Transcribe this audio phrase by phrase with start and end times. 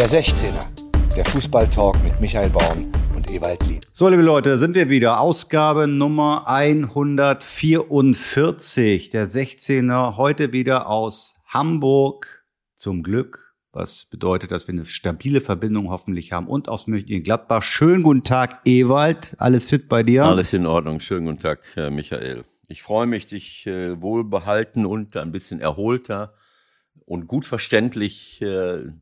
[0.00, 0.64] Der 16er,
[1.14, 3.82] der Fußballtalk mit Michael Baum und Ewald Lien.
[3.92, 5.20] So, liebe Leute, sind wir wieder.
[5.20, 13.54] Ausgabe Nummer 144, der 16er, heute wieder aus Hamburg zum Glück.
[13.72, 17.62] Was bedeutet, dass wir eine stabile Verbindung hoffentlich haben und aus Mönchengladbach.
[17.62, 19.34] Schönen guten Tag, Ewald.
[19.36, 20.24] Alles fit bei dir?
[20.24, 21.00] Alles in Ordnung.
[21.00, 21.60] Schönen guten Tag,
[21.90, 22.44] Michael.
[22.68, 26.32] Ich freue mich, dich äh, wohlbehalten und ein bisschen erholter
[27.04, 28.92] und gut verständlich äh,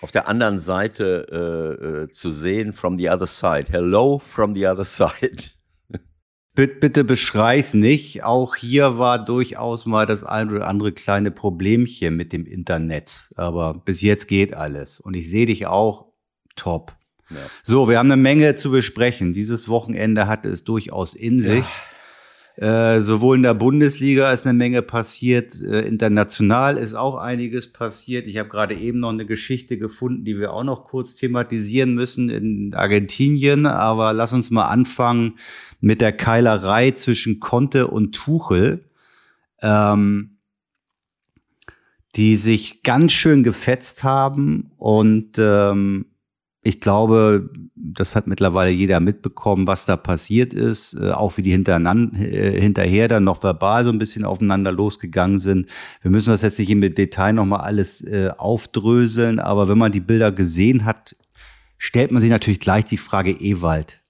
[0.00, 3.66] auf der anderen Seite äh, äh, zu sehen, from the other side.
[3.70, 5.50] Hello from the other side.
[6.54, 8.24] Bitte, bitte beschrei's nicht.
[8.24, 13.30] Auch hier war durchaus mal das ein oder andere kleine Problemchen mit dem Internet.
[13.36, 14.98] Aber bis jetzt geht alles.
[14.98, 16.06] Und ich sehe dich auch
[16.56, 16.96] top.
[17.28, 17.36] Ja.
[17.62, 19.34] So, wir haben eine Menge zu besprechen.
[19.34, 21.58] Dieses Wochenende hatte es durchaus in sich.
[21.58, 21.66] Ja.
[22.56, 28.26] Äh, sowohl in der Bundesliga ist eine Menge passiert, äh, international ist auch einiges passiert.
[28.26, 32.30] Ich habe gerade eben noch eine Geschichte gefunden, die wir auch noch kurz thematisieren müssen
[32.30, 33.66] in Argentinien.
[33.66, 35.38] Aber lass uns mal anfangen
[35.80, 38.86] mit der Keilerei zwischen Conte und Tuchel,
[39.60, 40.38] ähm,
[42.16, 46.06] die sich ganz schön gefetzt haben und ähm,
[46.66, 51.52] ich glaube, das hat mittlerweile jeder mitbekommen, was da passiert ist, äh, auch wie die
[51.52, 55.68] äh, hinterher dann noch verbal so ein bisschen aufeinander losgegangen sind.
[56.02, 60.00] Wir müssen das jetzt nicht im Detail nochmal alles äh, aufdröseln, aber wenn man die
[60.00, 61.14] Bilder gesehen hat,
[61.78, 64.02] stellt man sich natürlich gleich die Frage, Ewald,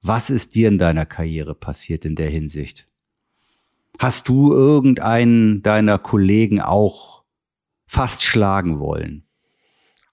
[0.00, 2.88] was ist dir in deiner Karriere passiert in der Hinsicht?
[3.98, 7.24] Hast du irgendeinen deiner Kollegen auch
[7.86, 9.24] fast schlagen wollen?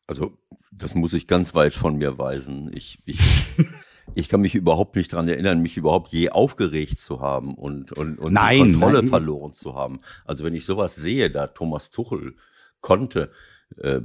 [0.08, 0.37] Also
[0.78, 2.72] das muss ich ganz weit von mir weisen.
[2.74, 3.20] Ich, ich,
[4.16, 8.20] ich kann mich überhaupt nicht dran erinnern, mich überhaupt je aufgeregt zu haben und, und,
[8.20, 9.10] und nein, die Kontrolle nein.
[9.10, 10.00] verloren zu haben.
[10.26, 12.36] Also wenn ich sowas sehe, da Thomas Tuchel
[12.82, 13.32] konnte,
[13.78, 14.02] äh,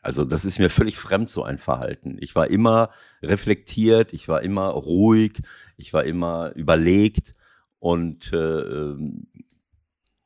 [0.00, 2.16] also das ist mir völlig fremd, so ein Verhalten.
[2.20, 2.90] Ich war immer
[3.22, 5.40] reflektiert, ich war immer ruhig,
[5.76, 7.34] ich war immer überlegt
[7.78, 9.26] und äh, ähm,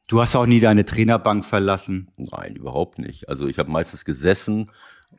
[0.08, 2.12] Du hast auch nie deine Trainerbank verlassen?
[2.16, 3.28] Nein, überhaupt nicht.
[3.28, 4.70] Also ich habe meistens gesessen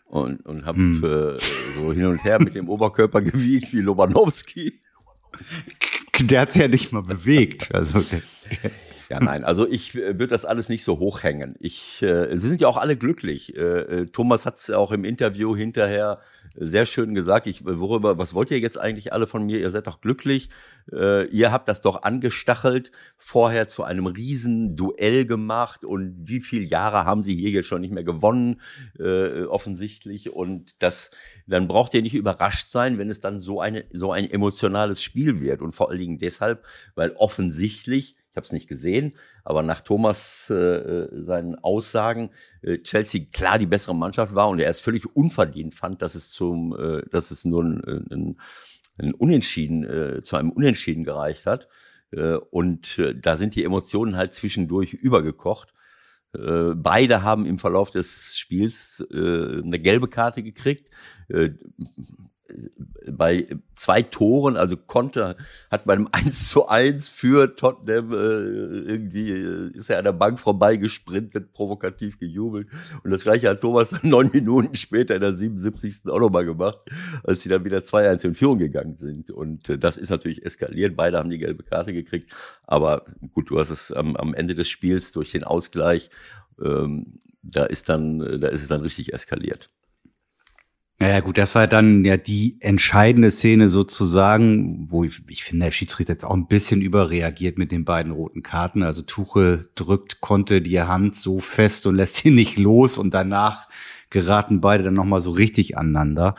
[0.06, 1.03] und, und habe hm.
[1.03, 1.40] äh,
[1.75, 4.80] so hin und her mit dem Oberkörper gewiegt wie Lobanowski.
[6.20, 7.74] Der hat's ja nicht mal bewegt.
[7.74, 8.03] Also
[9.09, 11.56] ja, nein, also ich äh, würde das alles nicht so hochhängen.
[11.59, 13.56] Ich, äh, sie sind ja auch alle glücklich.
[13.56, 16.19] Äh, äh Thomas hat es auch im Interview hinterher
[16.56, 17.47] sehr schön gesagt.
[17.47, 19.59] Ich, worüber, was wollt ihr jetzt eigentlich alle von mir?
[19.59, 20.50] Ihr seid doch glücklich.
[20.91, 26.66] Äh, ihr habt das doch angestachelt, vorher zu einem riesen Duell gemacht und wie viele
[26.66, 28.59] Jahre haben sie hier jetzt schon nicht mehr gewonnen,
[29.00, 30.31] äh, offensichtlich.
[30.31, 31.12] Und das,
[31.46, 35.40] dann braucht ihr nicht überrascht sein, wenn es dann so eine, so ein emotionales Spiel
[35.40, 35.62] wird.
[35.62, 36.66] Und vor allen Dingen deshalb,
[36.96, 42.30] weil offensichtlich ich habe es nicht gesehen, aber nach Thomas äh, äh, seinen Aussagen
[42.62, 46.30] äh, Chelsea klar die bessere Mannschaft war und er es völlig unverdient fand, dass es
[46.30, 48.38] zum, äh, dass es nur ein, ein,
[49.00, 51.68] ein Unentschieden äh, zu einem Unentschieden gereicht hat.
[52.12, 55.74] Äh, und äh, da sind die Emotionen halt zwischendurch übergekocht.
[56.34, 60.90] Äh, beide haben im Verlauf des Spiels äh, eine gelbe Karte gekriegt.
[61.30, 61.50] Äh,
[63.09, 65.35] bei zwei Toren, also Konter
[65.69, 70.13] hat bei einem 1 zu 1 für Tottenham äh, irgendwie äh, ist er an der
[70.13, 72.68] Bank vorbeigesprintet, provokativ gejubelt.
[73.03, 76.02] Und das gleiche hat Thomas dann neun Minuten später in der 77.
[76.08, 76.80] auch nochmal gemacht,
[77.24, 79.31] als sie dann wieder 2-1 in Führung gegangen sind.
[79.31, 80.96] Und äh, das ist natürlich eskaliert.
[80.96, 82.31] Beide haben die gelbe Karte gekriegt.
[82.64, 86.09] Aber gut, du hast es am, am Ende des Spiels durch den Ausgleich,
[86.64, 89.69] ähm, da ist dann, da ist es dann richtig eskaliert.
[91.00, 95.72] Naja gut, das war dann ja die entscheidende Szene sozusagen, wo ich, ich finde, der
[95.72, 98.81] Schiedsrichter jetzt auch ein bisschen überreagiert mit den beiden roten Karten.
[98.81, 103.68] Also Tuchel drückt, konnte die Hand so fest und lässt sie nicht los und danach
[104.09, 106.34] geraten beide dann nochmal so richtig aneinander.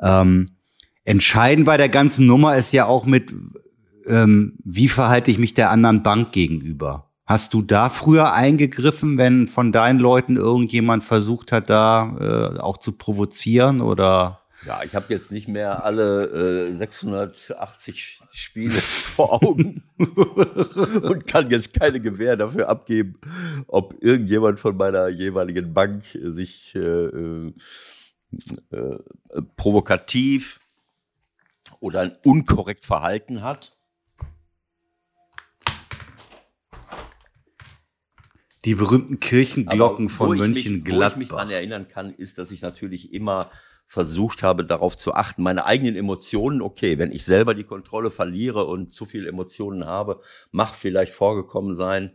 [0.00, 0.50] Ähm,
[1.04, 3.32] entscheidend bei der ganzen Nummer ist ja auch mit,
[4.06, 7.11] ähm, wie verhalte ich mich der anderen Bank gegenüber?
[7.32, 12.76] Hast du da früher eingegriffen, wenn von deinen Leuten irgendjemand versucht hat, da äh, auch
[12.76, 14.42] zu provozieren oder?
[14.66, 21.72] Ja, ich habe jetzt nicht mehr alle äh, 680 Spiele vor Augen und kann jetzt
[21.72, 23.18] keine Gewähr dafür abgeben,
[23.66, 27.52] ob irgendjemand von meiner jeweiligen Bank sich äh, äh,
[28.72, 28.98] äh
[29.56, 30.60] provokativ
[31.80, 33.71] oder unkorrekt verhalten hat.
[38.64, 41.10] Die berühmten Kirchenglocken Aber von Mönchengladbach.
[41.10, 43.50] Wo ich mich daran erinnern kann, ist, dass ich natürlich immer
[43.92, 48.64] versucht habe, darauf zu achten, meine eigenen Emotionen, okay, wenn ich selber die Kontrolle verliere
[48.64, 50.20] und zu viele Emotionen habe,
[50.50, 52.12] mag vielleicht vorgekommen sein.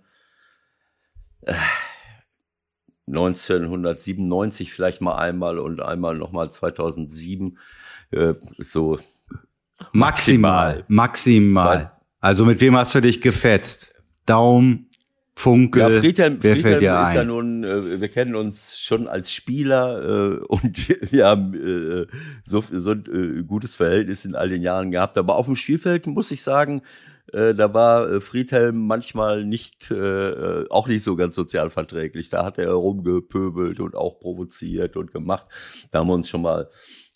[1.41, 1.53] Äh,
[3.07, 7.57] 1997 vielleicht mal einmal und einmal nochmal 2007.
[8.11, 8.99] Äh, so
[9.91, 11.91] maximal, maximal.
[12.19, 13.93] Also mit wem hast du dich gefetzt?
[14.25, 14.87] Daum,
[15.37, 17.15] Funke, ja, Friedhelm, wer Friedhelm fällt dir ist ein?
[17.15, 22.07] ja nun, äh, wir kennen uns schon als Spieler äh, und wir, wir haben äh,
[22.43, 25.15] so, so ein äh, gutes Verhältnis in all den Jahren gehabt.
[25.15, 26.81] Aber auf dem Spielfeld muss ich sagen,
[27.31, 29.93] äh, da war äh, Friedhelm manchmal nicht,
[30.71, 32.29] auch nicht so ganz sozialverträglich.
[32.29, 35.45] Da hat er rumgepöbelt und auch provoziert und gemacht.
[35.91, 36.67] Da haben wir uns schon mal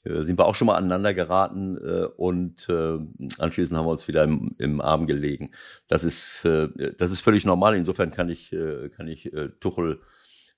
[0.04, 2.98] sind wir auch schon mal aneinander geraten äh, und äh,
[3.38, 5.52] anschließend haben wir uns wieder im, im Arm gelegen.
[5.88, 7.76] Das ist, äh, das ist völlig normal.
[7.76, 10.00] Insofern kann ich, äh, kann ich äh, Tuchel,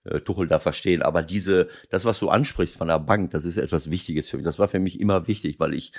[0.05, 1.01] äh, Tuchel da verstehen.
[1.01, 4.45] Aber diese, das, was du ansprichst von der Bank, das ist etwas Wichtiges für mich.
[4.45, 5.91] Das war für mich immer wichtig, weil ich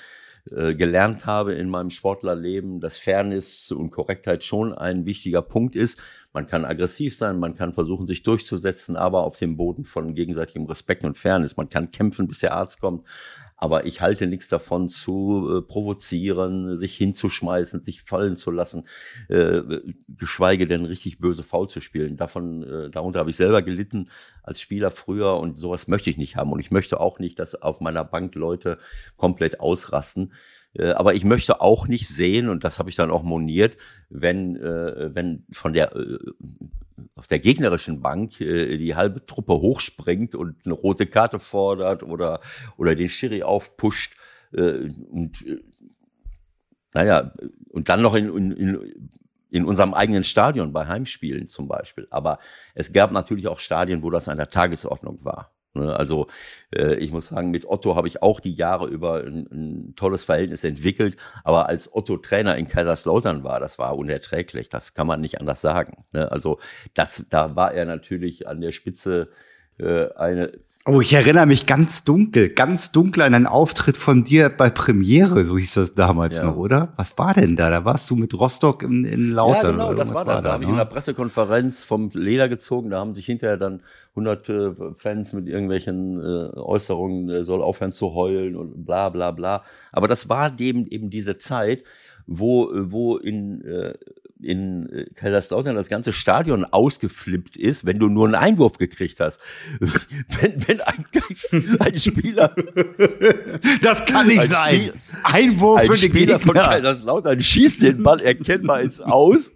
[0.51, 5.99] äh, gelernt habe in meinem Sportlerleben, dass Fairness und Korrektheit schon ein wichtiger Punkt ist.
[6.35, 10.67] Man kann aggressiv sein, man kann versuchen, sich durchzusetzen, aber auf dem Boden von gegenseitigem
[10.67, 11.57] Respekt und Fairness.
[11.57, 13.07] Man kann kämpfen, bis der Arzt kommt.
[13.57, 18.85] Aber ich halte nichts davon zu äh, provozieren, sich hinzuschmeißen, sich fallen zu lassen,
[19.29, 19.63] äh,
[20.09, 22.17] geschweige denn richtig böse Foul zu spielen.
[22.17, 24.11] Davon, äh, darunter habe ich selber gelitten
[24.43, 26.53] als Spieler früher und sowas möchte ich nicht haben.
[26.53, 28.79] Und ich möchte auch nicht, dass auf meiner Bank Leute
[29.17, 30.33] komplett ausrasten.
[30.75, 33.77] Äh, aber ich möchte auch nicht sehen, und das habe ich dann auch moniert,
[34.11, 36.19] wenn, äh, wenn von der äh,
[37.17, 42.41] auf der gegnerischen Bank die halbe Truppe hochspringt und eine rote Karte fordert oder,
[42.77, 44.15] oder den Schiri aufpusht
[44.53, 45.45] und
[46.93, 47.33] naja,
[47.71, 49.11] und dann noch in, in,
[49.51, 52.07] in unserem eigenen Stadion bei Heimspielen zum Beispiel.
[52.11, 52.39] Aber
[52.75, 55.54] es gab natürlich auch Stadien, wo das an der Tagesordnung war.
[55.75, 56.29] Ne, Also
[56.75, 60.25] äh, ich muss sagen, mit Otto habe ich auch die Jahre über ein, ein tolles
[60.25, 61.17] Verhältnis entwickelt.
[61.43, 64.69] Aber als Otto Trainer in Kaiserslautern war, das war unerträglich.
[64.69, 66.05] Das kann man nicht anders sagen.
[66.13, 66.31] Ne?
[66.31, 66.61] Also
[66.95, 69.31] das, da war er natürlich an der Spitze
[69.79, 70.53] äh, eine
[70.87, 75.47] Oh, ich erinnere mich ganz dunkel, ganz dunkel an einen Auftritt von dir bei Premiere,
[75.47, 76.45] so hieß das damals Ja.
[76.45, 76.93] noch, oder?
[76.97, 77.71] Was war denn da?
[77.71, 79.79] Da warst du mit Rostock in, in Lautern.
[79.79, 80.43] Ja, genau, das war das.
[80.43, 80.83] Da habe ich in ne?
[80.83, 82.91] der Pressekonferenz vom Leder gezogen.
[82.91, 83.81] Da haben sich hinterher dann
[84.15, 89.63] hunderte Fans mit irgendwelchen äh, Äußerungen, er soll aufhören zu heulen und bla bla bla.
[89.91, 91.83] Aber das war eben, eben diese Zeit,
[92.27, 93.95] wo, äh, wo in, äh,
[94.41, 99.41] in äh, Kaiserslautern das ganze Stadion ausgeflippt ist, wenn du nur einen Einwurf gekriegt hast.
[99.81, 102.55] wenn, wenn ein, ein Spieler
[103.83, 104.75] Das kann nicht Ein sein.
[104.77, 106.55] Spiel- Einwurf ein für den Spieler von.
[106.55, 109.53] Kaiserslautern schießt den Ball erkennbar ins Aus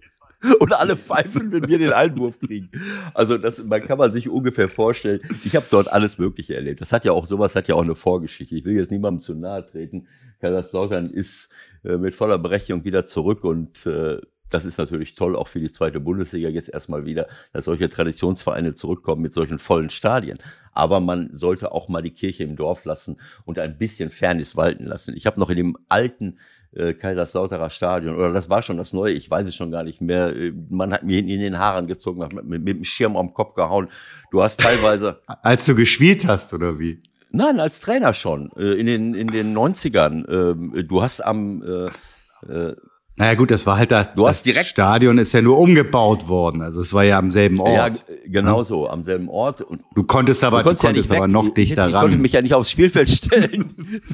[0.61, 2.71] und alle pfeifen, wenn wir den Einwurf kriegen.
[3.15, 5.21] Also das, man kann man sich ungefähr vorstellen.
[5.45, 6.81] Ich habe dort alles Mögliche erlebt.
[6.81, 8.55] Das hat ja auch sowas hat ja auch eine Vorgeschichte.
[8.55, 10.07] Ich will jetzt niemandem zu nahe treten.
[10.41, 11.49] Kaiserslautern ist
[11.85, 14.19] äh, mit voller Berechtigung wieder zurück und äh,
[14.51, 18.75] das ist natürlich toll, auch für die zweite Bundesliga jetzt erstmal wieder, dass solche Traditionsvereine
[18.75, 20.39] zurückkommen mit solchen vollen Stadien.
[20.73, 24.85] Aber man sollte auch mal die Kirche im Dorf lassen und ein bisschen Fairness walten
[24.85, 25.15] lassen.
[25.17, 26.39] Ich habe noch in dem alten
[26.73, 30.01] äh, Kaiserslauterer Stadion, oder das war schon das neue, ich weiß es schon gar nicht
[30.01, 33.17] mehr, äh, man hat mir in den Haaren gezogen, hat mit, mit, mit dem Schirm
[33.17, 33.89] am Kopf gehauen.
[34.31, 37.03] Du hast teilweise, Als du gespielt hast, oder wie?
[37.31, 42.53] nein, als Trainer schon, äh, in den, in den 90ern, ähm, du hast am, äh,
[42.53, 42.77] äh,
[43.19, 46.29] Naja gut, das war halt das, Du hast das direkt- Stadion ist ja nur umgebaut
[46.29, 46.63] worden.
[46.63, 47.75] Also es war ja am selben Ort.
[47.75, 51.25] ja, g- genau so, am selben Ort und du konntest aber, du konntest konntest, aber
[51.27, 52.23] weg- noch ich, dichter ich konnte ran.
[52.23, 53.75] mich ja nicht aufs Spielfeld stellen.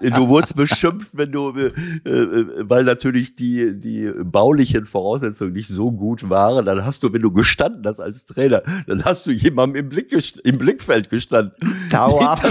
[0.00, 1.66] du wurdest beschimpft, wenn du, äh,
[2.08, 6.64] äh, weil natürlich die, die baulichen Voraussetzungen nicht so gut waren.
[6.66, 10.12] Dann hast du, wenn du gestanden hast als Trainer, dann hast du jemandem im, Blick
[10.44, 11.52] im Blickfeld gestanden.
[11.92, 12.42] Hau ab,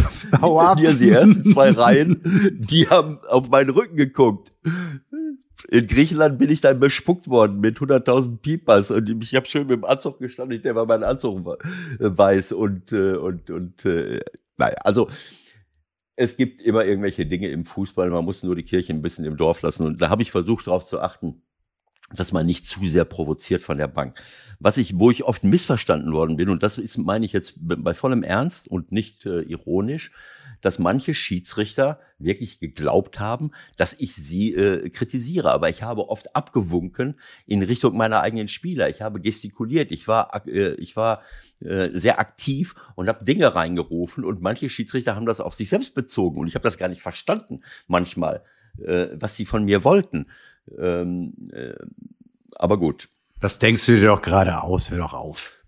[0.42, 0.80] hau ab.
[0.80, 2.22] Hier die ersten zwei Reihen,
[2.58, 4.50] die haben auf meinen Rücken geguckt.
[4.64, 9.78] In Griechenland bin ich dann bespuckt worden mit 100.000 Piepers und ich habe schön mit
[9.78, 11.58] dem Anzug gestanden, der war mein Anzug äh,
[12.00, 14.20] weiß und äh, und und äh,
[14.58, 15.08] naja, also
[16.16, 19.38] es gibt immer irgendwelche Dinge im Fußball, man muss nur die Kirche ein bisschen im
[19.38, 21.42] Dorf lassen und da habe ich versucht darauf zu achten,
[22.14, 24.22] dass man nicht zu sehr provoziert von der Bank.
[24.60, 27.94] Was ich, wo ich oft missverstanden worden bin, und das ist, meine ich jetzt bei
[27.94, 30.12] vollem Ernst und nicht äh, ironisch,
[30.62, 35.52] dass manche Schiedsrichter wirklich geglaubt haben, dass ich sie äh, kritisiere.
[35.52, 38.90] Aber ich habe oft abgewunken in Richtung meiner eigenen Spieler.
[38.90, 41.22] Ich habe gestikuliert, ich war, äh, ich war
[41.62, 45.94] äh, sehr aktiv und habe Dinge reingerufen und manche Schiedsrichter haben das auf sich selbst
[45.94, 48.44] bezogen und ich habe das gar nicht verstanden manchmal,
[48.84, 50.28] äh, was sie von mir wollten.
[50.78, 51.74] Ähm, äh,
[52.56, 53.10] aber gut.
[53.40, 55.64] Das denkst du dir doch gerade aus, hör doch auf.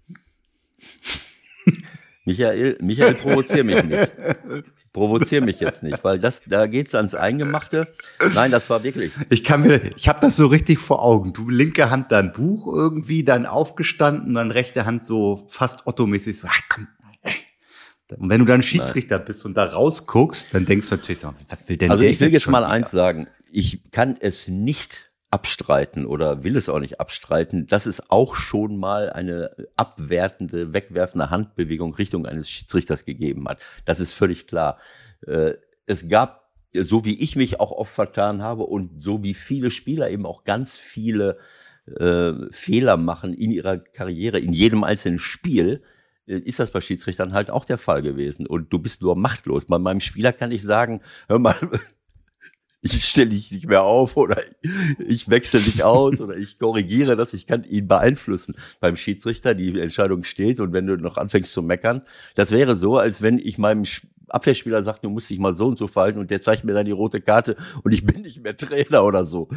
[2.25, 4.11] Michael, Michael, provozier mich nicht.
[4.93, 7.87] provoziere mich jetzt nicht, weil das, da geht's ans Eingemachte.
[8.33, 9.11] Nein, das war wirklich.
[9.29, 11.33] Ich kann mir, ich habe das so richtig vor Augen.
[11.33, 16.47] Du linke Hand dein Buch irgendwie, dann aufgestanden, dann rechte Hand so fast Otto-mäßig so,
[16.49, 16.87] ach komm,
[17.23, 17.33] ey.
[18.17, 19.25] Und wenn du dann Schiedsrichter Nein.
[19.25, 22.43] bist und da rausguckst, dann denkst du natürlich, was will denn Also ich will jetzt,
[22.43, 22.69] jetzt mal wieder?
[22.69, 23.27] eins sagen.
[23.51, 28.77] Ich kann es nicht abstreiten oder will es auch nicht abstreiten, dass es auch schon
[28.77, 33.57] mal eine abwertende, wegwerfende Handbewegung Richtung eines Schiedsrichters gegeben hat.
[33.85, 34.77] Das ist völlig klar.
[35.25, 35.53] Äh,
[35.87, 40.11] es gab, so wie ich mich auch oft vertan habe und so wie viele Spieler
[40.11, 41.39] eben auch ganz viele
[41.87, 45.81] äh, Fehler machen in ihrer Karriere, in jedem einzelnen Spiel,
[46.27, 48.45] äh, ist das bei Schiedsrichtern halt auch der Fall gewesen.
[48.45, 49.65] Und du bist nur machtlos.
[49.65, 51.55] Bei meinem Spieler kann ich sagen, hör mal,
[52.83, 54.37] ich stelle dich nicht mehr auf oder
[54.99, 58.55] ich wechsle dich aus oder ich korrigiere das, ich kann ihn beeinflussen.
[58.81, 62.01] Beim Schiedsrichter, die Entscheidung steht und wenn du noch anfängst zu meckern,
[62.35, 63.85] das wäre so, als wenn ich meinem
[64.27, 66.85] Abwehrspieler sage, du musst dich mal so und so verhalten und der zeigt mir dann
[66.85, 69.47] die rote Karte und ich bin nicht mehr Trainer oder so.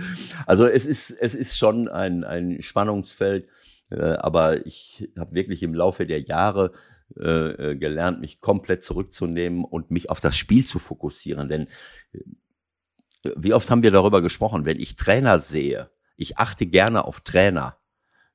[0.47, 3.49] Also es ist, es ist schon ein, ein Spannungsfeld,
[3.90, 6.73] äh, aber ich habe wirklich im Laufe der Jahre
[7.18, 11.49] äh, äh, gelernt, mich komplett zurückzunehmen und mich auf das Spiel zu fokussieren.
[11.49, 11.68] Denn
[13.37, 17.76] wie oft haben wir darüber gesprochen, wenn ich Trainer sehe, ich achte gerne auf Trainer,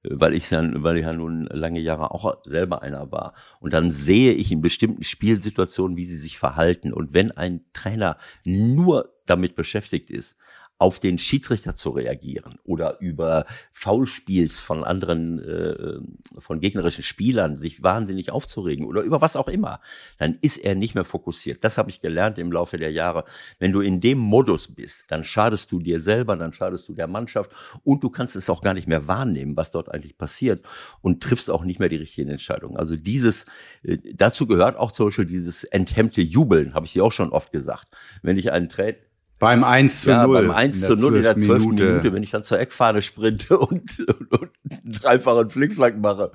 [0.03, 3.33] weil ich ja, weil ich ja nun lange Jahre auch selber einer war.
[3.59, 6.91] Und dann sehe ich in bestimmten Spielsituationen, wie sie sich verhalten.
[6.91, 10.37] Und wenn ein Trainer nur damit beschäftigt ist,
[10.81, 15.99] auf den Schiedsrichter zu reagieren oder über Foulspiels von anderen, äh,
[16.39, 19.79] von gegnerischen Spielern sich wahnsinnig aufzuregen oder über was auch immer,
[20.17, 21.63] dann ist er nicht mehr fokussiert.
[21.63, 23.25] Das habe ich gelernt im Laufe der Jahre.
[23.59, 27.07] Wenn du in dem Modus bist, dann schadest du dir selber, dann schadest du der
[27.07, 27.51] Mannschaft
[27.83, 30.65] und du kannst es auch gar nicht mehr wahrnehmen, was dort eigentlich passiert
[31.01, 32.77] und triffst auch nicht mehr die richtigen Entscheidungen.
[32.77, 33.45] Also dieses,
[33.83, 37.51] äh, dazu gehört auch zum Beispiel dieses enthemmte Jubeln, habe ich dir auch schon oft
[37.51, 37.87] gesagt.
[38.23, 38.97] Wenn ich einen Trainer
[39.41, 40.15] beim 1 zu 0.
[40.15, 41.65] Ja, beim 1 zu 0 in der 12.
[41.65, 41.83] Minute.
[41.83, 46.31] Minute, wenn ich dann zur Eckfahne sprinte und, und, und einen dreifachen Flickflack mache,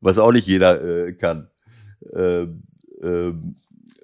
[0.00, 1.50] was auch nicht jeder äh, kann.
[2.14, 2.62] Ähm,
[3.02, 3.56] ähm,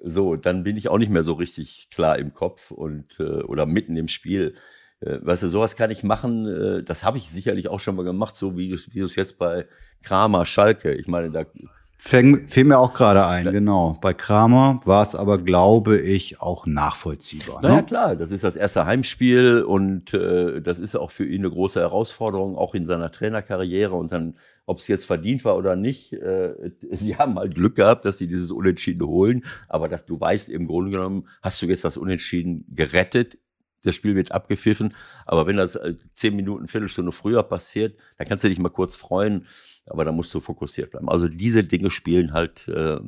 [0.03, 3.65] so, dann bin ich auch nicht mehr so richtig klar im Kopf und äh, oder
[3.65, 4.55] mitten im Spiel.
[4.99, 8.03] Äh, weißt du, sowas kann ich machen, äh, das habe ich sicherlich auch schon mal
[8.03, 9.67] gemacht, so wie du es jetzt bei
[10.01, 10.93] Kramer, Schalke.
[10.93, 11.45] Ich meine, da
[12.05, 13.97] Fäng, fiel mir auch gerade ein, genau.
[14.01, 17.61] Bei Kramer war es aber, glaube ich, auch nachvollziehbar.
[17.61, 17.69] Ne?
[17.69, 21.49] Naja, klar, das ist das erste Heimspiel und äh, das ist auch für ihn eine
[21.49, 23.95] große Herausforderung, auch in seiner Trainerkarriere.
[23.95, 28.03] Und dann, ob es jetzt verdient war oder nicht, äh, sie haben halt Glück gehabt,
[28.03, 29.45] dass sie dieses Unentschieden holen.
[29.69, 33.37] Aber dass du weißt, im Grunde genommen hast du jetzt das Unentschieden gerettet
[33.85, 34.93] das Spiel wird abgepfiffen.
[35.25, 38.95] Aber wenn das äh, zehn Minuten, Viertelstunde früher passiert, dann kannst du dich mal kurz
[38.95, 39.45] freuen
[39.89, 41.09] aber da musst du fokussiert bleiben.
[41.09, 42.99] Also diese Dinge spielen halt äh,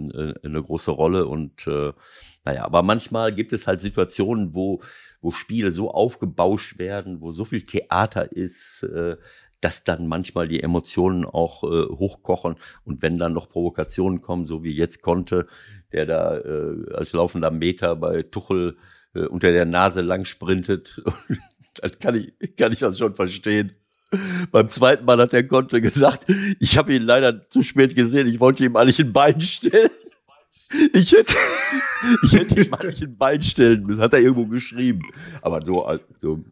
[0.44, 1.94] eine große Rolle und äh,
[2.44, 4.82] naja, aber manchmal gibt es halt Situationen, wo,
[5.22, 9.17] wo Spiele so aufgebauscht werden, wo so viel Theater ist, äh,
[9.62, 14.63] dass dann manchmal die Emotionen auch äh, hochkochen und wenn dann noch Provokationen kommen, so
[14.63, 15.48] wie jetzt konnte,
[15.91, 18.77] der da äh, als laufender Meter bei Tuchel
[19.15, 21.01] äh, unter der Nase lang sprintet,
[21.75, 23.74] das kann ich, kann ich das schon verstehen.
[24.52, 26.26] Beim zweiten Mal hat der Konte gesagt,
[26.60, 29.90] ich habe ihn leider zu spät gesehen, ich wollte ihm eigentlich ein Bein stellen.
[30.94, 31.34] Ich hätte,
[32.24, 35.00] ich hätte ihm eigentlich ein Bein stellen müssen, hat er irgendwo geschrieben.
[35.42, 35.88] Aber so,
[36.20, 36.44] so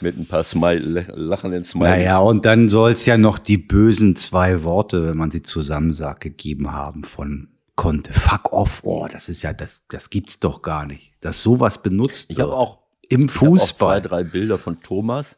[0.00, 1.98] mit ein paar Smile, lachenden Smileys.
[1.98, 5.92] Naja, und dann soll es ja noch die bösen zwei Worte, wenn man sie zusammen
[5.92, 8.12] sagt, gegeben haben von Konte.
[8.12, 11.12] Fuck off, oh, das ist ja, das, das gibt's doch gar nicht.
[11.20, 12.48] Dass sowas benutzt ich wird.
[12.48, 13.56] Ich habe auch im Fußball.
[13.56, 15.36] Ich auch zwei, drei Bilder von Thomas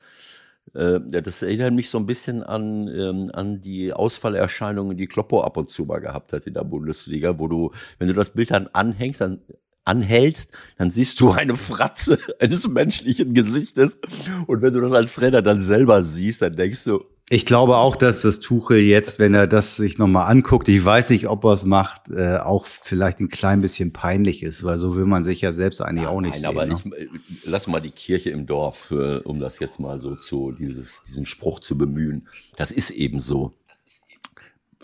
[0.75, 5.57] äh, das erinnert mich so ein bisschen an, ähm, an die Ausfallerscheinungen, die Kloppo ab
[5.57, 8.69] und zu mal gehabt hat in der Bundesliga, wo du, wenn du das Bild dann
[8.69, 9.40] anhängst, dann
[9.85, 13.99] anhältst, dann siehst du eine Fratze eines menschlichen Gesichtes.
[14.47, 17.94] Und wenn du das als Trainer dann selber siehst, dann denkst du, ich glaube auch,
[17.94, 21.52] dass das Tuchel jetzt, wenn er das sich nochmal anguckt, ich weiß nicht, ob er
[21.52, 25.40] es macht, äh, auch vielleicht ein klein bisschen peinlich ist, weil so will man sich
[25.40, 26.50] ja selbst eigentlich ja, auch nicht nein, sehen.
[26.50, 26.75] Aber ne?
[26.75, 27.08] ich, äh,
[27.44, 31.25] lass mal die Kirche im Dorf, äh, um das jetzt mal so zu, dieses, diesen
[31.25, 32.26] Spruch zu bemühen.
[32.56, 33.52] Das ist eben so.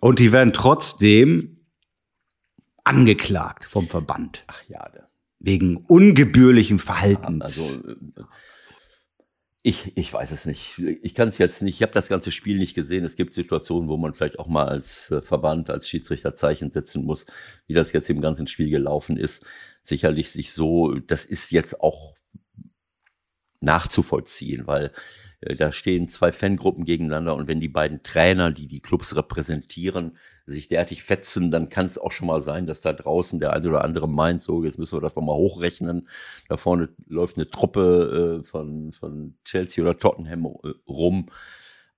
[0.00, 1.56] Und die werden trotzdem
[2.84, 4.44] angeklagt vom Verband.
[4.46, 4.88] Ach ja.
[5.40, 7.44] Wegen ungebührlichen Verhaltens.
[7.44, 8.22] Also, äh,
[9.66, 10.78] ich, ich weiß es nicht.
[10.78, 11.74] Ich kann es jetzt nicht.
[11.74, 13.04] Ich habe das ganze Spiel nicht gesehen.
[13.04, 17.04] Es gibt Situationen, wo man vielleicht auch mal als äh, Verband, als Schiedsrichter Zeichen setzen
[17.04, 17.26] muss,
[17.66, 19.44] wie das jetzt im ganzen Spiel gelaufen ist.
[19.82, 22.14] Sicherlich sich so, das ist jetzt auch
[23.60, 24.92] nachzuvollziehen, weil
[25.40, 30.16] äh, da stehen zwei Fangruppen gegeneinander und wenn die beiden Trainer, die die Clubs repräsentieren,
[30.46, 33.68] sich derartig fetzen, dann kann es auch schon mal sein, dass da draußen der eine
[33.68, 36.08] oder andere meint, so jetzt müssen wir das nochmal hochrechnen.
[36.48, 41.26] Da vorne läuft eine Truppe äh, von, von Chelsea oder Tottenham äh, rum.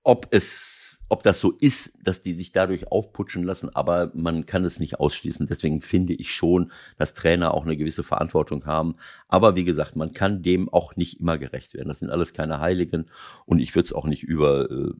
[0.03, 0.79] Ob es
[1.09, 4.99] ob das so ist, dass die sich dadurch aufputschen lassen, aber man kann es nicht
[4.99, 5.47] ausschließen.
[5.47, 8.95] Deswegen finde ich schon, dass Trainer auch eine gewisse Verantwortung haben.
[9.27, 11.87] Aber wie gesagt, man kann dem auch nicht immer gerecht werden.
[11.87, 13.07] Das sind alles keine Heiligen
[13.45, 14.91] und ich würde es auch nicht über, äh,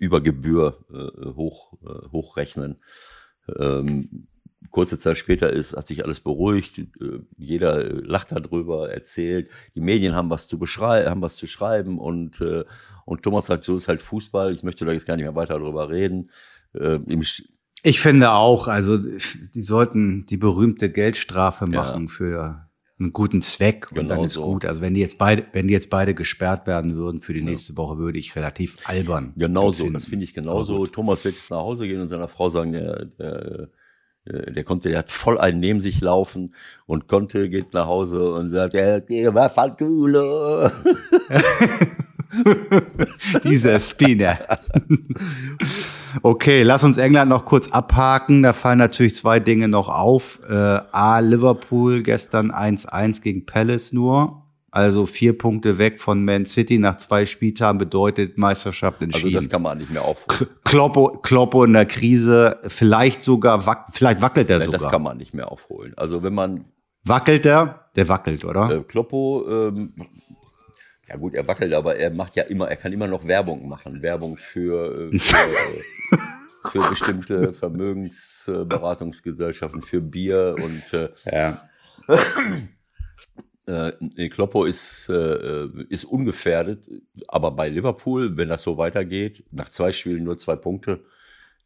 [0.00, 2.76] über Gebühr äh, hoch, äh, hochrechnen.
[3.58, 4.26] Ähm,
[4.70, 9.80] kurze Zeit später ist, hat sich alles beruhigt, äh, jeder äh, lacht darüber, erzählt, die
[9.80, 12.64] Medien haben was zu beschreiben, haben was zu schreiben und, äh,
[13.04, 15.58] und Thomas sagt, so ist halt Fußball, ich möchte da jetzt gar nicht mehr weiter
[15.58, 16.30] darüber reden.
[17.82, 22.08] ich finde auch, also die sollten die berühmte Geldstrafe machen ja.
[22.08, 22.69] für
[23.00, 24.44] einen guten Zweck und genau dann ist so.
[24.44, 24.64] gut.
[24.64, 27.46] Also wenn die jetzt beide, wenn die jetzt beide gesperrt werden würden für die ja.
[27.46, 29.32] nächste Woche, würde ich relativ albern.
[29.36, 30.86] Genau so, das finde ich genauso.
[30.86, 33.68] Thomas wird jetzt nach Hause gehen und seiner Frau sagen, der, der
[34.24, 36.54] äh, der konnte, der hat voll einen neben sich laufen
[36.86, 39.00] und konnte, geht nach Hause und sagt, ja,
[39.34, 40.70] was hat Kulo?
[43.44, 44.38] Dieser Spinner.
[46.22, 48.42] okay, lass uns England noch kurz abhaken.
[48.42, 50.38] Da fallen natürlich zwei Dinge noch auf.
[50.48, 54.40] Äh, A, Liverpool gestern 1-1 gegen Palace nur.
[54.72, 59.36] Also vier Punkte weg von Man City nach zwei Spieltagen bedeutet Meisterschaft entschieden.
[59.36, 60.50] Also das kann man nicht mehr aufholen.
[60.64, 64.78] Kloppo, Kloppo in der Krise, vielleicht sogar, wac vielleicht wackelt er sogar.
[64.78, 65.94] Das kann man nicht mehr aufholen.
[65.96, 66.66] Also wenn man...
[67.02, 67.86] Wackelt er?
[67.96, 68.70] Der wackelt, oder?
[68.70, 69.88] Äh, Kloppo, ähm,
[71.10, 74.00] ja gut, er wackelt, aber er macht ja immer, er kann immer noch Werbung machen.
[74.00, 75.82] Werbung für, äh, für, äh,
[76.70, 80.84] für bestimmte Vermögensberatungsgesellschaften, für Bier und...
[80.92, 81.68] Äh, ja.
[83.66, 86.88] Äh, Kloppo ist, äh, ist ungefährdet,
[87.28, 91.04] aber bei Liverpool, wenn das so weitergeht, nach zwei Spielen nur zwei Punkte,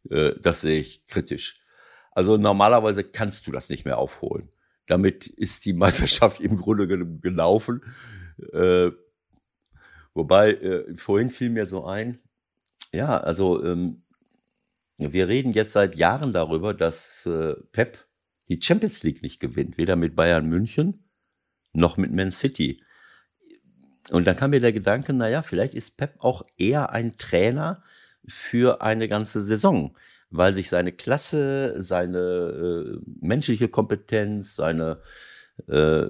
[0.09, 1.59] äh, das sehe ich kritisch.
[2.11, 4.49] Also normalerweise kannst du das nicht mehr aufholen.
[4.87, 7.81] Damit ist die Meisterschaft im Grunde gelaufen.
[8.53, 8.91] Äh,
[10.15, 12.17] wobei, äh, vorhin fiel mir so ein,
[12.91, 14.01] ja, also ähm,
[14.97, 18.07] wir reden jetzt seit Jahren darüber, dass äh, Pep
[18.49, 21.03] die Champions League nicht gewinnt, weder mit Bayern München
[21.73, 22.81] noch mit Man City.
[24.11, 27.83] Und dann kam mir der Gedanke, naja, vielleicht ist Pep auch eher ein Trainer
[28.27, 29.97] für eine ganze Saison,
[30.29, 35.01] weil sich seine Klasse, seine äh, menschliche Kompetenz, seine,
[35.67, 36.05] äh,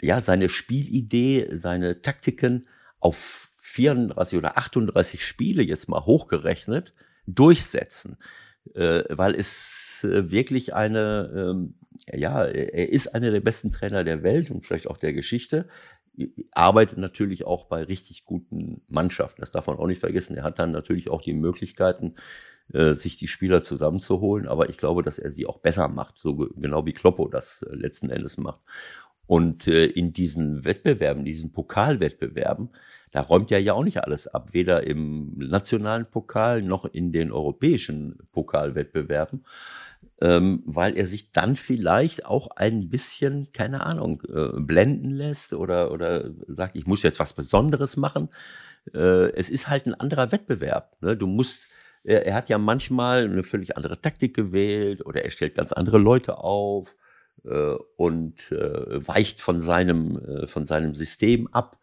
[0.00, 2.66] ja, seine Spielidee, seine Taktiken
[3.00, 6.94] auf 34 oder 38 Spiele jetzt mal hochgerechnet
[7.26, 8.16] durchsetzen,
[8.74, 11.74] äh, weil es äh, wirklich eine ähm,
[12.12, 15.68] ja, er ist einer der besten Trainer der Welt und vielleicht auch der Geschichte.
[16.52, 19.40] Arbeitet natürlich auch bei richtig guten Mannschaften.
[19.40, 20.36] Das darf man auch nicht vergessen.
[20.36, 22.14] Er hat dann natürlich auch die Möglichkeiten,
[22.72, 24.46] äh, sich die Spieler zusammenzuholen.
[24.48, 27.74] Aber ich glaube, dass er sie auch besser macht, so genau wie Kloppo das äh,
[27.74, 28.60] letzten Endes macht.
[29.30, 32.70] Und äh, in diesen Wettbewerben, diesen Pokalwettbewerben,
[33.12, 37.30] da räumt er ja auch nicht alles ab, weder im nationalen Pokal noch in den
[37.30, 39.44] europäischen Pokalwettbewerben
[40.20, 45.92] ähm, weil er sich dann vielleicht auch ein bisschen, keine Ahnung, äh, blenden lässt oder,
[45.92, 48.30] oder sagt, ich muss jetzt was Besonderes machen.
[48.92, 50.96] Äh, es ist halt ein anderer Wettbewerb.
[51.00, 51.16] Ne?
[51.16, 51.68] Du musst,
[52.02, 56.38] er, hat ja manchmal eine völlig andere Taktik gewählt oder er stellt ganz andere Leute
[56.38, 56.96] auf
[57.96, 61.78] und äh, weicht von seinem, äh, von seinem System ab.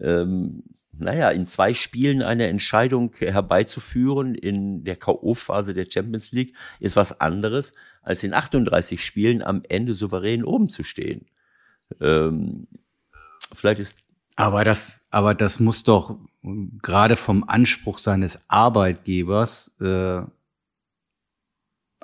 [0.00, 6.96] Ähm, naja, in zwei Spielen eine Entscheidung herbeizuführen in der K.O.-Phase der Champions League ist
[6.96, 11.26] was anderes, als in 38 Spielen am Ende souverän oben zu stehen.
[12.00, 12.66] Ähm,
[13.54, 13.96] vielleicht ist.
[14.36, 16.18] Aber das, aber das muss doch
[16.82, 20.22] gerade vom Anspruch seines Arbeitgebers äh,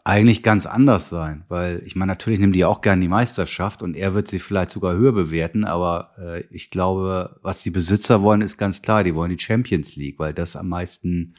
[0.08, 3.94] eigentlich ganz anders sein, weil ich meine, natürlich nimmt die auch gerne die Meisterschaft und
[3.94, 8.40] er wird sie vielleicht sogar höher bewerten, aber äh, ich glaube, was die Besitzer wollen,
[8.40, 11.34] ist ganz klar, die wollen die Champions League, weil das am meisten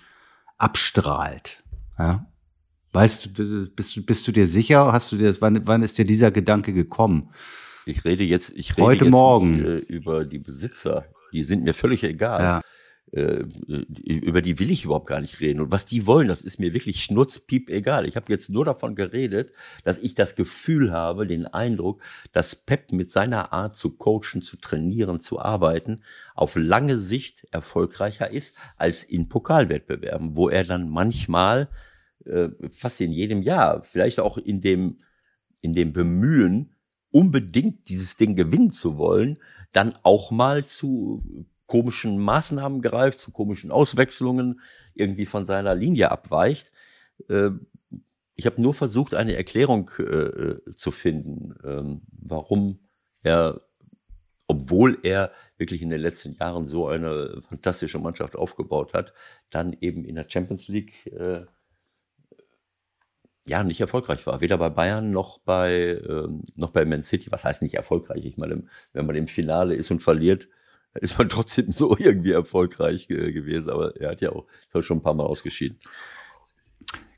[0.59, 1.63] abstrahlt.
[1.97, 2.27] Ja?
[2.93, 4.93] Weißt du, bist du, bist du dir sicher?
[4.93, 7.31] Hast du dir, wann, wann ist dir dieser Gedanke gekommen?
[7.87, 9.65] Ich rede jetzt, ich rede Heute jetzt Morgen.
[9.87, 11.05] über die Besitzer.
[11.33, 12.43] Die sind mir völlig egal.
[12.43, 12.61] Ja
[13.11, 13.43] äh,
[14.03, 15.61] über die will ich überhaupt gar nicht reden.
[15.61, 18.07] Und was die wollen, das ist mir wirklich schnurzpiep egal.
[18.07, 19.51] Ich habe jetzt nur davon geredet,
[19.83, 24.57] dass ich das Gefühl habe, den Eindruck, dass Pep mit seiner Art zu coachen, zu
[24.57, 26.03] trainieren, zu arbeiten,
[26.35, 31.69] auf lange Sicht erfolgreicher ist als in Pokalwettbewerben, wo er dann manchmal
[32.25, 34.99] äh, fast in jedem Jahr, vielleicht auch in dem,
[35.61, 36.75] in dem Bemühen,
[37.11, 39.39] unbedingt dieses Ding gewinnen zu wollen,
[39.71, 44.59] dann auch mal zu komischen Maßnahmen greift, zu komischen Auswechslungen,
[44.95, 46.73] irgendwie von seiner Linie abweicht.
[47.29, 47.51] Äh,
[48.35, 52.79] ich habe nur versucht, eine Erklärung äh, zu finden, ähm, warum
[53.21, 53.61] er,
[54.47, 59.13] obwohl er wirklich in den letzten Jahren so eine fantastische Mannschaft aufgebaut hat,
[59.51, 61.45] dann eben in der Champions League äh,
[63.45, 64.41] ja nicht erfolgreich war.
[64.41, 67.31] Weder bei Bayern noch bei ähm, noch bei Man City.
[67.31, 68.25] Was heißt nicht erfolgreich?
[68.25, 70.47] Ich meine, wenn man im Finale ist und verliert,
[71.01, 73.69] ist man trotzdem so irgendwie erfolgreich gewesen.
[73.69, 74.45] Aber er hat ja auch
[74.81, 75.79] schon ein paar Mal ausgeschieden.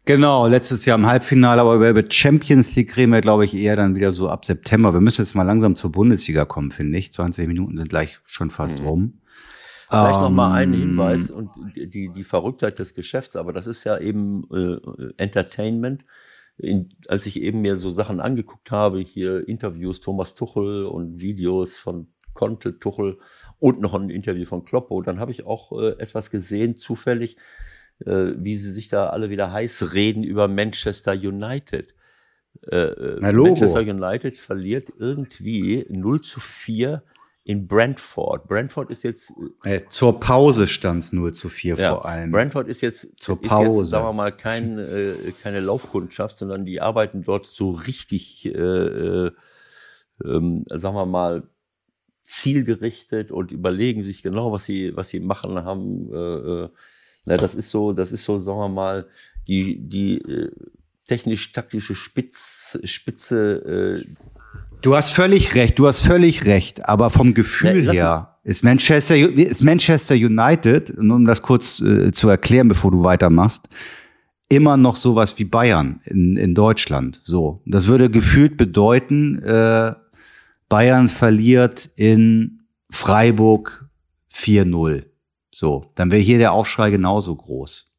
[0.05, 3.95] Genau, letztes Jahr im Halbfinale, aber über Champions League reden wir, glaube ich, eher dann
[3.95, 4.93] wieder so ab September.
[4.93, 7.13] Wir müssen jetzt mal langsam zur Bundesliga kommen, finde ich.
[7.13, 8.85] 20 Minuten sind gleich schon fast mhm.
[8.85, 9.21] rum.
[9.89, 13.67] Vielleicht ähm, noch mal einen ähm, Hinweis und die, die Verrücktheit des Geschäfts, aber das
[13.67, 14.77] ist ja eben äh,
[15.17, 16.03] Entertainment.
[16.57, 21.77] In, als ich eben mir so Sachen angeguckt habe, hier Interviews Thomas Tuchel und Videos
[21.77, 23.19] von Conte, Tuchel
[23.61, 27.37] und noch ein Interview von Kloppo, dann habe ich auch äh, etwas gesehen, zufällig,
[27.99, 31.93] äh, wie sie sich da alle wieder heiß reden über Manchester United.
[32.67, 37.03] Äh, äh Manchester United verliert irgendwie 0 zu 4
[37.43, 38.47] in Brentford.
[38.47, 39.31] Brentford ist jetzt.
[39.63, 42.31] Äh, zur Pause stand es 0 zu 4 ja, vor allem.
[42.31, 43.81] Brentford ist jetzt, zur Pause.
[43.81, 48.49] Jetzt, sagen wir mal, kein, äh, keine Laufkundschaft, sondern die arbeiten dort so richtig, äh,
[48.57, 49.31] äh,
[50.25, 51.43] ähm, sagen wir mal,
[52.31, 56.09] zielgerichtet und überlegen sich genau, was sie, was sie machen haben.
[56.13, 56.69] Äh, äh
[57.25, 59.07] na, das ist so, das ist so, sagen wir mal,
[59.47, 60.51] die, die äh,
[61.07, 63.99] technisch-taktische Spitz, Spitze.
[63.99, 64.15] Äh,
[64.81, 69.15] du hast völlig recht, du hast völlig recht, aber vom Gefühl ja, her ist Manchester,
[69.15, 73.69] ist Manchester United, um das kurz äh, zu erklären, bevor du weitermachst,
[74.49, 77.21] immer noch sowas wie Bayern in, in Deutschland.
[77.23, 79.93] So, das würde gefühlt bedeuten, äh,
[80.71, 83.89] Bayern verliert in Freiburg
[84.33, 85.03] 4-0.
[85.53, 87.91] So, dann wäre hier der Aufschrei genauso groß.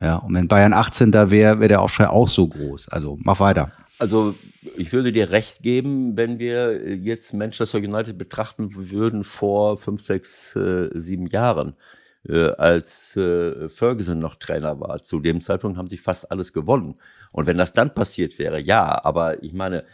[0.00, 2.90] Ja, und wenn Bayern 18 da wäre, wäre der Aufschrei auch so groß.
[2.90, 3.72] Also mach weiter.
[3.98, 4.36] Also
[4.76, 10.54] ich würde dir recht geben, wenn wir jetzt Manchester United betrachten würden vor fünf, sechs,
[10.54, 11.74] äh, sieben Jahren,
[12.28, 15.02] äh, als äh, Ferguson noch Trainer war.
[15.02, 17.00] Zu dem Zeitpunkt haben sie fast alles gewonnen.
[17.32, 19.84] Und wenn das dann passiert wäre, ja, aber ich meine,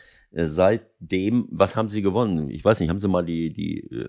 [0.46, 2.50] seitdem, was haben sie gewonnen?
[2.50, 4.08] Ich weiß nicht, haben sie mal die, die äh,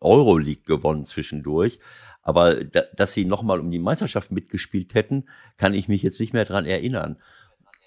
[0.00, 1.80] Euroleague gewonnen zwischendurch?
[2.22, 5.24] Aber da, dass sie nochmal um die Meisterschaft mitgespielt hätten,
[5.56, 7.16] kann ich mich jetzt nicht mehr dran erinnern.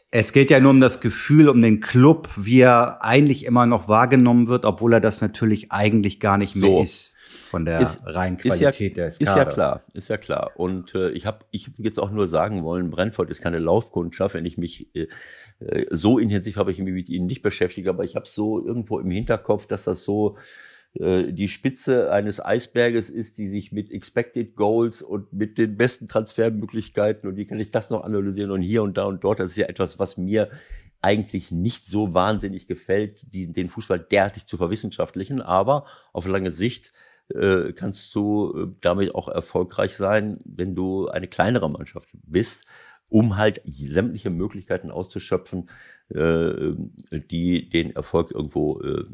[0.10, 3.88] Es geht ja nur um das Gefühl, um den Club, wie er eigentlich immer noch
[3.88, 6.82] wahrgenommen wird, obwohl er das natürlich eigentlich gar nicht mehr so.
[6.82, 9.30] ist von der ist, reinen Qualität ja, des Kaders.
[9.30, 10.52] Ist ja klar, ist ja klar.
[10.56, 14.46] Und äh, ich habe ich jetzt auch nur sagen wollen, Brentford ist keine Laufkundschaft, wenn
[14.46, 15.08] ich mich äh, äh
[15.90, 19.10] so intensiv habe ich mich mit ihnen nicht beschäftigt, aber ich habe so irgendwo im
[19.10, 20.38] Hinterkopf, dass das so
[20.94, 26.08] äh, die Spitze eines Eisberges ist, die sich mit Expected Goals und mit den besten
[26.08, 29.52] Transfermöglichkeiten und wie kann ich das noch analysieren und hier und da und dort, das
[29.52, 30.50] ist ja etwas, was mir
[31.02, 36.92] eigentlich nicht so wahnsinnig gefällt, die, den Fußball derartig zu verwissenschaftlichen, aber auf lange Sicht
[37.30, 42.66] äh, kannst du äh, damit auch erfolgreich sein, wenn du eine kleinere Mannschaft bist,
[43.10, 45.70] um halt sämtliche Möglichkeiten auszuschöpfen,
[46.10, 46.74] äh,
[47.12, 49.06] die den Erfolg irgendwo äh,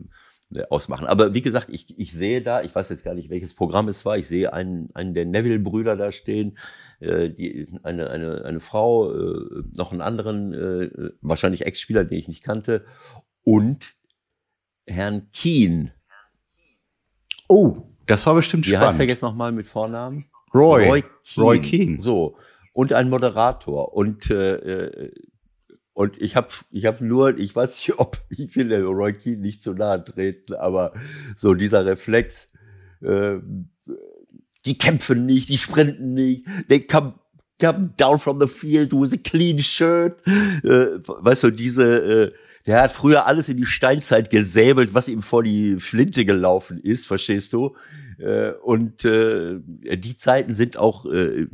[0.69, 1.07] ausmachen.
[1.07, 4.05] Aber wie gesagt, ich, ich sehe da, ich weiß jetzt gar nicht, welches Programm es
[4.05, 6.57] war, ich sehe einen, einen der Neville-Brüder da stehen,
[6.99, 12.27] äh, die, eine, eine, eine Frau, äh, noch einen anderen, äh, wahrscheinlich Ex-Spieler, den ich
[12.27, 12.85] nicht kannte,
[13.43, 13.95] und
[14.85, 15.91] Herrn Keen.
[17.47, 18.83] Oh, das war bestimmt wie spannend.
[18.83, 20.25] Wie heißt er jetzt nochmal mit Vornamen?
[20.53, 20.87] Roy.
[20.87, 21.45] Roy Keane.
[21.45, 21.99] Roy Keane.
[21.99, 22.37] So.
[22.73, 23.93] Und ein Moderator.
[23.93, 25.11] Und äh, äh
[25.93, 29.37] und ich habe ich hab nur, ich weiß nicht, ob ich will der Roy Keane
[29.37, 30.93] nicht zu nahe treten, aber
[31.37, 32.51] so dieser Reflex,
[33.01, 33.35] äh,
[34.65, 37.13] die kämpfen nicht, die sprinten nicht, they come,
[37.59, 40.15] come down from the field with a clean shirt.
[40.25, 42.31] Äh, weißt du, diese, äh,
[42.65, 47.05] der hat früher alles in die Steinzeit gesäbelt, was ihm vor die Flinte gelaufen ist,
[47.05, 47.75] verstehst du?
[48.17, 51.47] Äh, und äh, die Zeiten sind auch äh,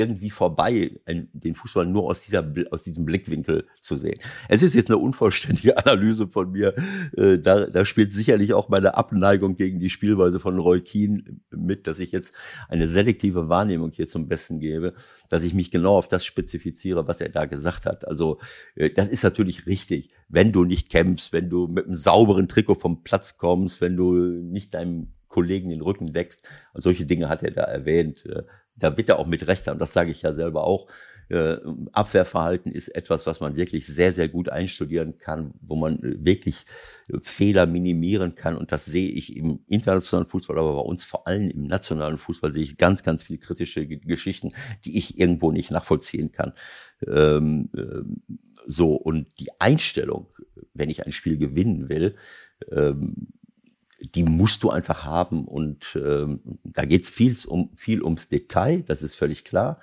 [0.00, 4.18] irgendwie vorbei, den Fußball nur aus, dieser, aus diesem Blickwinkel zu sehen.
[4.48, 6.74] Es ist jetzt eine unvollständige Analyse von mir.
[7.16, 11.86] Äh, da, da spielt sicherlich auch meine Abneigung gegen die Spielweise von Roy Keane mit,
[11.86, 12.32] dass ich jetzt
[12.68, 14.94] eine selektive Wahrnehmung hier zum Besten gebe,
[15.28, 18.08] dass ich mich genau auf das spezifiziere, was er da gesagt hat.
[18.08, 18.38] Also
[18.74, 20.10] äh, das ist natürlich richtig.
[20.28, 24.14] Wenn du nicht kämpfst, wenn du mit einem sauberen Trikot vom Platz kommst, wenn du
[24.14, 26.46] nicht deinem Kollegen den Rücken deckst.
[26.74, 28.26] Solche Dinge hat er da erwähnt.
[28.80, 30.88] Da wird er auch mit Recht haben, das sage ich ja selber auch.
[31.30, 31.58] Äh,
[31.92, 36.64] Abwehrverhalten ist etwas, was man wirklich sehr, sehr gut einstudieren kann, wo man äh, wirklich
[37.06, 38.56] äh, Fehler minimieren kann.
[38.56, 42.52] Und das sehe ich im internationalen Fußball, aber bei uns vor allem im nationalen Fußball
[42.52, 44.50] sehe ich ganz, ganz viele kritische Geschichten,
[44.84, 46.52] die ich irgendwo nicht nachvollziehen kann.
[47.06, 48.22] Ähm, ähm,
[48.66, 50.26] so, und die Einstellung,
[50.74, 52.16] wenn ich ein Spiel gewinnen will,
[52.72, 53.28] ähm,
[54.00, 55.46] die musst du einfach haben.
[55.46, 59.80] Und ähm, da geht es viel, um, viel ums Detail, das ist völlig klar.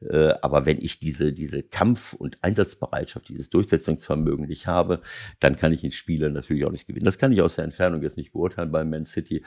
[0.00, 5.02] Äh, aber wenn ich diese, diese Kampf- und Einsatzbereitschaft, dieses Durchsetzungsvermögen nicht habe,
[5.40, 7.04] dann kann ich in Spielen natürlich auch nicht gewinnen.
[7.04, 9.42] Das kann ich aus der Entfernung jetzt nicht beurteilen bei Man City.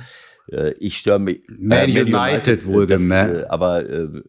[0.51, 1.43] Äh, ich störe mich.
[1.47, 3.43] Man, äh, United, United wohlgemerkt.
[3.43, 4.21] Äh, aber äh,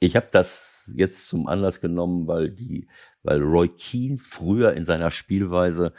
[0.00, 2.88] ich habe das jetzt zum Anlass genommen, weil die,
[3.22, 5.92] weil Roy Keane früher in seiner Spielweise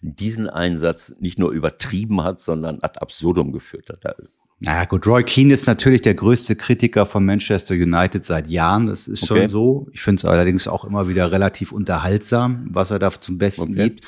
[0.00, 4.16] diesen Einsatz nicht nur übertrieben hat, sondern ad absurdum geführt hat.
[4.62, 8.86] Naja gut, Roy Keane ist natürlich der größte Kritiker von Manchester United seit Jahren.
[8.86, 9.48] Das ist schon okay.
[9.48, 9.88] so.
[9.92, 13.88] Ich finde es allerdings auch immer wieder relativ unterhaltsam, was er da zum Besten okay.
[13.88, 14.04] gibt.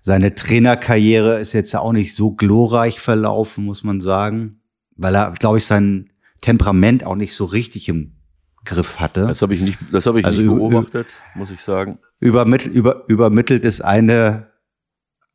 [0.00, 4.60] Seine Trainerkarriere ist jetzt ja auch nicht so glorreich verlaufen, muss man sagen,
[4.96, 8.16] weil er, glaube ich, sein Temperament auch nicht so richtig im
[8.64, 9.22] Griff hatte.
[9.22, 12.00] Das habe ich nicht, das habe ich also nicht beobachtet, muss ich sagen.
[12.18, 14.51] Übermittelt, über, übermittelt ist eine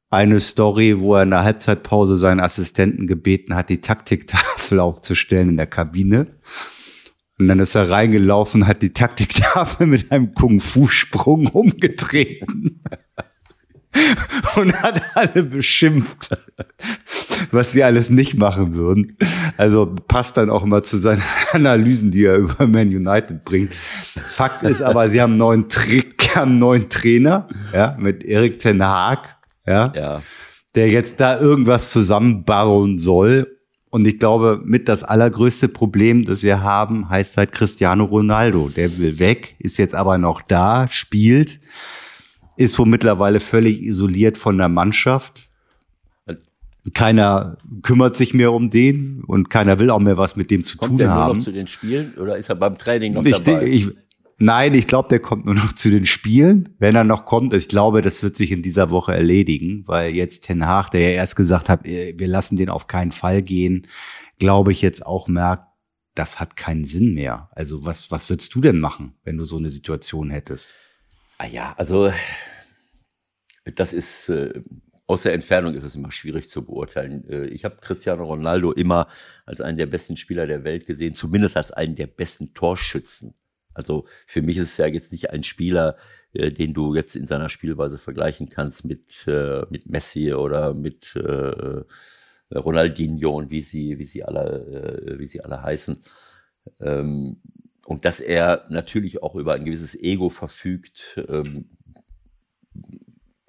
[0.09, 5.57] eine Story, wo er in der Halbzeitpause seinen Assistenten gebeten hat, die Taktiktafel aufzustellen in
[5.57, 6.27] der Kabine.
[7.39, 12.81] Und dann ist er reingelaufen, hat die Taktiktafel mit einem Kung-Fu-Sprung umgetreten.
[14.55, 16.29] und hat alle beschimpft,
[17.51, 19.17] was sie alles nicht machen würden.
[19.57, 23.73] Also passt dann auch immer zu seinen Analysen, die er über Man United bringt.
[23.73, 28.59] Fakt ist aber, sie haben einen neuen Trick, haben einen neuen Trainer, ja, mit Erik
[28.59, 29.36] Ten Haag
[29.67, 30.21] ja, ja.
[30.75, 33.53] der jetzt da irgendwas zusammenbauen soll.
[33.89, 38.69] Und ich glaube, mit das allergrößte Problem, das wir haben, heißt halt Cristiano Ronaldo.
[38.69, 41.59] Der will weg, ist jetzt aber noch da, spielt,
[42.57, 45.49] ist wohl mittlerweile völlig isoliert von der Mannschaft.
[46.93, 50.77] Keiner kümmert sich mehr um den und keiner will auch mehr was mit dem zu
[50.77, 51.27] Kommt tun der haben.
[51.27, 53.65] Nur noch zu den Spielen oder ist er beim Training noch ich, dabei?
[53.65, 53.89] Ich,
[54.39, 56.75] Nein, ich glaube, der kommt nur noch zu den Spielen.
[56.77, 60.43] Wenn er noch kommt, ich glaube, das wird sich in dieser Woche erledigen, weil jetzt
[60.43, 63.87] Ten Hag, der ja erst gesagt hat, äh, wir lassen den auf keinen Fall gehen,
[64.37, 65.65] glaube ich jetzt auch merkt,
[66.13, 67.49] das hat keinen Sinn mehr.
[67.51, 70.75] Also was, was würdest du denn machen, wenn du so eine Situation hättest?
[71.39, 72.11] Ah ja, also
[73.75, 74.61] das ist äh,
[75.07, 77.27] aus der Entfernung ist es immer schwierig zu beurteilen.
[77.27, 79.07] Äh, ich habe Cristiano Ronaldo immer
[79.47, 83.33] als einen der besten Spieler der Welt gesehen, zumindest als einen der besten Torschützen
[83.77, 85.97] also für mich ist es ja jetzt nicht ein Spieler,
[86.33, 91.15] äh, den du jetzt in seiner Spielweise vergleichen kannst mit, äh, mit Messi oder mit
[91.15, 91.83] äh,
[92.53, 96.01] Ronaldinho und wie sie, wie sie alle, wie sie alle heißen.
[96.81, 97.41] Ähm,
[97.85, 101.21] und dass er natürlich auch über ein gewisses Ego verfügt.
[101.27, 101.69] Ähm,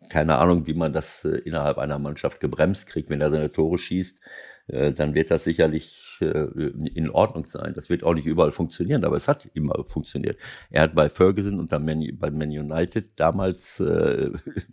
[0.08, 4.20] keine Ahnung, wie man das innerhalb einer Mannschaft gebremst kriegt, wenn er seine Tore schießt.
[4.68, 6.46] Äh, dann wird das sicherlich äh,
[6.94, 7.72] in Ordnung sein.
[7.74, 10.38] Das wird auch nicht überall funktionieren, aber es hat immer funktioniert.
[10.70, 14.30] Er hat bei Ferguson und dann Man, bei Man United damals äh,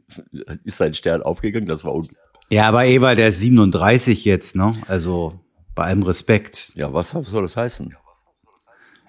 [0.63, 2.01] ist sein Stern aufgegangen, das war
[2.49, 4.73] Ja, aber Eva, der ist 37 jetzt, ne?
[4.88, 5.39] Also
[5.73, 6.71] bei allem Respekt.
[6.75, 7.95] Ja, was soll das heißen?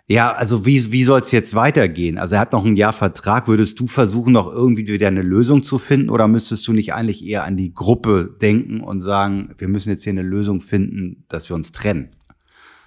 [0.08, 2.16] Ja, also wie, wie soll es jetzt weitergehen?
[2.16, 3.48] Also er hat noch ein Jahr Vertrag.
[3.48, 6.10] Würdest du versuchen, noch irgendwie wieder eine Lösung zu finden?
[6.10, 10.04] Oder müsstest du nicht eigentlich eher an die Gruppe denken und sagen, wir müssen jetzt
[10.04, 12.15] hier eine Lösung finden, dass wir uns trennen?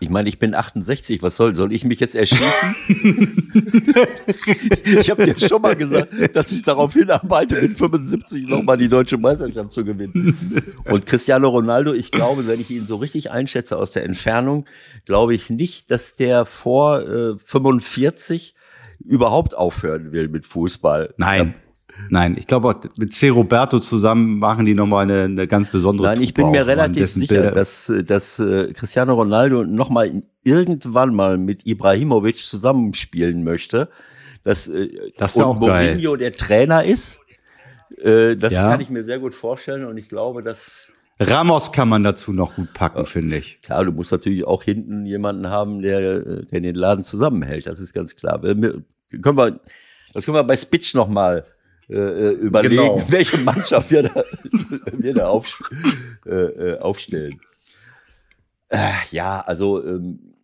[0.02, 2.76] Ich meine, ich bin 68, was soll, soll ich mich jetzt erschießen?
[4.86, 9.18] ich habe dir schon mal gesagt, dass ich darauf hinarbeite, mit 75 nochmal die deutsche
[9.18, 10.64] Meisterschaft zu gewinnen.
[10.86, 14.66] Und Cristiano Ronaldo, ich glaube, wenn ich ihn so richtig einschätze aus der Entfernung,
[15.06, 18.56] glaube ich nicht, dass der vor äh, 45
[19.06, 21.14] überhaupt aufhören will mit Fußball.
[21.18, 21.56] Nein.
[22.10, 23.30] Nein, ich glaube, mit C.
[23.30, 27.36] Roberto zusammen machen die nochmal eine, eine ganz besondere Nein, ich bin mir relativ sicher,
[27.36, 27.52] Bilder.
[27.52, 33.90] dass, dass äh, Cristiano Ronaldo nochmal irgendwann mal mit Ibrahimovic zusammenspielen möchte.
[34.44, 36.18] Dass, äh, das und auch Mourinho geil.
[36.18, 37.20] der Trainer ist.
[37.98, 38.70] Äh, das ja.
[38.70, 42.56] kann ich mir sehr gut vorstellen und ich glaube, dass Ramos kann man dazu noch
[42.56, 43.62] gut packen, finde ich.
[43.62, 47.68] Klar, du musst natürlich auch hinten jemanden haben, der, der den Laden zusammenhält.
[47.68, 48.42] Das ist ganz klar.
[48.42, 48.56] Wir,
[49.22, 49.60] können wir,
[50.14, 51.44] das können wir bei Spitch noch mal
[51.90, 53.04] äh, äh, überlegen, genau.
[53.10, 54.24] welche Mannschaft wir da,
[54.94, 55.60] wir da auf,
[56.26, 57.40] äh, äh, aufstellen.
[58.70, 60.36] Äh, ja, also ähm,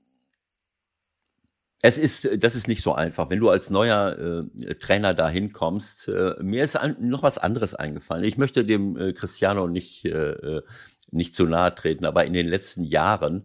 [1.82, 3.30] es ist, das ist nicht so einfach.
[3.30, 6.10] Wenn du als neuer äh, Trainer da hinkommst,
[6.42, 8.24] mir ist ein, noch was anderes eingefallen.
[8.24, 10.10] Ich möchte dem Cristiano nicht,
[11.12, 13.44] nicht zu nahe treten, aber in den letzten Jahren,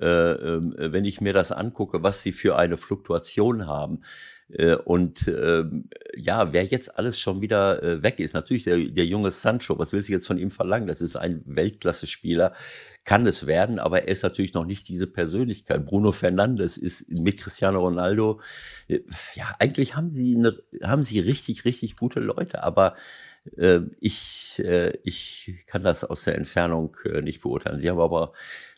[0.00, 4.00] äh, äh, wenn ich mir das angucke, was sie für eine Fluktuation haben,
[4.84, 9.30] und ähm, ja, wer jetzt alles schon wieder äh, weg ist, natürlich der, der junge
[9.30, 10.86] Sancho, was will sie jetzt von ihm verlangen?
[10.86, 12.54] Das ist ein Weltklasse-Spieler,
[13.04, 15.84] kann es werden, aber er ist natürlich noch nicht diese Persönlichkeit.
[15.84, 18.40] Bruno Fernandes ist mit Cristiano Ronaldo,
[18.88, 19.00] äh,
[19.34, 22.94] ja, eigentlich haben sie, eine, haben sie richtig, richtig gute Leute, aber
[23.56, 27.80] äh, ich, äh, ich kann das aus der Entfernung äh, nicht beurteilen.
[27.80, 28.32] Sie haben aber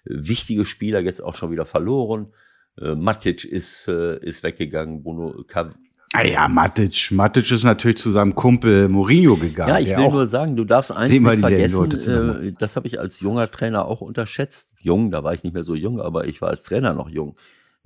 [0.04, 2.32] wichtige Spieler jetzt auch schon wieder verloren.
[2.80, 5.74] Äh, Matic ist, äh, ist weggegangen, Bruno Cav
[6.12, 7.10] Ah ja, Matic.
[7.10, 9.70] Matic ist natürlich zu seinem Kumpel Mourinho gegangen.
[9.70, 13.20] Ja, ich will nur sagen, du darfst eins nicht vergessen, äh, das habe ich als
[13.20, 14.70] junger Trainer auch unterschätzt.
[14.80, 17.36] Jung, da war ich nicht mehr so jung, aber ich war als Trainer noch jung.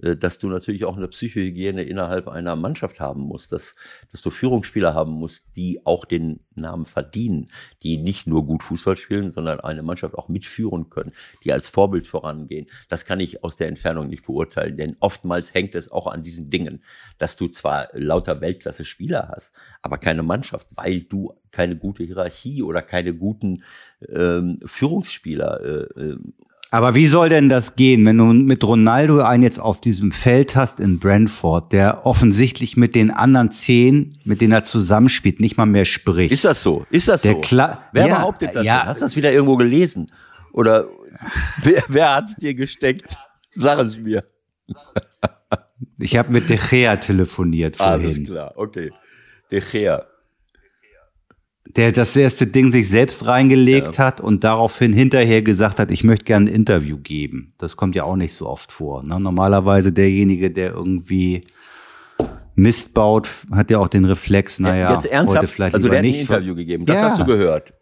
[0.03, 3.75] Äh, Dass du natürlich auch eine Psychohygiene innerhalb einer Mannschaft haben musst, dass,
[4.13, 7.49] dass du Führungsspieler haben musst, die auch den Namen verdienen,
[7.83, 11.13] die nicht nur gut Fußball spielen, sondern eine Mannschaft auch mitführen können,
[11.45, 12.67] die als Vorbild vorangehen.
[12.89, 16.51] Das kann ich aus der Entfernung nicht beurteilen, denn oftmals hängt es auch an diesen
[16.51, 16.83] Dingen,
[17.19, 22.83] dass du zwar lauter Weltklasse-Spieler hast, aber keine Mannschaft, weil du keine gute Hierarchie oder
[22.83, 23.65] keine guten
[24.09, 26.19] ähm, Führungsspieler äh, äh,
[26.73, 30.55] Aber wie soll denn das gehen, wenn du mit Ronaldo einen jetzt auf diesem Feld
[30.55, 35.67] hast in Brentford, der offensichtlich mit den anderen zehn, mit denen er zusammenspielt, nicht mal
[35.67, 36.33] mehr spricht?
[36.33, 36.87] Ist das so?
[36.91, 37.41] Ist das Der so?
[37.41, 38.79] Kla- wer Ja, behauptet das ja.
[38.81, 38.89] denn?
[38.89, 40.13] Hast du das wieder irgendwo gelesen?
[40.53, 40.87] Oder
[41.65, 43.17] wer, wer hat's dir gesteckt?
[43.57, 44.23] Sag es mir.
[45.99, 48.93] ich habe mit De Gea telefoniert Alles vorhin, klar, okay.
[49.51, 50.05] De Gea.
[51.77, 56.25] Der das erste Ding sich selbst reingelegt hat und daraufhin hinterher gesagt hat, ich möchte
[56.25, 57.53] gerne ein Interview geben.
[57.59, 59.03] Das kommt ja auch nicht so oft vor.
[59.05, 59.21] Ne?
[59.21, 61.47] Normalerweise derjenige, der irgendwie
[62.55, 65.99] Mist baut, hat ja auch den Reflex, naja, Jetzt ernsthaft, heute vielleicht also lieber der
[66.01, 66.21] hat ein nicht.
[66.31, 66.87] Interview gegeben.
[66.87, 67.07] Das Ja.
[67.07, 67.73] hast du gehört.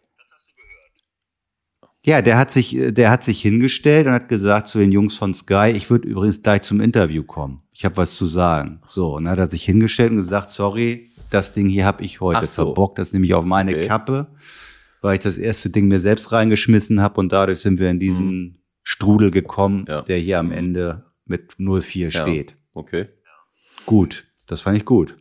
[2.05, 5.33] Ja, der hat sich, der hat sich hingestellt und hat gesagt zu den Jungs von
[5.33, 7.61] Sky, ich würde übrigens gleich zum Interview kommen.
[7.73, 8.81] Ich habe was zu sagen.
[8.87, 12.21] So, und dann hat er sich hingestellt und gesagt, sorry, das Ding hier habe ich
[12.21, 12.65] heute so.
[12.65, 13.87] verbockt, das nehme ich auf meine Okay.
[13.87, 14.27] Kappe,
[15.01, 18.61] weil ich das erste Ding mir selbst reingeschmissen habe und dadurch sind wir in diesen
[18.83, 19.85] Strudel gekommen, Mhm.
[19.87, 20.01] Ja.
[20.01, 22.21] der hier am Ende mit 0-4 Ja.
[22.21, 22.55] steht.
[22.73, 23.07] Okay.
[23.85, 25.15] Gut, das fand ich gut.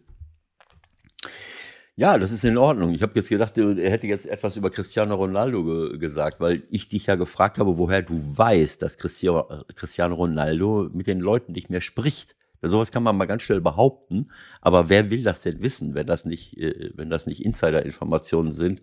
[1.96, 2.94] Ja, das ist in Ordnung.
[2.94, 6.86] Ich habe jetzt gedacht, er hätte jetzt etwas über Cristiano Ronaldo ge gesagt, weil ich
[6.88, 11.52] dich ja gefragt habe, woher du weißt, dass Cristiano, äh, Cristiano Ronaldo mit den Leuten
[11.52, 12.36] nicht mehr spricht.
[12.62, 14.28] Sowas kann man mal ganz schnell behaupten,
[14.60, 18.82] aber wer will das denn wissen, wenn das nicht, äh, wenn das nicht Insider-Informationen sind?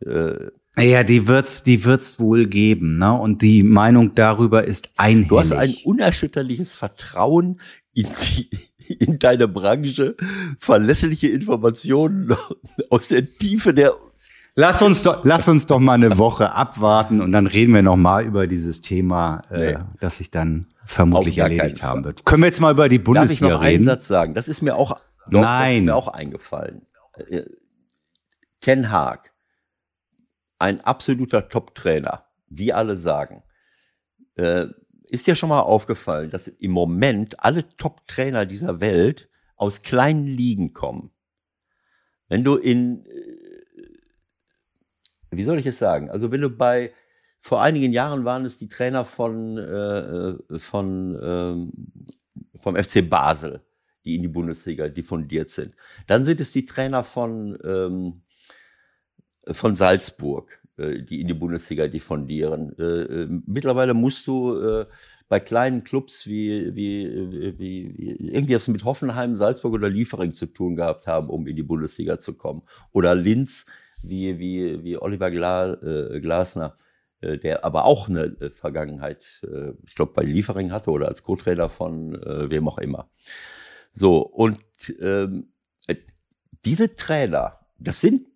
[0.00, 3.12] Äh, Naja, die wird's, die wird's wohl geben, ne?
[3.18, 5.28] Und die Meinung darüber ist einhellig.
[5.28, 7.60] Du hast ein unerschütterliches Vertrauen
[7.94, 8.50] in, die,
[8.98, 10.14] in deine Branche,
[10.58, 12.34] verlässliche Informationen
[12.90, 13.94] aus der Tiefe der.
[14.58, 17.96] Lass uns doch, lass uns doch mal eine Woche abwarten und dann reden wir noch
[17.96, 19.78] mal über dieses Thema, äh, Nee.
[20.00, 22.24] das sich dann vermutlich erledigt haben wird.
[22.24, 23.84] Können wir jetzt mal über die Darf ich Bundesliga noch einen reden?
[23.84, 24.32] Satz sagen?
[24.34, 25.84] Das ist mir auch, doch, Nein.
[25.84, 26.86] Mir auch eingefallen.
[27.28, 27.42] Äh,
[28.62, 29.32] Ten Haag,
[30.58, 33.42] ein absoluter Top-Trainer, wie alle sagen.
[34.36, 34.68] Äh,
[35.08, 40.72] ist dir schon mal aufgefallen, dass im Moment alle Top-Trainer dieser Welt aus kleinen Ligen
[40.72, 41.10] kommen?
[42.28, 43.25] Wenn du in, äh,
[45.36, 46.10] wie soll ich es sagen?
[46.10, 46.92] Also wenn du bei,
[47.40, 51.72] vor einigen Jahren waren es die Trainer von, äh, von ähm,
[52.60, 53.60] vom FC Basel,
[54.04, 55.74] die in die Bundesliga diffundiert sind.
[56.06, 58.22] Dann sind es die Trainer von, ähm,
[59.52, 62.76] von Salzburg, äh, die in die Bundesliga diffundieren.
[62.78, 64.86] Äh, äh, mittlerweile musst du äh,
[65.28, 67.58] bei kleinen Clubs wie, wie, wie,
[67.98, 71.64] wie irgendwie was mit Hoffenheim, Salzburg oder Liefering zu tun gehabt haben, um in die
[71.64, 72.62] Bundesliga zu kommen.
[72.92, 73.66] Oder Linz,
[74.02, 76.76] wie, wie, wie Oliver Gla, äh, Glasner,
[77.20, 81.22] äh, der aber auch eine äh, Vergangenheit, äh, ich glaube, bei Liefering hatte oder als
[81.22, 83.08] Co-Trainer von äh, wem auch immer.
[83.92, 84.60] So, und
[85.00, 85.52] ähm,
[85.86, 85.96] äh,
[86.64, 88.26] diese Trainer, das sind,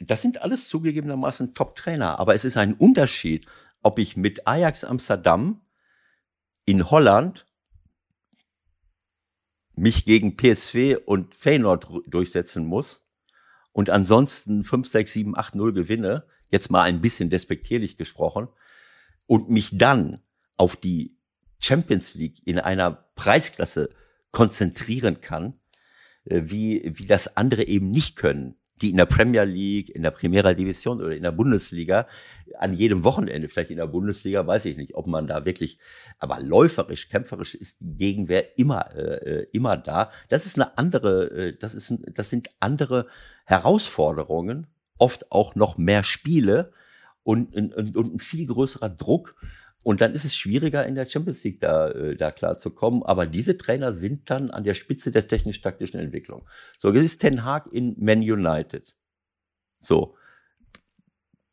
[0.00, 3.46] das sind alles zugegebenermaßen Top-Trainer, aber es ist ein Unterschied,
[3.82, 5.60] ob ich mit Ajax Amsterdam
[6.66, 7.46] in Holland
[9.76, 13.03] mich gegen PSV und Feyenoord durchsetzen muss
[13.74, 18.48] und ansonsten 5, 6, 7, 8, 0 gewinne, jetzt mal ein bisschen despektierlich gesprochen,
[19.26, 20.22] und mich dann
[20.56, 21.18] auf die
[21.58, 23.90] Champions League in einer Preisklasse
[24.30, 25.54] konzentrieren kann,
[26.24, 30.10] äh, wie, wie das andere eben nicht können, die in der Premier League, in der
[30.10, 32.06] Primera Division oder in der Bundesliga
[32.58, 35.78] an jedem Wochenende, vielleicht in der Bundesliga, weiß ich nicht, ob man da wirklich,
[36.18, 40.10] aber läuferisch, kämpferisch ist die Gegenwehr immer, äh, immer da.
[40.28, 43.06] Das ist eine andere, äh, das ist, das sind andere
[43.44, 44.66] Herausforderungen,
[44.98, 46.72] oft auch noch mehr Spiele
[47.22, 49.36] und, und, und ein viel größerer Druck.
[49.84, 53.02] Und dann ist es schwieriger, in der Champions League da, äh, da klar zu kommen.
[53.02, 56.48] Aber diese Trainer sind dann an der Spitze der technisch-taktischen Entwicklung.
[56.80, 58.96] So, jetzt ist Ten Hag in Man United.
[59.80, 60.16] So.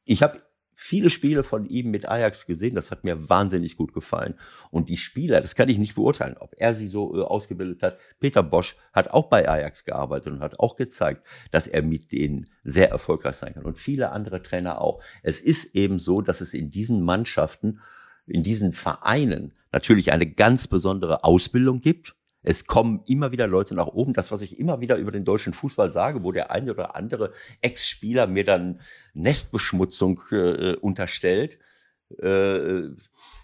[0.06, 0.42] Ich habe
[0.74, 2.74] viele Spiele von ihm mit Ajax gesehen.
[2.74, 4.36] Das hat mir wahnsinnig gut gefallen.
[4.72, 8.00] Und die Spieler, das kann ich nicht beurteilen, ob er sie so äh, ausgebildet hat.
[8.22, 12.50] Peter Bosch hat auch bei Ajax gearbeitet und hat auch gezeigt, dass er mit denen
[12.64, 13.66] sehr erfolgreich sein kann.
[13.66, 15.04] Und viele andere Trainer auch.
[15.22, 17.82] Es ist eben so, dass es in diesen Mannschaften
[18.28, 22.16] in diesen Vereinen natürlich eine ganz besondere Ausbildung gibt.
[22.44, 24.14] Es kommen immer wieder Leute nach oben.
[24.14, 27.32] Das, was ich immer wieder über den deutschen Fußball sage, wo der eine oder andere
[27.62, 28.82] Ex-Spieler mir dann
[29.14, 31.60] Nestbeschmutzung äh, unterstellt,
[32.20, 32.90] äh,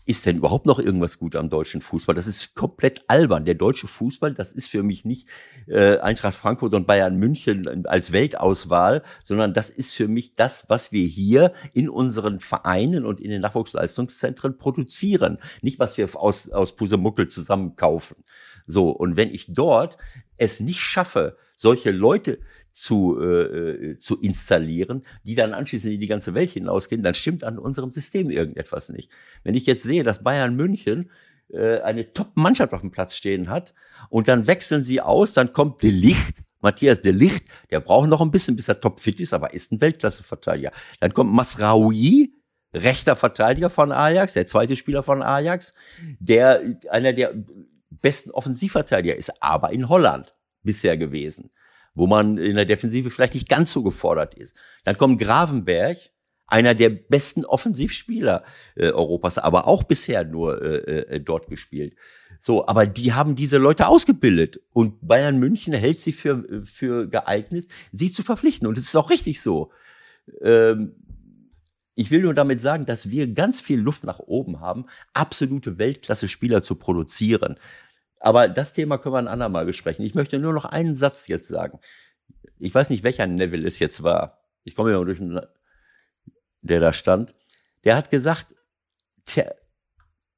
[0.07, 2.15] ist denn überhaupt noch irgendwas gut am deutschen Fußball?
[2.15, 3.43] Das ist komplett albern.
[3.43, 5.27] Der deutsche Fußball, das ist für mich nicht
[5.67, 10.93] äh, Eintracht Frankfurt und Bayern München als Weltauswahl, sondern das ist für mich das, was
[10.93, 15.39] wir hier in unseren Vereinen und in den Nachwuchsleistungszentren produzieren.
[15.61, 18.23] Nicht, was wir aus, aus Pusemuckel zusammenkaufen.
[18.65, 19.97] So, und wenn ich dort
[20.37, 22.39] es nicht schaffe, solche Leute
[22.77, 27.57] zu, äh, zu installieren, die dann anschließend in die ganze Welt hinausgehen, dann stimmt an
[27.57, 29.09] unserem System irgendetwas nicht.
[29.43, 31.09] Wenn ich jetzt sehe, dass Bayern München
[31.49, 33.73] äh, eine Top-Mannschaft auf dem Platz stehen hat
[34.09, 38.21] und dann wechseln sie aus, dann kommt De Licht, Matthias De Licht, der braucht noch
[38.21, 40.71] ein bisschen, bis er topfit ist, aber ist ein Weltklasse-Verteidiger.
[40.99, 42.35] Dann kommt Masraoui,
[42.75, 45.73] rechter Verteidiger von Ajax, der zweite Spieler von Ajax,
[46.19, 46.61] der
[46.91, 47.33] einer der
[47.89, 51.49] besten Offensivverteidiger ist, aber in Holland bisher gewesen
[51.97, 54.55] wo man in der Defensive vielleicht nicht ganz so gefordert ist.
[54.83, 55.97] Dann kommt Gravenberg,
[56.45, 58.43] einer der besten Offensivspieler
[58.75, 61.95] äh, Europas, aber auch bisher nur äh, äh, dort gespielt.
[62.39, 67.67] So, aber die haben diese Leute ausgebildet und Bayern München hält sie für, für geeignet,
[67.91, 68.67] sie zu verpflichten.
[68.67, 69.71] Und es ist auch richtig so.
[70.41, 70.93] Ähm,
[71.95, 74.85] ich will nur damit sagen, dass wir ganz viel Luft nach oben haben,
[75.15, 77.55] absolute Weltklasse-Spieler zu produzieren.
[78.19, 80.05] Aber das Thema können wir ein andermal besprechen.
[80.05, 81.79] Ich möchte nur noch einen Satz jetzt sagen.
[82.59, 84.41] Ich weiß nicht, welcher Neville es jetzt war.
[84.63, 85.39] Ich komme ja durch einen,
[86.61, 87.35] der da stand.
[87.83, 88.55] Der hat gesagt,
[89.25, 89.51] tja,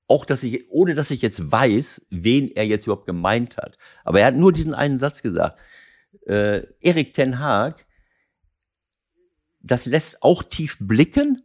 [0.08, 3.78] auch dass ich, ohne dass ich jetzt weiß, wen er jetzt überhaupt gemeint hat.
[4.04, 5.60] Aber er hat nur diesen einen Satz gesagt.
[6.26, 7.86] Äh, Erik Ten Haag,
[9.62, 11.42] das lässt auch tief blicken,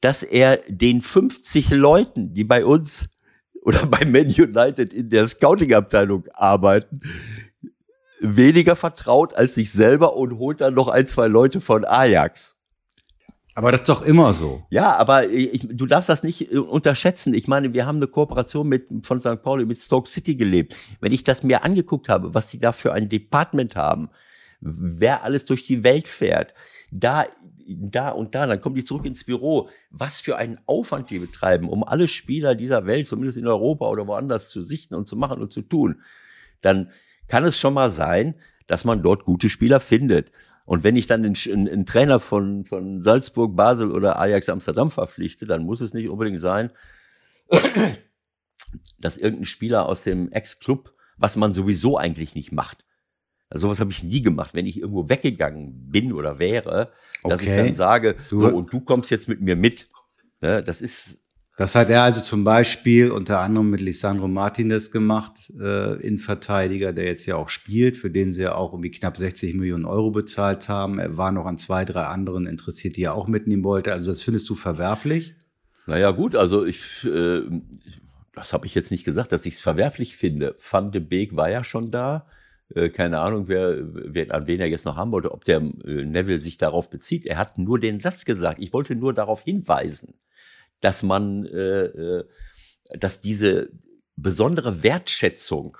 [0.00, 3.08] dass er den 50 Leuten, die bei uns
[3.66, 7.00] oder bei Man United in der Scouting-Abteilung arbeiten,
[8.20, 12.56] weniger vertraut als sich selber und holt dann noch ein, zwei Leute von Ajax.
[13.56, 14.62] Aber das ist doch immer so.
[14.70, 17.34] Ja, aber ich, du darfst das nicht äh, unterschätzen.
[17.34, 19.42] Ich meine, wir haben eine Kooperation mit, von St.
[19.42, 20.76] Pauli mit Stoke City gelebt.
[21.00, 24.10] Wenn ich das mir angeguckt habe, was die da für ein Department haben,
[24.60, 26.52] wer alles durch die Welt fährt,
[26.92, 27.24] da,
[27.66, 29.68] da und da, dann kommen die zurück ins Büro.
[29.90, 34.06] Was für einen Aufwand die betreiben, um alle Spieler dieser Welt, zumindest in Europa oder
[34.06, 36.02] woanders, zu sichten und zu machen und zu tun.
[36.60, 36.90] Dann
[37.28, 38.36] kann es schon mal sein,
[38.66, 40.32] dass man dort gute Spieler findet.
[40.64, 45.46] Und wenn ich dann einen, einen, Trainer von, von Salzburg, Basel oder Ajax Amsterdam verpflichte,
[45.46, 46.70] dann muss es nicht unbedingt sein,
[48.98, 52.84] dass irgendein Spieler aus dem Ex-Club, was man sowieso eigentlich nicht macht,
[53.48, 56.90] also sowas habe ich nie gemacht, wenn ich irgendwo weggegangen bin oder wäre,
[57.22, 57.30] okay.
[57.30, 59.88] dass ich dann sage, du, so, und du kommst jetzt mit mir mit.
[60.40, 61.18] Ne, das ist.
[61.58, 67.06] Das hat er also zum Beispiel unter anderem mit Lisandro Martinez gemacht, äh, Innenverteidiger, der
[67.06, 70.68] jetzt ja auch spielt, für den sie ja auch irgendwie knapp 60 Millionen Euro bezahlt
[70.68, 70.98] haben.
[70.98, 73.92] Er war noch an zwei, drei anderen interessiert, die er auch mitnehmen wollte.
[73.92, 75.34] Also das findest du verwerflich?
[75.86, 77.40] Naja gut, also ich, äh,
[78.34, 80.56] das habe ich jetzt nicht gesagt, dass ich es verwerflich finde.
[80.70, 82.26] Van de Beek war ja schon da.
[82.74, 86.04] Äh, keine Ahnung, wer, wer, an wen er jetzt noch haben wollte, ob der äh,
[86.04, 87.24] Neville sich darauf bezieht.
[87.24, 88.58] Er hat nur den Satz gesagt.
[88.58, 90.14] Ich wollte nur darauf hinweisen,
[90.80, 92.24] dass man, äh, äh
[92.90, 93.70] dass diese
[94.14, 95.76] besondere Wertschätzung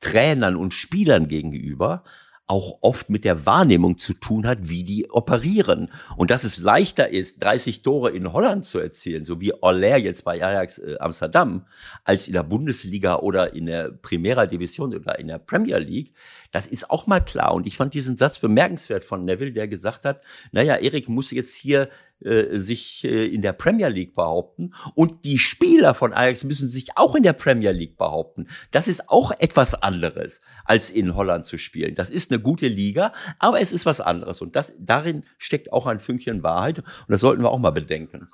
[0.00, 2.04] Trainern und Spielern gegenüber
[2.50, 5.88] auch oft mit der Wahrnehmung zu tun hat, wie die operieren.
[6.16, 10.24] Und dass es leichter ist, 30 Tore in Holland zu erzielen, so wie Aller jetzt
[10.24, 11.66] bei Ajax äh, Amsterdam,
[12.02, 16.12] als in der Bundesliga oder in der Primera Division oder in der Premier League,
[16.52, 17.54] das ist auch mal klar.
[17.54, 20.20] Und ich fand diesen Satz bemerkenswert von Neville, der gesagt hat,
[20.52, 21.88] naja, Erik muss jetzt hier
[22.22, 26.96] äh, sich äh, in der Premier League behaupten und die Spieler von Ajax müssen sich
[26.96, 28.48] auch in der Premier League behaupten.
[28.72, 31.94] Das ist auch etwas anderes, als in Holland zu spielen.
[31.94, 35.86] Das ist eine gute Liga, aber es ist was anderes und das, darin steckt auch
[35.86, 38.28] ein Fünkchen Wahrheit und das sollten wir auch mal bedenken.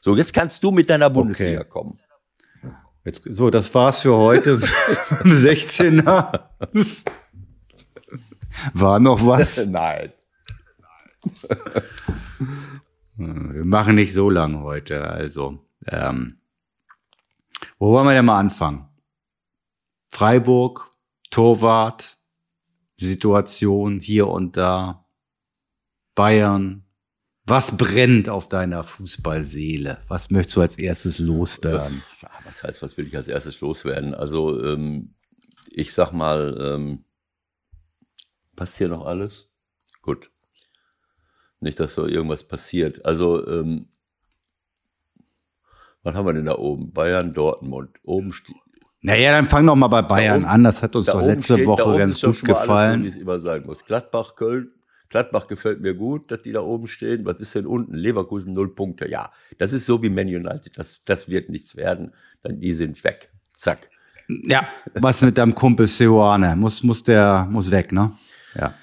[0.00, 1.68] So, jetzt kannst du mit deiner Bundesliga okay.
[1.68, 2.00] kommen.
[3.04, 4.56] Jetzt, so, das war's für heute.
[5.24, 6.48] 16er.
[8.74, 9.66] War noch was?
[9.66, 10.12] Nein.
[13.16, 15.58] Wir machen nicht so lang heute, also.
[15.86, 16.38] Ähm,
[17.78, 18.88] wo wollen wir denn mal anfangen?
[20.10, 20.90] Freiburg,
[21.30, 22.18] Torwart,
[22.96, 25.06] Situation hier und da,
[26.14, 26.84] Bayern.
[27.44, 30.02] Was brennt auf deiner Fußballseele?
[30.06, 32.02] Was möchtest du als erstes loswerden?
[32.44, 34.14] Was heißt, was will ich als erstes loswerden?
[34.14, 35.14] Also, ähm,
[35.68, 37.04] ich sag mal, ähm,
[38.56, 39.50] passt hier noch alles?
[40.02, 40.30] Gut.
[41.60, 43.04] Nicht, dass so irgendwas passiert.
[43.04, 43.88] Also, ähm,
[46.02, 46.92] was haben wir denn da oben?
[46.92, 47.90] Bayern, Dortmund.
[48.02, 48.56] Oben steht.
[49.00, 50.64] Naja, dann fang doch mal bei Bayern oben, an.
[50.64, 53.00] Das hat uns da doch letzte steht, da Woche ganz gut mal alles gefallen.
[53.00, 53.84] So, wie es immer sein muss.
[53.84, 54.72] Gladbach, Köln.
[55.08, 57.24] Gladbach gefällt mir gut, dass die da oben stehen.
[57.26, 57.94] Was ist denn unten?
[57.94, 59.08] Leverkusen null Punkte.
[59.10, 60.78] Ja, das ist so wie Man United.
[60.78, 62.12] Das, das wird nichts werden.
[62.42, 63.30] Dann die sind weg.
[63.54, 63.90] Zack.
[64.28, 66.56] ja, was mit deinem Kumpel Seoane?
[66.56, 68.12] Muss, muss der, muss weg, ne?
[68.54, 68.74] Ja.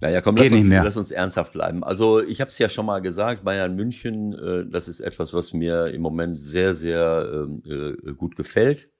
[0.00, 1.82] Naja, komm, Geht lass uns, lass uns ernsthaft bleiben.
[1.82, 5.52] Also ich habe es ja schon mal gesagt, Bayern München, äh, das ist etwas, was
[5.52, 8.90] mir im Moment sehr, sehr ähm, äh, gut gefällt,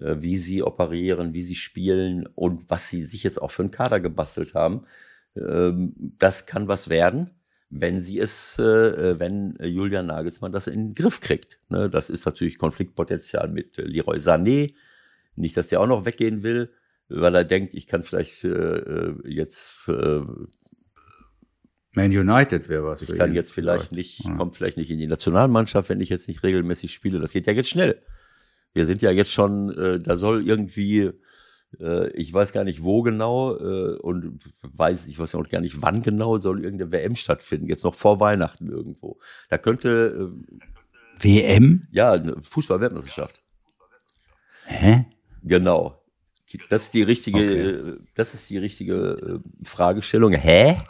[0.00, 3.72] äh, wie sie operieren, wie sie spielen und was sie sich jetzt auch für einen
[3.72, 4.84] Kader gebastelt haben.
[5.36, 7.30] Ähm, das kann was werden,
[7.70, 11.58] wenn sie es, äh, wenn Julian Nagelsmann das in den Griff kriegt.
[11.68, 11.90] Ne?
[11.90, 14.74] Das ist natürlich Konfliktpotenzial mit äh, Leroy Sané.
[15.36, 16.70] Nicht, dass der auch noch weggehen will,
[17.08, 20.20] weil er denkt, ich kann vielleicht äh, äh, jetzt äh,
[21.92, 23.02] Man United wäre was.
[23.02, 23.36] ich kann ihn.
[23.36, 24.34] jetzt vielleicht nicht, Ja.
[24.36, 27.18] kommt vielleicht nicht in die Nationalmannschaft, wenn ich jetzt nicht regelmäßig spiele.
[27.20, 28.02] Das geht ja jetzt schnell.
[28.72, 31.12] Wir sind ja jetzt schon, äh, da soll irgendwie,
[31.78, 35.80] äh, ich weiß gar nicht wo genau äh, und weiß, ich weiß auch gar nicht
[35.82, 39.20] wann genau, soll irgendeine WM stattfinden, jetzt noch vor Weihnachten irgendwo.
[39.48, 40.58] Da könnte, äh,
[41.20, 41.86] WM?
[41.92, 43.40] ja, eine Fußball-Weltmeisterschaft.
[44.66, 45.04] Hä?
[45.44, 46.00] Genau.
[46.68, 47.60] Das ist die richtige, Okay.
[47.60, 50.32] äh, das ist die richtige äh, Fragestellung.
[50.32, 50.80] Hä?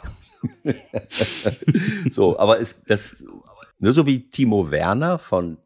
[2.09, 3.23] so, aber ist das
[3.79, 5.57] nur so wie Timo Werner von,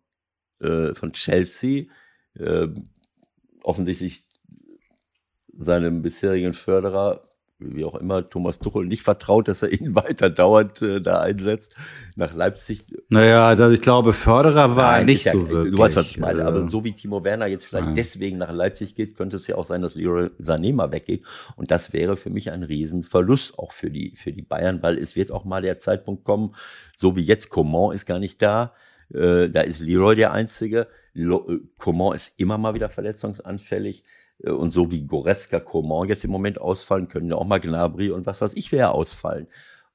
[0.60, 1.86] äh, von Chelsea
[2.36, 2.68] äh,
[3.64, 4.26] offensichtlich
[5.58, 7.22] seinem bisherigen Förderer,
[7.60, 11.76] wie auch immer, Thomas Tuchel, nicht vertraut, dass er ihn weiter dauernd äh, da einsetzt,
[12.16, 15.74] nach Leipzig Naja, also ich glaube, Förderer war Nein, nicht ja, so wirklich.
[15.74, 16.41] Du weißt, was ich meine.
[16.41, 17.95] äh, Aber so wie Timo Werner jetzt vielleicht Nein.
[17.95, 21.24] deswegen nach Leipzig geht, könnte es ja auch sein, dass Leroy Sané mal weggeht.
[21.55, 25.16] Und das wäre für mich ein Riesenverlust auch für die, für die Bayern, weil es
[25.16, 26.55] wird auch mal der Zeitpunkt kommen,
[26.95, 28.74] so wie jetzt Coman ist gar nicht da.
[29.14, 30.88] Äh, da ist Leroy der Einzige.
[31.14, 34.03] Lo äh, Coman ist immer mal wieder verletzungsanfällig.
[34.44, 38.12] Äh, Und so wie Goretzka, Coman jetzt im Moment ausfallen, können ja auch mal Gnabry
[38.12, 39.48] und was weiß ich wer ausfallen.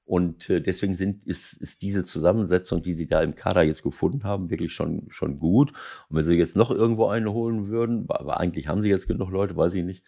[0.07, 4.25] Und äh, deswegen sind, ist, ist diese Zusammensetzung, die sie da im Kader jetzt gefunden
[4.25, 5.73] haben, wirklich schon, schon gut.
[6.09, 9.31] Und wenn sie jetzt noch irgendwo einen holen würden, aber eigentlich haben sie jetzt genug
[9.31, 10.05] Leute, weiß ich nicht,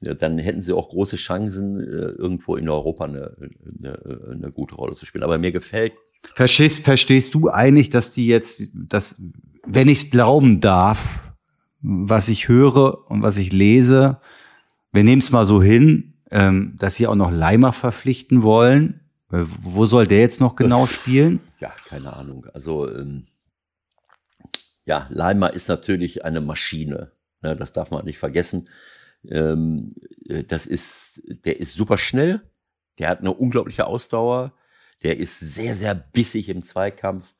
[0.00, 4.94] dann hätten sie auch große Chancen, äh, irgendwo in Europa eine, eine, eine gute Rolle
[4.94, 5.24] zu spielen.
[5.24, 5.92] Aber mir gefällt,
[6.34, 9.20] Verstehst, verstehst du eigentlich, dass die jetzt, dass,
[9.66, 11.29] wenn ich glauben darf,
[11.82, 14.20] was ich höre und was ich lese,
[14.92, 19.00] wir nehmen es mal so hin, ähm, dass sie auch noch Leimer verpflichten wollen.
[19.32, 21.40] Äh, Wo soll der jetzt noch genau spielen?
[21.60, 22.46] ja, keine Ahnung.
[22.54, 23.26] Also, ähm,
[24.86, 27.12] ja, Leimer ist natürlich eine Maschine.
[27.42, 28.68] Ne, das darf man nicht vergessen.
[29.28, 29.92] Ähm,
[30.28, 32.42] äh, das ist, der ist super schnell.
[32.98, 34.52] Der hat eine unglaubliche Ausdauer.
[35.02, 37.34] Der ist sehr, sehr bissig im Zweikampf.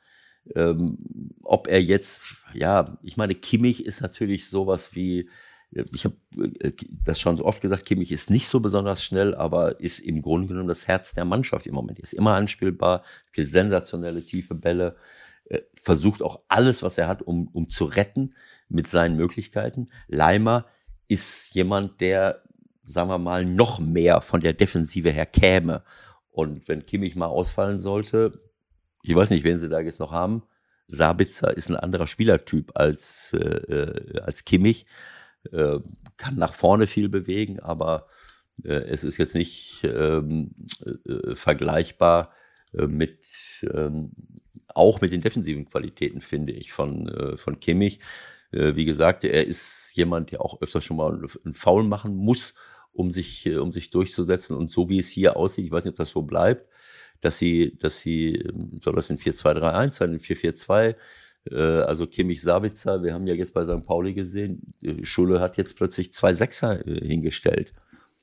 [0.55, 0.99] Ähm,
[1.43, 5.28] ob er jetzt, ja, ich meine, Kimmich ist natürlich sowas wie,
[5.70, 6.16] ich habe
[7.05, 10.49] das schon so oft gesagt, Kimmich ist nicht so besonders schnell, aber ist im Grunde
[10.49, 11.99] genommen das Herz der Mannschaft im Moment.
[12.01, 14.97] Ist immer anspielbar, spielt sensationelle tiefe Bälle,
[15.45, 18.34] äh, versucht auch alles, was er hat, um, um zu retten
[18.68, 19.88] mit seinen Möglichkeiten.
[20.09, 20.66] Leimer
[21.07, 22.43] ist jemand, der,
[22.84, 25.82] sagen wir mal, noch mehr von der Defensive her käme.
[26.30, 28.41] Und wenn Kimmich mal ausfallen sollte,
[29.03, 30.42] ich weiß nicht, wen sie da jetzt noch haben.
[30.88, 34.84] Sabitzer ist ein anderer Spielertyp als, äh, äh, als Kimmich.
[35.53, 35.78] Äh,
[36.16, 38.07] kann nach vorne viel bewegen, aber
[38.64, 42.32] äh, es ist jetzt nicht ähm, äh, vergleichbar
[42.74, 43.20] äh, mit
[43.62, 44.12] ähm,
[44.68, 48.01] auch mit den defensiven Qualitäten, finde ich, von, äh, von Kimmich.
[48.53, 52.55] Wie gesagt, er ist jemand, der auch öfter schon mal einen Foul machen muss,
[52.92, 54.57] um sich, um sich durchzusetzen.
[54.57, 56.68] Und so wie es hier aussieht, ich weiß nicht, ob das so bleibt,
[57.20, 60.94] dass sie, dass sie, ähm, soll das in 4-2-3-1 sein, in 4-4-2,
[61.50, 63.84] äh, also Kimmich Sabitzer, wir haben ja jetzt bei St.
[63.86, 67.72] Pauli gesehen, äh, Schulle hat jetzt plötzlich zwei Sechser äh, hingestellt.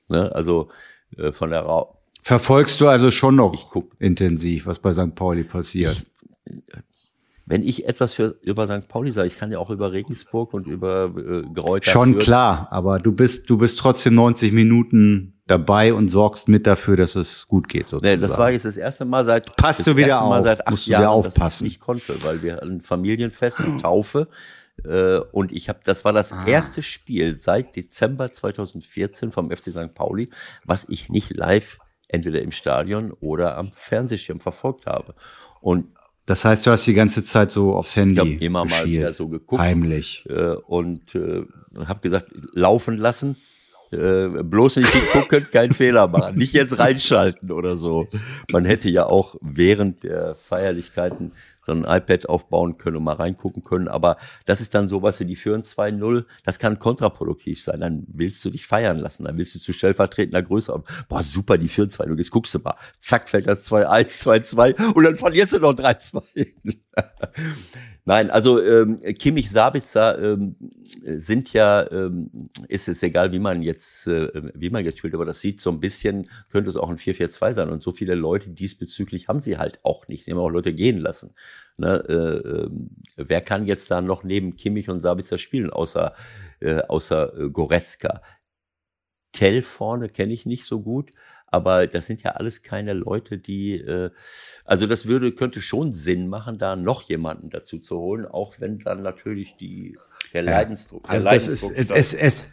[0.09, 0.33] Ne?
[0.33, 0.69] Also
[1.31, 1.87] von der Ra
[2.21, 5.15] Verfolgst du also schon noch Ich guck- intensiv, was bei St.
[5.15, 6.05] Pauli passiert?
[7.47, 8.89] Wenn ich etwas für über St.
[8.89, 11.89] Pauli sage, ich kann ja auch über Regensburg und über äh, Gräuter.
[11.89, 12.21] Schon führen.
[12.21, 17.15] klar, aber du bist du bist trotzdem 90 Minuten dabei und sorgst mit dafür, dass
[17.15, 18.19] es gut geht sozusagen.
[18.19, 20.85] Nee, das war jetzt das erste Mal seit passt du wieder auf, Mal seit acht
[20.87, 21.39] Jahren, aufpassen.
[21.39, 24.27] Dass ich nicht konnte, weil wir ein Familienfest und Taufe
[24.83, 26.45] äh, und ich habe, das war das ah.
[26.45, 29.93] erste Spiel seit Dezember 2014 vom FC St.
[29.93, 30.29] Pauli,
[30.65, 31.79] was ich nicht live
[32.09, 35.15] entweder im Stadion oder am Fernsehschirm verfolgt habe.
[35.61, 35.96] Und
[36.28, 38.88] das heißt, du hast die ganze Zeit so aufs Handy ich hab immer geschielt, mal
[38.91, 39.61] wieder so geguckt.
[39.61, 40.25] Heimlich.
[40.30, 41.45] Äh, und äh,
[41.86, 43.38] habe gesagt, laufen lassen.
[43.91, 46.38] Äh, bloß nicht gucken, keinen Fehler machen.
[46.38, 48.09] Nicht jetzt reinschalten oder so.
[48.51, 51.32] Man hätte ja auch während der Feierlichkeiten
[51.68, 53.89] so ein iPad aufbauen können und mal reingucken können.
[53.89, 57.82] Aber das ist dann sowas, die führen 2-0, das kann kontraproduktiv sein.
[57.82, 60.86] Dann willst du dich feiern lassen, dann willst du zu stellvertretender Größe haben.
[61.09, 62.76] Boah, super, die führen 2-0, jetzt guckst du mal.
[62.99, 66.24] Zack, fällt das 2-1, 2-2 und dann verlierst du noch 3-2.
[68.08, 70.55] Nein, also ähm, Kimmich, Sabitzer ähm,
[71.03, 75.26] sind ja, ähm, ist es egal, wie man jetzt, äh, wie man jetzt spielt, aber
[75.26, 77.70] das sieht so ein bisschen, könnte es auch ein 4-4-2 sein.
[77.70, 80.24] Und so viele Leute diesbezüglich haben sie halt auch nicht.
[80.24, 81.34] Sie haben auch Leute gehen lassen.
[81.76, 82.01] Ne?
[82.08, 82.70] Äh, äh,
[83.18, 86.14] wer kann jetzt da noch neben Kimmich und Sabitzer spielen, außer,
[86.62, 88.22] äh, außer äh, Goretzka?
[89.34, 91.12] Tell vorne kenne ich nicht so gut.
[91.49, 94.09] Aber das sind ja alles keine Leute, die, äh,
[94.65, 98.77] also das würde, könnte schon Sinn machen, da noch jemanden dazu zu holen, auch wenn
[98.79, 99.97] dann natürlich die,
[100.33, 102.45] der Leidensdruck, ja, also der Leidensdruck ist, es, es, es,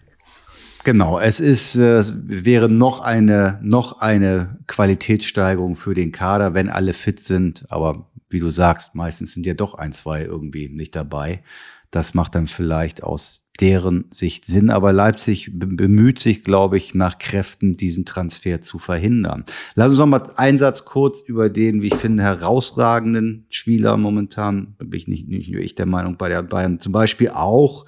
[0.84, 6.92] Genau, es ist äh, wäre noch eine noch eine Qualitätssteigerung für den Kader, wenn alle
[6.92, 7.64] fit sind.
[7.70, 11.42] Aber wie du sagst, meistens sind ja doch ein, zwei irgendwie nicht dabei.
[11.90, 14.70] Das macht dann vielleicht aus deren Sicht Sinn.
[14.70, 19.44] Aber Leipzig bemüht sich, glaube ich, nach Kräften, diesen Transfer zu verhindern.
[19.74, 24.74] Lass uns noch mal einen Satz kurz über den, wie ich finde, herausragenden Spieler momentan,
[24.78, 27.86] bin ich nicht, nicht nur ich der Meinung, bei der Bayern zum Beispiel auch,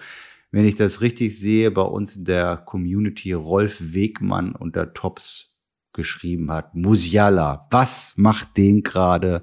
[0.53, 5.57] wenn ich das richtig sehe, bei uns in der Community Rolf Wegmann unter Tops
[5.93, 6.75] geschrieben hat.
[6.75, 9.43] Musiala, was macht den gerade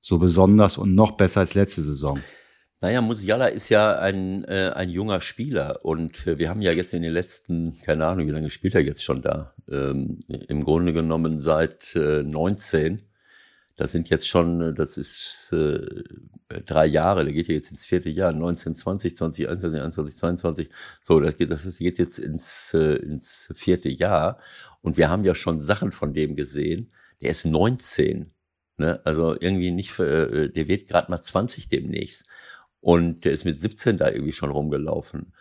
[0.00, 2.18] so besonders und noch besser als letzte Saison?
[2.82, 6.92] Naja, Musiala ist ja ein, äh, ein junger Spieler und äh, wir haben ja jetzt
[6.92, 9.54] in den letzten, keine Ahnung, wie lange spielt er jetzt schon da?
[9.70, 10.18] Ähm,
[10.48, 13.02] Im Grunde genommen seit äh, 19.
[13.76, 16.02] Das sind jetzt schon, das ist äh,
[16.66, 20.68] drei Jahre, der geht ja jetzt ins vierte Jahr, 19, 20, 20, 21, 21, 22.
[21.00, 24.38] So, das geht, das geht jetzt ins, äh, ins vierte Jahr.
[24.80, 26.90] Und wir haben ja schon Sachen von dem gesehen.
[27.20, 28.32] Der ist 19.
[28.76, 29.00] Ne?
[29.04, 32.26] Also irgendwie nicht, äh, der wird gerade mal 20 demnächst.
[32.82, 35.32] Und der ist mit 17 da irgendwie schon rumgelaufen.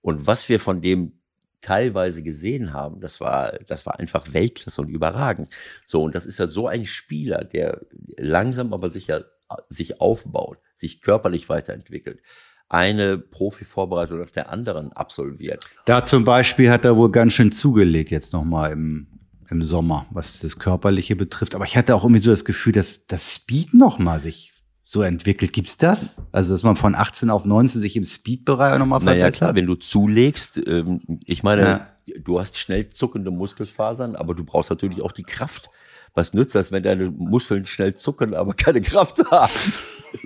[0.00, 1.12] Und was wir von dem
[1.60, 5.48] teilweise gesehen haben, das war, das war einfach Weltklasse und überragend.
[5.86, 7.82] So, und das ist ja so ein Spieler, der
[8.16, 9.26] langsam aber sicher
[9.68, 12.20] sich aufbaut, sich körperlich weiterentwickelt
[12.68, 15.68] eine Profi-Vorbereitung nach der anderen absolviert.
[15.84, 19.06] Da zum Beispiel hat er wohl ganz schön zugelegt jetzt nochmal im,
[19.48, 21.54] im Sommer, was das Körperliche betrifft.
[21.54, 24.53] Aber ich hatte auch irgendwie so das Gefühl, dass das Speed nochmal sich
[24.94, 25.52] so entwickelt.
[25.52, 26.22] Gibt's das?
[26.32, 29.20] Also, dass man von 18 auf 19 sich im Speed-Bereich nochmal verbessert?
[29.20, 32.14] Naja, klar, wenn du zulegst, ähm, ich meine, ja.
[32.18, 35.68] du hast schnell zuckende Muskelfasern, aber du brauchst natürlich auch die Kraft.
[36.14, 39.52] Was nützt das, wenn deine Muskeln schnell zucken, aber keine Kraft haben?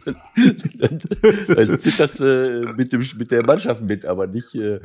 [0.78, 1.00] dann,
[1.48, 4.54] dann zitterst du mit, dem, mit der Mannschaft mit, aber nicht.
[4.54, 4.80] Äh,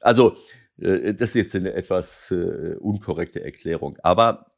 [0.00, 0.36] also,
[0.78, 3.96] äh, das ist jetzt eine etwas äh, unkorrekte Erklärung.
[4.02, 4.50] Aber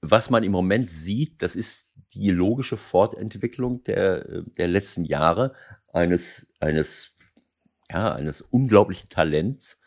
[0.00, 5.54] was man im Moment sieht, das ist die logische Fortentwicklung der, der letzten Jahre
[5.92, 7.12] eines, eines,
[7.90, 9.80] ja, eines unglaublichen Talents,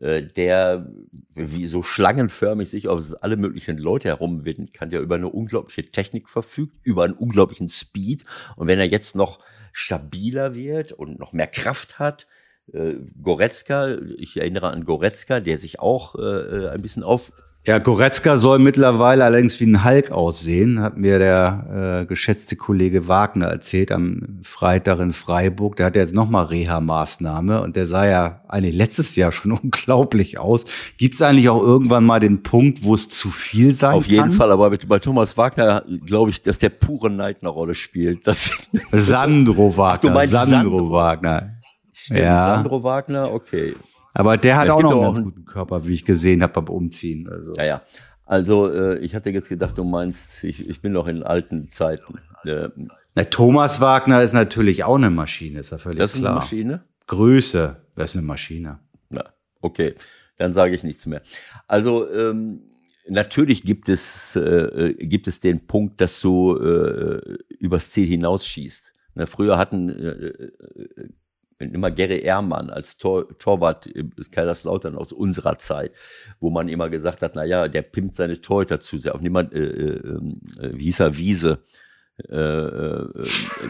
[0.00, 0.90] äh, der
[1.34, 6.28] wie so schlangenförmig sich auf alle möglichen Leute herumwindet, kann, der über eine unglaubliche Technik
[6.28, 8.24] verfügt, über einen unglaublichen Speed.
[8.56, 9.40] Und wenn er jetzt noch
[9.72, 12.26] stabiler wird und noch mehr Kraft hat,
[12.72, 17.32] äh, Goretzka, ich erinnere an Goretzka, der sich auch äh, äh ein bisschen auf
[17.64, 23.06] ja, Goretzka soll mittlerweile allerdings wie ein Hulk aussehen, hat mir der äh, geschätzte Kollege
[23.06, 25.76] Wagner erzählt am Freitag in Freiburg.
[25.76, 30.64] Der hat jetzt nochmal Reha-Maßnahme und der sah ja eigentlich letztes Jahr schon unglaublich aus.
[30.96, 34.12] Gibt es eigentlich auch irgendwann mal den Punkt, wo es zu viel sein Auf kann?
[34.12, 38.26] jeden Fall, aber bei Thomas Wagner glaube ich, dass der pure Neid eine Rolle spielt.
[38.26, 38.50] Das
[38.90, 39.94] Sandro Wagner.
[39.94, 41.48] Ach, du meinst Sandro, Sandro Wagner.
[41.92, 42.56] Stimmt, ja.
[42.56, 43.76] Sandro Wagner, okay.
[44.14, 46.68] Aber der hat ja, auch noch einen ganz guten Körper, wie ich gesehen habe beim
[46.68, 47.28] Umziehen.
[47.28, 47.54] Also.
[47.56, 47.82] Ja, ja.
[48.24, 52.18] Also äh, ich hatte jetzt gedacht, du meinst, ich, ich bin noch in alten Zeiten.
[52.44, 52.68] Äh,
[53.14, 56.06] Na, Thomas Wagner ist natürlich auch eine Maschine, ist ja völlig klar.
[56.06, 56.84] Das ist eine Maschine?
[57.06, 58.78] Größe, das ist eine Maschine.
[59.10, 59.24] Na,
[59.60, 59.94] okay,
[60.38, 61.22] dann sage ich nichts mehr.
[61.66, 62.62] Also ähm,
[63.08, 68.94] natürlich gibt es, äh, gibt es den Punkt, dass du äh, übers Ziel hinausschießt.
[69.14, 71.08] Ne, früher hatten äh, äh,
[71.70, 75.92] immer Gary Ehrmann als Tor, Torwart des Kaiserslautern aus unserer Zeit,
[76.40, 79.14] wo man immer gesagt hat, na ja, der pimpt seine Torhüter zu sehr.
[79.14, 81.62] Auch niemand, äh, äh, äh, wie hieß er, Wiese,
[82.28, 83.08] äh, äh,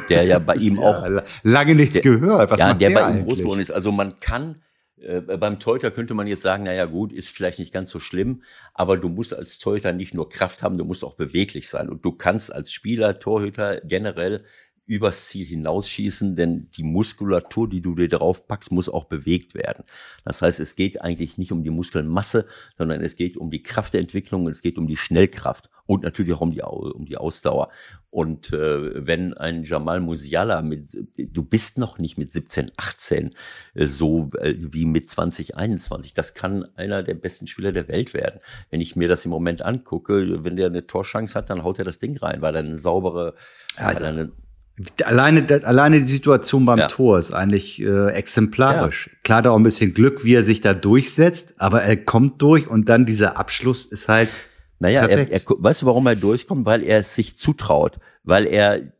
[0.08, 2.50] der ja bei ihm auch Ja, lange nichts der- gehört.
[2.50, 3.70] Was ja, der, der bei ihm groß geworden ist.
[3.70, 4.56] Also man kann
[5.00, 8.42] äh, beim Torhüter könnte man jetzt sagen, naja gut, ist vielleicht nicht ganz so schlimm,
[8.74, 11.88] aber du musst als Torhüter nicht nur Kraft haben, du musst auch beweglich sein.
[11.88, 14.44] Und du kannst als Spieler, Torhüter generell
[14.86, 19.84] übers Ziel hinausschießen, denn die Muskulatur, die du dir drauf packst, muss auch bewegt werden.
[20.24, 24.48] Das heißt, es geht eigentlich nicht um die Muskelmasse, sondern es geht um die Kraftentwicklung,
[24.48, 27.70] es geht um die Schnellkraft und natürlich auch um die, um die Ausdauer.
[28.10, 33.34] Und äh, wenn ein Jamal Musiala mit, du bist noch nicht mit 17, 18
[33.74, 36.12] äh, so äh, wie mit 2021.
[36.12, 38.40] Das kann einer der besten Spieler der Welt werden.
[38.70, 41.84] Wenn ich mir das im Moment angucke, wenn der eine Torchance hat, dann haut er
[41.84, 43.34] das Ding rein, weil er eine saubere,
[43.78, 44.32] weil er eine,
[45.04, 46.88] Alleine, alleine die Situation beim Ja.
[46.88, 49.10] Tor ist eigentlich äh, exemplarisch.
[49.22, 52.40] Klar, hat er auch ein bisschen Glück, wie er sich da durchsetzt, aber er kommt
[52.42, 54.30] durch und dann dieser Abschluss ist halt.
[54.82, 56.66] Naja, er, er, weißt du, warum er durchkommt?
[56.66, 58.00] Weil er es sich zutraut.
[58.24, 58.92] Weil er,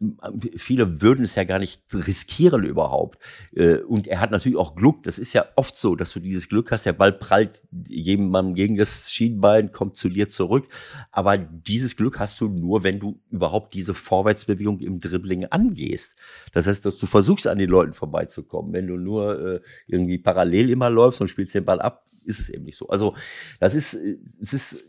[0.57, 3.19] viele würden es ja gar nicht riskieren überhaupt.
[3.53, 5.03] Äh, Und er hat natürlich auch Glück.
[5.03, 6.87] Das ist ja oft so, dass du dieses Glück hast.
[6.87, 10.69] Der Ball prallt jemandem gegen das Schienbein, kommt zu dir zurück.
[11.11, 16.15] Aber dieses Glück hast du nur, wenn du überhaupt diese Vorwärtsbewegung im Dribbling angehst.
[16.53, 18.73] Das heißt, dass du versuchst, an den Leuten vorbeizukommen.
[18.73, 22.51] Wenn du nur äh, irgendwie parallel immer läufst und spielst den Ball ab, ist es
[22.51, 22.89] eben nicht so.
[22.89, 23.15] Also,
[23.59, 24.85] das ist, äh, es ist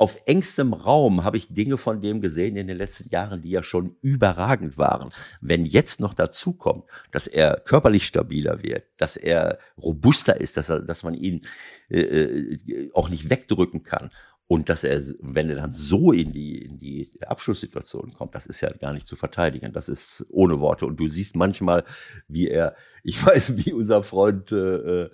[0.00, 3.62] auf engstem Raum habe ich Dinge von dem gesehen in den letzten Jahren, die ja
[3.62, 5.10] schon überragend waren.
[5.42, 10.70] Wenn jetzt noch dazu kommt, dass er körperlich stabiler wird, dass er robuster ist, dass,
[10.70, 11.42] er, dass man ihn
[11.90, 14.08] äh, äh, auch nicht wegdrücken kann
[14.46, 18.62] und dass er, wenn er dann so in die, in die Abschlusssituation kommt, das ist
[18.62, 19.74] ja gar nicht zu verteidigen.
[19.74, 20.86] Das ist ohne Worte.
[20.86, 21.84] Und du siehst manchmal,
[22.26, 25.10] wie er, ich weiß, wie unser Freund, äh, äh,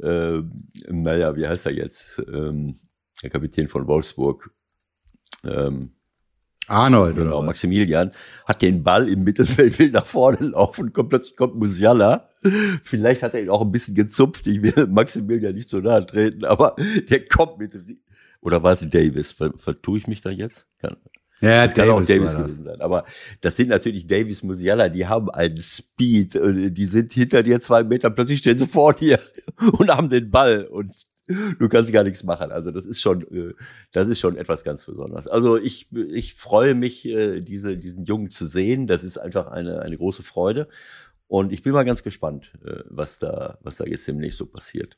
[0.00, 0.44] äh,
[0.88, 2.22] naja, wie heißt er jetzt?
[2.32, 2.76] Ähm,
[3.24, 4.50] der Kapitän von Wolfsburg,
[5.44, 5.90] ähm,
[6.66, 7.46] Arnold, genau, oder?
[7.46, 8.12] Maximilian,
[8.46, 12.30] hat den Ball im Mittelfeld, will nach vorne laufen, kommt plötzlich kommt Musiala.
[12.82, 14.46] Vielleicht hat er ihn auch ein bisschen gezupft.
[14.46, 16.76] Ich will Maximilian nicht so nahe treten, aber
[17.10, 17.72] der kommt mit.
[18.40, 19.32] Oder war es Davis?
[19.32, 20.66] Ver, vertue ich mich da jetzt?
[20.78, 20.96] Kann,
[21.40, 22.52] Ja, das kann auch Davis Davis war das.
[22.52, 22.80] gewesen sein.
[22.80, 23.04] Aber
[23.42, 27.82] das sind natürlich Davis Musiala, die haben einen Speed, äh, die sind hinter dir zwei
[27.84, 29.18] Meter, plötzlich stehen sie vor dir
[29.78, 30.94] und haben den Ball und
[31.58, 32.52] du kannst gar nichts machen.
[32.52, 33.54] Also das ist schon, äh,
[33.92, 35.26] das ist schon etwas ganz Besonderes.
[35.26, 38.86] Also ich, ich freue mich, äh, diese, diesen Jungen zu sehen.
[38.86, 40.68] Das ist einfach eine, eine große Freude.
[41.26, 44.96] Und ich bin mal ganz gespannt, äh, was da, was da jetzt demnächst so passiert.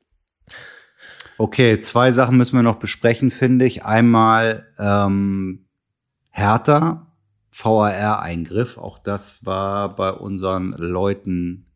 [1.38, 3.84] Okay, zwei Sachen müssen wir noch besprechen, finde ich.
[3.84, 5.66] Einmal ähm,
[6.30, 7.12] Hertha,
[7.52, 8.78] VAR-Eingriff.
[8.78, 11.66] Auch das war bei unseren Leuten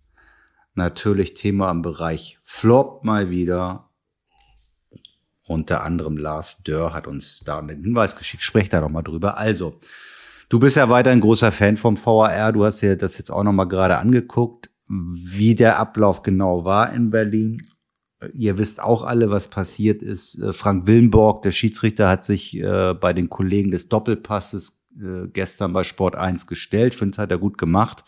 [0.74, 3.89] natürlich Thema im Bereich Flop mal wieder.
[5.50, 8.44] Unter anderem Lars Dörr hat uns da einen Hinweis geschickt.
[8.44, 9.36] Sprecht da doch mal drüber.
[9.36, 9.80] Also,
[10.48, 12.52] du bist ja weiter ein großer Fan vom VAR.
[12.52, 16.92] Du hast dir das jetzt auch noch mal gerade angeguckt, wie der Ablauf genau war
[16.92, 17.66] in Berlin.
[18.32, 20.38] Ihr wisst auch alle, was passiert ist.
[20.38, 25.72] Äh, Frank Willenborg, der Schiedsrichter, hat sich äh, bei den Kollegen des Doppelpasses äh, gestern
[25.72, 26.92] bei Sport 1 gestellt.
[26.92, 28.04] Ich finde, hat er gut gemacht,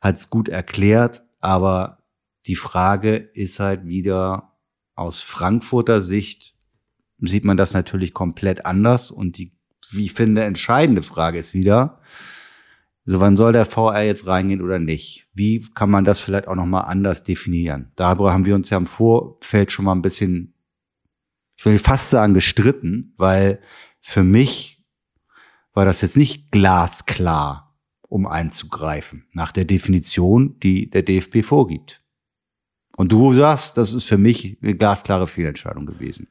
[0.00, 1.22] hat es gut erklärt.
[1.40, 2.04] Aber
[2.46, 4.52] die Frage ist halt wieder
[4.94, 6.53] aus Frankfurter Sicht
[7.20, 9.10] sieht man das natürlich komplett anders.
[9.10, 9.52] Und die,
[9.90, 12.00] wie ich finde, entscheidende Frage ist wieder,
[13.06, 15.26] so wann soll der VR jetzt reingehen oder nicht?
[15.34, 17.92] Wie kann man das vielleicht auch nochmal anders definieren?
[17.96, 20.54] Darüber haben wir uns ja im Vorfeld schon mal ein bisschen,
[21.56, 23.60] ich will fast sagen, gestritten, weil
[24.00, 24.82] für mich
[25.74, 27.76] war das jetzt nicht glasklar,
[28.08, 32.02] um einzugreifen, nach der Definition, die der DFB vorgibt.
[32.96, 36.28] Und du sagst, das ist für mich eine glasklare Fehlentscheidung gewesen.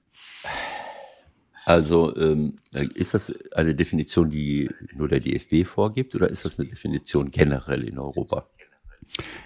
[1.65, 6.67] Also ähm, ist das eine Definition, die nur der DFB vorgibt, oder ist das eine
[6.67, 8.47] Definition generell in Europa?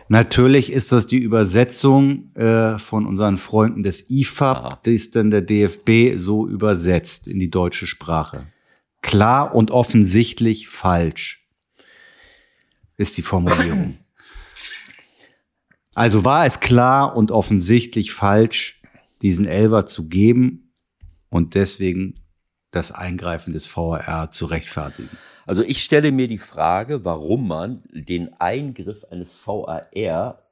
[0.08, 4.80] Natürlich ist das die Übersetzung äh, von unseren Freunden des IFAB, Ah.
[4.86, 8.48] die ist dann der DFB so übersetzt in die deutsche Sprache.
[9.02, 11.46] Klar und offensichtlich falsch
[12.98, 13.98] ist die Formulierung.
[15.94, 18.82] Also war es klar und offensichtlich falsch,
[19.22, 20.67] diesen Elver zu geben
[21.30, 22.20] und deswegen
[22.72, 25.18] das Eingreifen des VAR zu rechtfertigen.
[25.46, 30.44] Also ich stelle mir die Frage, warum man den Eingriff eines VAR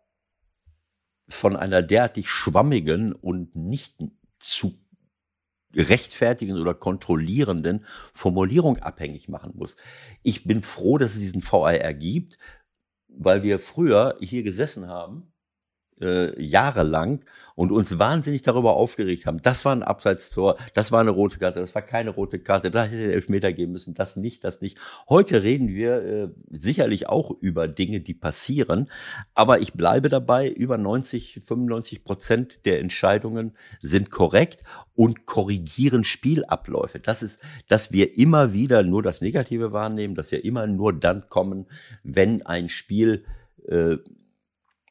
[1.28, 3.98] von einer derartig schwammigen und nicht
[4.40, 4.80] zu
[5.74, 9.76] rechtfertigen oder kontrollierenden Formulierung abhängig machen muss.
[10.24, 12.38] Ich bin froh, dass es diesen VAR gibt.
[13.18, 15.32] weil wir früher hier gesessen haben
[16.02, 17.22] äh, jahrelang
[17.56, 19.42] und uns wahnsinnig darüber aufgeregt haben.
[19.42, 22.84] Das war ein Abseitstor, das war eine rote Karte, das war keine rote Karte, da
[22.84, 24.78] hätte es Elfmeter geben müssen, das nicht, das nicht.
[25.08, 28.90] Heute reden wir äh, sicherlich auch über Dinge, die passieren,
[29.34, 34.64] aber ich bleibe dabei, über 90, 95 Prozent der Entscheidungen sind korrekt
[34.96, 37.00] und korrigieren Spielabläufe.
[37.00, 41.30] Das ist, dass wir immer wieder nur das Negative wahrnehmen, dass wir immer nur dann
[41.30, 41.68] kommen,
[42.04, 43.24] wenn ein Spiel
[43.68, 43.98] äh,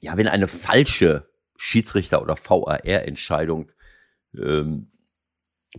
[0.05, 3.72] ja, wenn eine falsche Schiedsrichter- oder VAR-Entscheidung
[4.36, 4.90] ähm,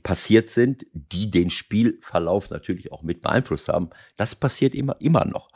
[0.04, 5.50] passiert sind, die den Spielverlauf natürlich auch mit beeinflusst haben, das passiert immer, immer noch.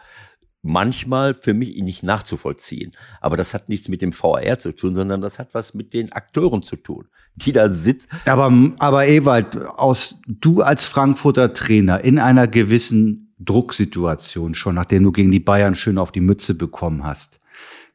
[0.61, 2.91] Manchmal für mich nicht nachzuvollziehen.
[3.21, 6.11] Aber das hat nichts mit dem VAR zu tun, sondern das hat was mit den
[6.11, 8.09] Akteuren zu tun, die da sitzen.
[8.25, 15.11] Aber, aber Ewald, aus, du als Frankfurter Trainer in einer gewissen Drucksituation schon, nachdem du
[15.11, 17.39] gegen die Bayern schön auf die Mütze bekommen hast,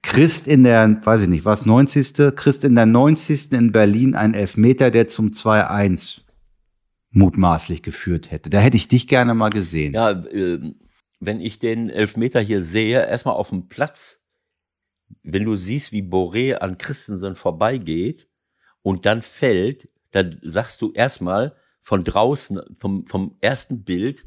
[0.04, 2.36] Christ in der, weiß ich nicht, was, 90.
[2.36, 3.52] Christ in der 90.
[3.52, 6.20] in Berlin ein Elfmeter, der zum 2-1
[7.10, 8.50] mutmaßlich geführt hätte.
[8.50, 9.94] Da hätte ich dich gerne mal gesehen.
[9.94, 10.60] Ja, äh,
[11.20, 14.20] wenn ich den Elfmeter hier sehe, erstmal auf dem Platz,
[15.22, 18.28] wenn du siehst, wie Boré an Christensen vorbeigeht
[18.82, 24.24] und dann fällt, dann sagst du erstmal von draußen, vom, vom ersten Bild,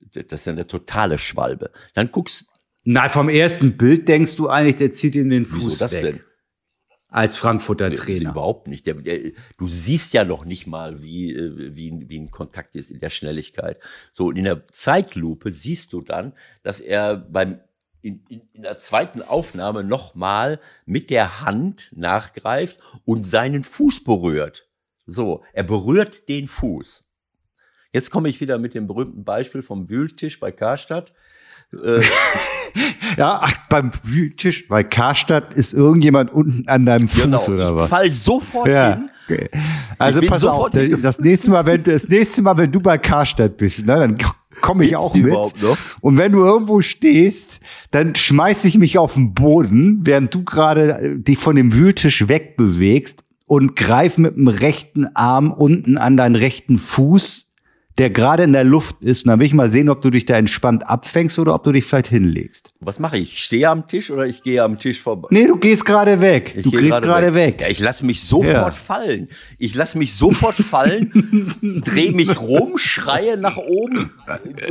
[0.00, 1.70] das ist eine totale Schwalbe.
[1.94, 2.46] Dann guckst,
[2.84, 6.02] Nein, vom ersten Bild denkst du eigentlich, der zieht ihm den Fuß Wieso das weg.
[6.02, 6.20] Denn?
[7.08, 8.30] Als Frankfurter nee, Trainer.
[8.30, 8.86] Überhaupt nicht.
[8.86, 12.90] Der, der, du siehst ja noch nicht mal, wie, äh, wie, wie ein Kontakt ist
[12.90, 13.78] in der Schnelligkeit.
[14.14, 17.60] So, und in der Zeitlupe siehst du dann, dass er beim
[18.00, 24.68] in, in, in der zweiten Aufnahme nochmal mit der Hand nachgreift und seinen Fuß berührt.
[25.06, 27.04] So, er berührt den Fuß.
[27.92, 31.12] Jetzt komme ich wieder mit dem berühmten Beispiel vom Wühltisch bei Karstadt.
[31.72, 32.02] Äh,
[33.16, 37.84] ja, ach, beim Wühltisch bei Karstadt ist irgendjemand unten an deinem Fuß genau, oder was?
[37.84, 38.94] Ich fall sofort ja.
[38.94, 39.10] hin.
[39.28, 39.48] Okay.
[39.98, 43.86] Also pass auf, das nächste Mal, wenn das nächste Mal, wenn du bei Karstadt bist,
[43.86, 44.18] ne, dann
[44.60, 45.34] komme ich Gibt's auch mit.
[46.00, 47.60] Und wenn du irgendwo stehst,
[47.90, 52.28] dann schmeiß ich mich auf den Boden, während du gerade äh, dich von dem Wühltisch
[52.28, 57.51] wegbewegst und greif mit dem rechten Arm unten an deinen rechten Fuß
[58.02, 59.24] der gerade in der Luft ist.
[59.24, 61.70] Und dann will ich mal sehen, ob du dich da entspannt abfängst oder ob du
[61.70, 62.74] dich vielleicht hinlegst.
[62.80, 63.34] Was mache ich?
[63.34, 65.28] Ich stehe am Tisch oder ich gehe am Tisch vorbei?
[65.30, 66.52] Nee, du gehst gerade weg.
[66.56, 67.58] Ich du gehst gerade weg.
[67.58, 67.60] weg.
[67.60, 68.70] Ja, ich lasse mich sofort ja.
[68.72, 69.28] fallen.
[69.60, 71.12] Ich lasse mich sofort fallen,
[71.84, 74.10] drehe mich rum, schreie nach oben,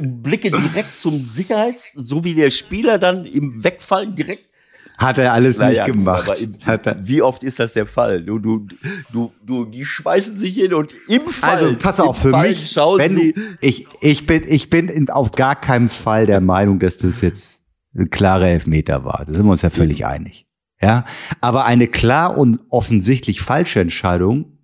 [0.01, 4.51] blicke direkt zum Sicherheits, so wie der Spieler dann im Wegfallen direkt
[4.98, 6.39] hat er alles naja, nicht gemacht.
[6.39, 6.56] Im,
[7.02, 8.24] wie oft ist das der Fall?
[8.24, 8.68] Du, du,
[9.12, 11.50] du, du, die schmeißen sich hin und im Fall.
[11.52, 15.56] Also pass auf, für Fall mich, wenn du, ich, ich bin, ich bin auf gar
[15.56, 17.62] keinen Fall der Meinung, dass das jetzt
[17.96, 19.26] ein klarer Elfmeter war.
[19.26, 20.46] Da sind wir uns ja völlig einig.
[20.82, 21.06] Ja,
[21.42, 24.58] aber eine klar und offensichtlich falsche Entscheidung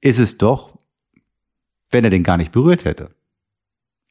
[0.00, 0.78] ist es doch,
[1.90, 3.10] wenn er den gar nicht berührt hätte.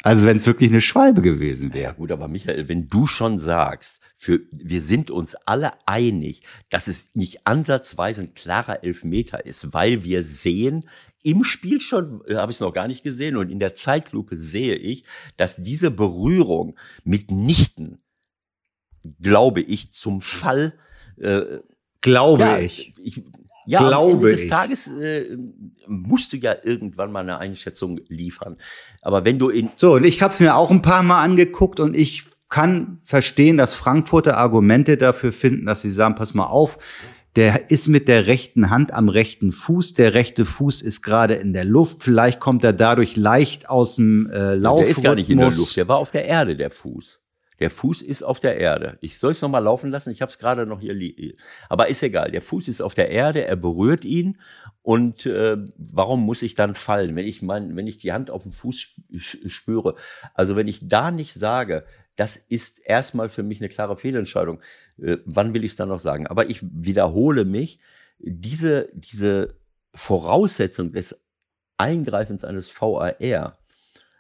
[0.03, 1.83] Also wenn es wirklich eine Schwalbe gewesen wäre.
[1.83, 6.87] Ja gut, aber Michael, wenn du schon sagst, für, wir sind uns alle einig, dass
[6.87, 10.87] es nicht ansatzweise ein klarer Elfmeter ist, weil wir sehen,
[11.23, 14.37] im Spiel schon, äh, habe ich es noch gar nicht gesehen, und in der Zeitlupe
[14.37, 15.03] sehe ich,
[15.35, 17.99] dass diese Berührung mitnichten,
[19.19, 20.73] glaube ich, zum Fall
[21.17, 21.59] äh,
[22.01, 22.93] Glaube ja, ich.
[23.03, 23.23] ich
[23.68, 24.49] ja, glaube am Ende des ich.
[24.49, 25.38] Tages äh,
[25.88, 28.57] musst du ja irgendwann mal eine Einschätzung liefern.
[29.01, 31.80] Aber wenn du in so und ich habe es mir auch ein paar Mal angeguckt
[31.80, 36.80] und ich kann verstehen, dass Frankfurter Argumente dafür finden, dass sie sagen, pass mal auf,
[37.36, 41.53] der ist mit der rechten Hand am rechten Fuß, der rechte Fuß ist gerade in
[41.53, 44.80] der Luft, vielleicht kommt er dadurch leicht aus dem äh, Lauf.
[44.80, 47.20] Der ist gar nicht in der Luft, der war auf der Erde, der Fuß.
[47.60, 48.97] Der Fuß ist auf der Erde.
[49.01, 50.95] Ich soll es nochmal laufen lassen, ich habe es gerade noch hier.
[51.70, 54.38] Aber ist egal, der Fuß ist auf der Erde, er berührt ihn.
[54.84, 58.43] Und äh, warum muss ich dann fallen, wenn ich mein, wenn ich die Hand auf
[58.43, 58.95] dem Fuß
[59.47, 59.95] spüre?
[60.34, 61.86] Also wenn ich da nicht sage,
[62.16, 64.62] das ist erstmal für mich eine klare Fehlentscheidung,
[65.01, 66.28] äh, wann will ich es dann noch sagen?
[66.28, 67.80] Aber ich wiederhole mich,
[68.20, 69.55] diese, diese
[69.93, 71.22] Voraussetzung des
[71.78, 73.58] Eingreifens eines VAR,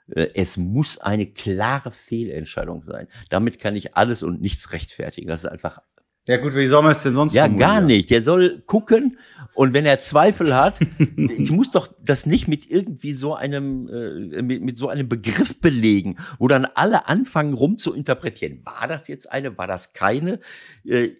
[0.07, 3.07] es muss eine klare Fehlentscheidung sein.
[3.29, 5.27] Damit kann ich alles und nichts rechtfertigen.
[5.27, 5.79] Das ist einfach.
[6.27, 8.09] Ja gut, wie soll man es denn sonst Ja, gar nicht.
[8.09, 9.17] Der soll gucken
[9.53, 10.79] und wenn er Zweifel hat,
[11.15, 15.61] ich muss doch das nicht mit irgendwie so einem, äh, mit, mit so einem Begriff
[15.61, 18.59] belegen, wo dann alle anfangen rum zu interpretieren.
[18.65, 20.41] War das jetzt eine, war das keine?
[20.85, 21.11] Äh,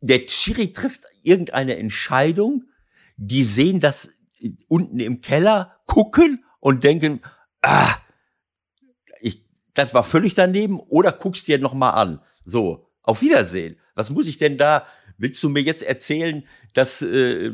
[0.00, 2.64] der Schiri trifft irgendeine Entscheidung,
[3.16, 4.10] die sehen das
[4.68, 7.20] unten im Keller, gucken und denken,
[7.62, 7.96] ah,
[9.74, 12.20] das war völlig daneben oder guckst dir noch mal an.
[12.44, 13.76] So, Auf Wiedersehen.
[13.94, 14.86] Was muss ich denn da?
[15.18, 17.52] Willst du mir jetzt erzählen, dass äh,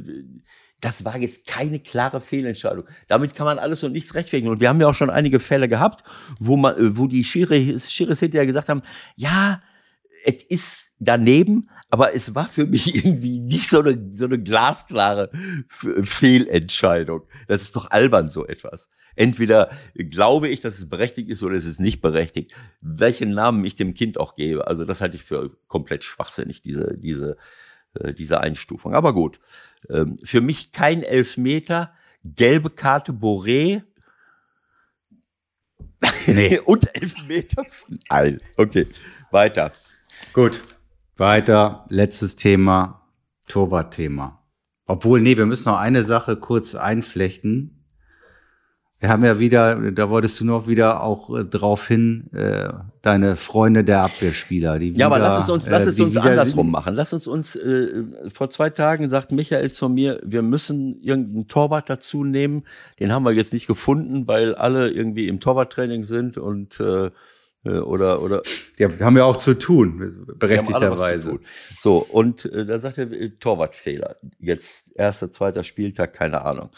[0.80, 2.84] das war jetzt keine klare Fehlentscheidung.
[3.08, 4.48] Damit kann man alles und nichts rechtfertigen.
[4.48, 6.04] Und wir haben ja auch schon einige Fälle gehabt,
[6.38, 8.82] wo man, wo die Schiris, Schiris hinterher gesagt haben,
[9.16, 9.60] ja,
[10.24, 15.30] es ist daneben, aber es war für mich irgendwie nicht so eine, so eine glasklare
[15.68, 17.22] Fehlentscheidung.
[17.46, 18.88] Das ist doch albern, so etwas.
[19.16, 22.54] Entweder glaube ich, dass es berechtigt ist oder es ist nicht berechtigt.
[22.80, 24.66] Welchen Namen ich dem Kind auch gebe.
[24.66, 27.36] Also das halte ich für komplett schwachsinnig, diese, diese,
[27.94, 28.94] äh, diese Einstufung.
[28.94, 29.40] Aber gut.
[29.90, 31.92] Ähm, für mich kein Elfmeter,
[32.24, 33.82] gelbe Karte Boré.
[36.26, 36.58] Nee.
[36.64, 37.64] Und Elfmeter.
[38.10, 38.40] Nein.
[38.56, 38.86] Okay,
[39.32, 39.72] weiter.
[40.32, 40.62] Gut,
[41.18, 41.84] weiter.
[41.88, 43.02] Letztes Thema,
[43.48, 44.42] Torwart-Thema.
[44.86, 47.74] Obwohl, nee, wir müssen noch eine Sache kurz einflechten.
[49.00, 53.36] Wir haben ja wieder, da wolltest du noch wieder auch äh, drauf hin, äh, deine
[53.36, 54.80] Freunde der Abwehrspieler.
[54.80, 56.96] Die wieder, ja, aber lass es uns, lass äh, es uns andersrum machen.
[56.96, 61.88] Lass uns uns, äh, vor zwei Tagen sagt Michael zu mir, wir müssen irgendeinen Torwart
[61.88, 62.64] dazu nehmen.
[62.98, 67.10] Den haben wir jetzt nicht gefunden, weil alle irgendwie im Torwarttraining sind und äh,
[67.68, 68.42] oder oder
[68.76, 71.30] Ja, haben wir auch zu tun, zu berechtigterweise.
[71.30, 71.40] tun.
[71.78, 74.16] So, und äh, da sagt er, äh, Torwartfehler.
[74.38, 76.70] Jetzt erster, zweiter Spieltag, keine Ahnung.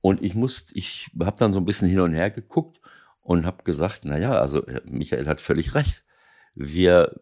[0.00, 2.80] Und ich muss, ich habe dann so ein bisschen hin und her geguckt
[3.22, 6.02] und habe gesagt, na ja, also äh, Michael hat völlig recht.
[6.54, 7.20] Wir,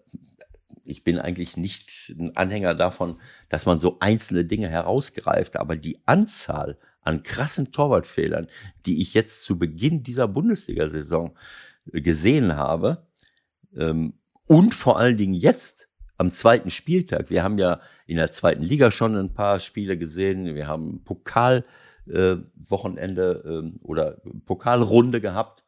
[0.85, 6.01] ich bin eigentlich nicht ein Anhänger davon, dass man so einzelne Dinge herausgreift, aber die
[6.07, 8.47] Anzahl an krassen Torwartfehlern,
[8.87, 13.07] die ich jetzt zu Beginn dieser Bundesliga-Saison äh, gesehen habe,
[13.77, 14.15] ähm,
[14.47, 15.89] und vor allen Dingen jetzt
[16.19, 17.31] am zweiten Spieltag.
[17.31, 20.55] Wir haben ja in der zweiten Liga schon ein paar Spiele gesehen.
[20.55, 21.65] Wir haben Pokal
[22.07, 25.65] äh, ähm, oder Pokalrunde gehabt.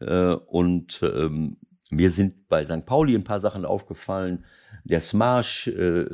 [0.00, 1.56] Äh, und ähm,
[1.90, 2.84] mir sind bei St.
[2.84, 4.44] Pauli ein paar Sachen aufgefallen.
[4.84, 6.04] Der Smash, äh,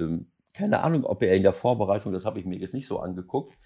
[0.55, 3.57] keine Ahnung, ob er in der Vorbereitung, das habe ich mir jetzt nicht so angeguckt,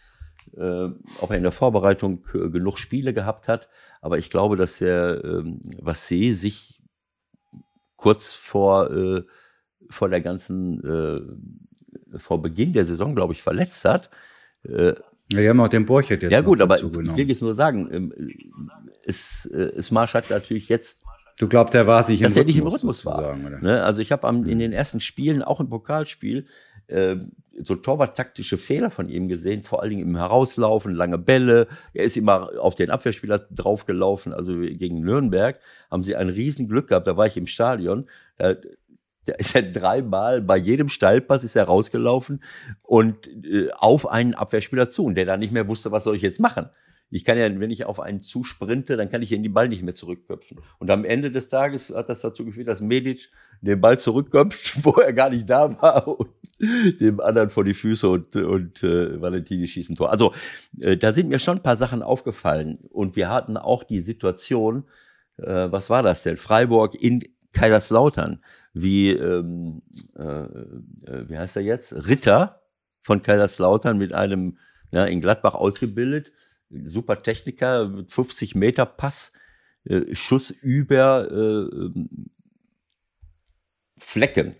[0.56, 0.88] äh,
[1.20, 3.68] ob er in der Vorbereitung äh, genug Spiele gehabt hat.
[4.00, 6.80] Aber ich glaube, dass der ähm, Vassé sich
[7.96, 9.22] kurz vor, äh,
[9.88, 14.10] vor der ganzen, äh, vor Beginn der Saison, glaube ich, verletzt hat.
[14.64, 14.94] Äh,
[15.32, 17.88] Ja, wir haben auch den Borchert jetzt ja gut, aber ich will jetzt nur sagen,
[17.92, 18.12] ähm,
[19.04, 21.02] es, äh, es Marsch hat natürlich jetzt,
[21.38, 23.36] Du glaubst, er war nicht im dass er nicht im Rhythmus, Rhythmus war.
[23.36, 23.82] Ne?
[23.82, 26.46] Also ich habe in den ersten Spielen, auch im Pokalspiel,
[26.88, 27.16] äh,
[27.64, 31.68] so torwarttaktische Fehler von ihm gesehen, vor allen Dingen im Herauslaufen, lange Bälle.
[31.94, 34.32] Er ist immer auf den Abwehrspieler draufgelaufen.
[34.32, 35.58] Also gegen Nürnberg
[35.90, 37.06] haben sie ein riesen Glück gehabt.
[37.06, 38.06] Da war ich im Stadion.
[38.36, 38.54] Da,
[39.24, 42.42] da ist er dreimal bei jedem Steilpass ist er rausgelaufen
[42.82, 46.22] und äh, auf einen Abwehrspieler zu und der dann nicht mehr wusste, was soll ich
[46.22, 46.70] jetzt machen.
[47.08, 49.82] Ich kann ja, wenn ich auf einen zusprinte, dann kann ich in die Ball nicht
[49.82, 50.60] mehr zurückköpfen.
[50.78, 53.30] Und am Ende des Tages hat das dazu geführt, dass Medic
[53.60, 56.28] den Ball zurückköpft, wo er gar nicht da war und
[56.58, 60.10] dem anderen vor die Füße und, und äh, Valentini schießen Tor.
[60.10, 60.32] Also
[60.80, 64.84] äh, da sind mir schon ein paar Sachen aufgefallen und wir hatten auch die Situation,
[65.36, 66.36] äh, was war das denn?
[66.36, 68.42] Freiburg in Kaiserslautern,
[68.74, 69.82] wie, ähm,
[70.16, 71.92] äh, äh, wie heißt er jetzt?
[71.92, 72.62] Ritter
[73.02, 74.58] von Kaiserslautern mit einem,
[74.92, 76.32] ja, in Gladbach ausgebildet,
[76.70, 79.32] super Techniker, mit 50 Meter Pass,
[79.84, 82.30] äh, Schuss über äh, ähm,
[83.98, 84.56] Flecken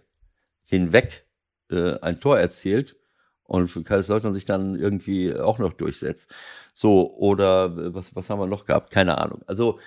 [0.64, 1.25] hinweg
[1.70, 2.96] äh, ein Tor erzielt
[3.44, 6.30] und für Kaiserslautern sich dann irgendwie auch noch durchsetzt.
[6.74, 8.90] So, oder was, was haben wir noch gehabt?
[8.90, 9.42] Keine Ahnung.
[9.46, 9.78] Also,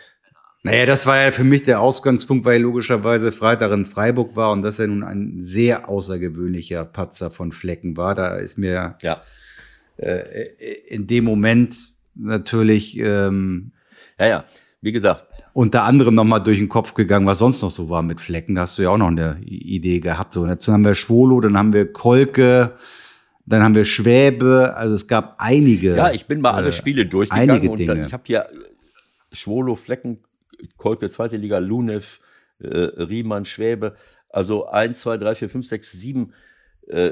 [0.64, 4.62] Naja, das war ja für mich der Ausgangspunkt, weil logischerweise Freitag in Freiburg war und
[4.62, 8.14] das ja nun ein sehr außergewöhnlicher Patzer von Flecken war.
[8.16, 9.22] Da ist mir ja.
[9.98, 10.44] äh,
[10.88, 13.72] in dem Moment natürlich ähm,
[14.20, 14.46] Ja, ja.
[14.82, 18.22] Wie gesagt, unter anderem nochmal durch den Kopf gegangen, was sonst noch so war mit
[18.22, 18.56] Flecken.
[18.56, 20.34] Da hast du ja auch noch eine Idee gehabt.
[20.34, 22.76] So, dazu haben wir Schwolo, dann haben wir Kolke,
[23.46, 24.76] dann haben wir Schwäbe.
[24.76, 25.96] Also es gab einige.
[25.96, 28.08] Ja, ich bin mal alle äh, Spiele durchgegangen einige und dann, Dinge.
[28.08, 28.48] ich habe hier
[29.32, 30.20] Schwolo, Flecken,
[30.78, 32.20] Kolke, zweite Liga, Lunev,
[32.60, 33.96] äh, Riemann, Schwäbe,
[34.30, 36.34] also eins, zwei, drei, vier, fünf, sechs, sieben,
[36.88, 37.12] äh,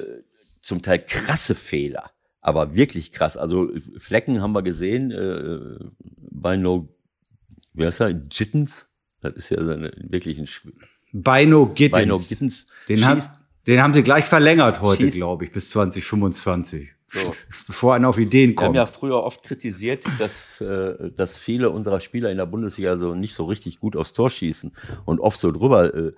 [0.62, 2.12] zum Teil krasse Fehler,
[2.42, 3.38] aber wirklich krass.
[3.38, 5.86] Also Flecken haben wir gesehen äh,
[6.32, 6.90] bei No,
[7.78, 10.72] wie heißt er, Jittens, das ist ja seine, wirklich ein Sch-
[11.14, 11.92] Bino Gittins.
[11.92, 12.68] bei No Gittens.
[12.90, 13.30] Den, schießt, hat,
[13.66, 16.90] den haben sie gleich verlängert heute, glaube ich, bis 2025.
[17.14, 17.34] So.
[17.68, 18.76] Bevor einer auf Ideen Wir haben kommt.
[18.76, 23.34] ja früher oft kritisiert, dass, äh, dass viele unserer Spieler in der Bundesliga so nicht
[23.34, 24.74] so richtig gut aufs Tor schießen
[25.06, 26.12] und oft so drüber äh,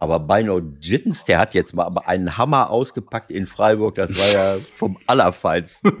[0.00, 3.96] Aber Bino Jittens, der hat jetzt mal einen Hammer ausgepackt in Freiburg.
[3.96, 5.92] Das war ja vom Allerfeinsten.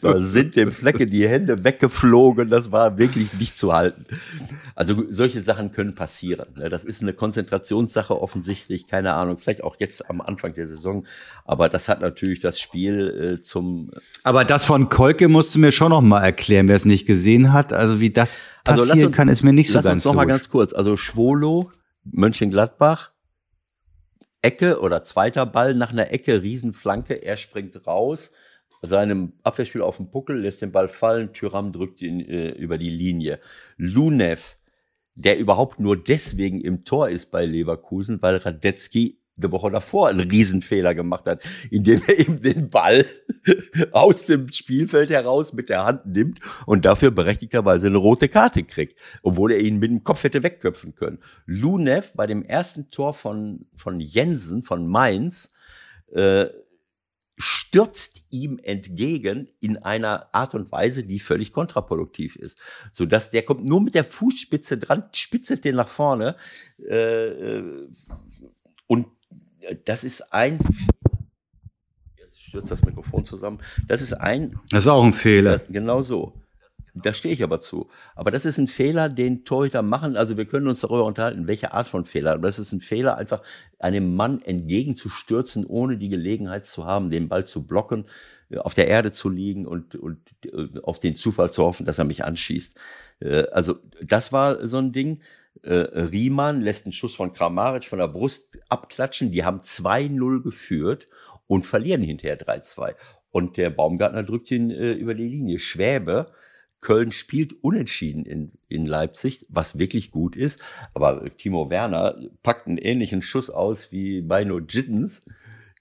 [0.00, 2.48] Da sind dem Flecke die Hände weggeflogen.
[2.48, 4.06] Das war wirklich nicht zu halten.
[4.74, 6.48] Also solche Sachen können passieren.
[6.56, 6.70] Ne?
[6.70, 8.86] Das ist eine Konzentrationssache offensichtlich.
[8.86, 9.36] Keine Ahnung.
[9.36, 11.06] Vielleicht auch jetzt am Anfang der Saison.
[11.44, 13.90] Aber das hat natürlich das Spiel äh, zum.
[14.22, 17.52] Aber das von Kolke musst du mir schon noch mal erklären, wer es nicht gesehen
[17.52, 17.74] hat.
[17.74, 18.34] Also wie das
[18.64, 20.72] passieren also uns, kann, ist mir nicht so lass ganz uns noch mal ganz kurz.
[20.72, 21.70] Also Schwolo,
[22.04, 23.10] Mönchengladbach,
[24.46, 28.30] Ecke oder zweiter Ball nach einer Ecke, Riesenflanke, er springt raus,
[28.80, 32.90] seinem Abwehrspiel auf den Puckel, lässt den Ball fallen, Tyram drückt ihn äh, über die
[32.90, 33.40] Linie.
[33.76, 34.56] Lunev,
[35.16, 40.30] der überhaupt nur deswegen im Tor ist bei Leverkusen, weil Radetzky eine Woche davor einen
[40.30, 43.04] Riesenfehler gemacht hat, indem er eben den Ball
[43.92, 48.98] aus dem Spielfeld heraus mit der Hand nimmt und dafür berechtigterweise eine rote Karte kriegt,
[49.22, 51.18] obwohl er ihn mit dem Kopf hätte wegköpfen können.
[51.44, 55.52] Lunev bei dem ersten Tor von, von Jensen von Mainz
[56.12, 56.46] äh,
[57.36, 62.58] stürzt ihm entgegen in einer Art und Weise, die völlig kontraproduktiv ist.
[62.92, 66.36] So dass der kommt nur mit der Fußspitze dran, spitzelt den nach vorne
[66.78, 67.88] äh, äh
[68.88, 69.08] und
[69.84, 70.58] das ist ein.
[72.18, 73.58] Jetzt stürzt das Mikrofon zusammen.
[73.86, 74.58] Das ist ein.
[74.70, 75.60] Das ist auch ein Fehler.
[75.68, 76.32] genau so.
[76.98, 77.90] Da stehe ich aber zu.
[78.14, 80.16] Aber das ist ein Fehler, den Torhüter machen.
[80.16, 82.32] Also wir können uns darüber unterhalten, welche Art von Fehler.
[82.32, 83.42] Aber das ist ein Fehler, einfach
[83.78, 88.06] einem Mann entgegenzustürzen, ohne die Gelegenheit zu haben, den Ball zu blocken,
[88.48, 91.98] äh, auf der Erde zu liegen und, und äh, auf den Zufall zu hoffen, dass
[91.98, 92.78] er mich anschießt.
[93.20, 95.20] Äh, also das war so ein Ding
[95.66, 99.32] äh, Riemann lässt einen Schuss von Kramaric von der Brust abklatschen.
[99.32, 101.08] Die haben 2-0 geführt
[101.46, 102.94] und verlieren hinterher 3-2.
[103.30, 105.58] Und der Baumgartner drückt ihn äh, über die Linie.
[105.58, 106.32] Schwäbe,
[106.80, 110.60] Köln spielt unentschieden in, in Leipzig, was wirklich gut ist.
[110.94, 115.24] Aber Timo Werner packt einen ähnlichen Schuss aus wie Beino Jittens.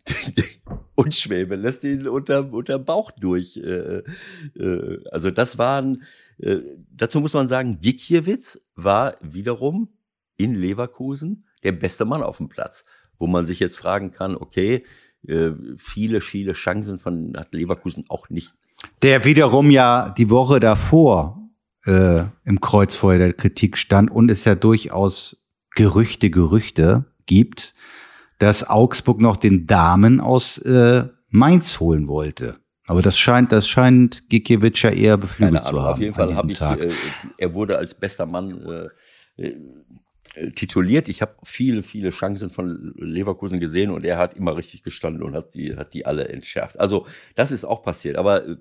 [0.95, 3.57] und Schwäbe lässt ihn unter, unter Bauch durch.
[3.57, 4.03] Äh,
[4.57, 6.03] äh, also das waren
[6.37, 6.59] äh,
[6.91, 9.89] dazu muss man sagen, Gikiewicz war wiederum
[10.37, 12.85] in Leverkusen der beste Mann auf dem Platz,
[13.17, 14.85] wo man sich jetzt fragen kann, okay,
[15.27, 18.53] äh, viele, viele Chancen von hat Leverkusen auch nicht.
[19.01, 21.49] Der wiederum ja die Woche davor
[21.85, 27.73] äh, im Kreuzfeuer der Kritik stand und es ja durchaus Gerüchte, Gerüchte gibt,
[28.39, 32.57] dass Augsburg noch den Damen aus äh, Mainz holen wollte.
[32.87, 35.93] Aber das scheint, das scheint Gikiewicz ja eher beflügelt zu haben.
[35.93, 36.91] Auf jeden Fall habe ich, äh,
[37.37, 38.89] er wurde als bester Mann
[39.37, 41.07] äh, äh, tituliert.
[41.07, 45.33] Ich habe viele, viele Chancen von Leverkusen gesehen und er hat immer richtig gestanden und
[45.33, 46.79] hat die, hat die alle entschärft.
[46.79, 48.17] Also das ist auch passiert.
[48.17, 48.57] Aber äh,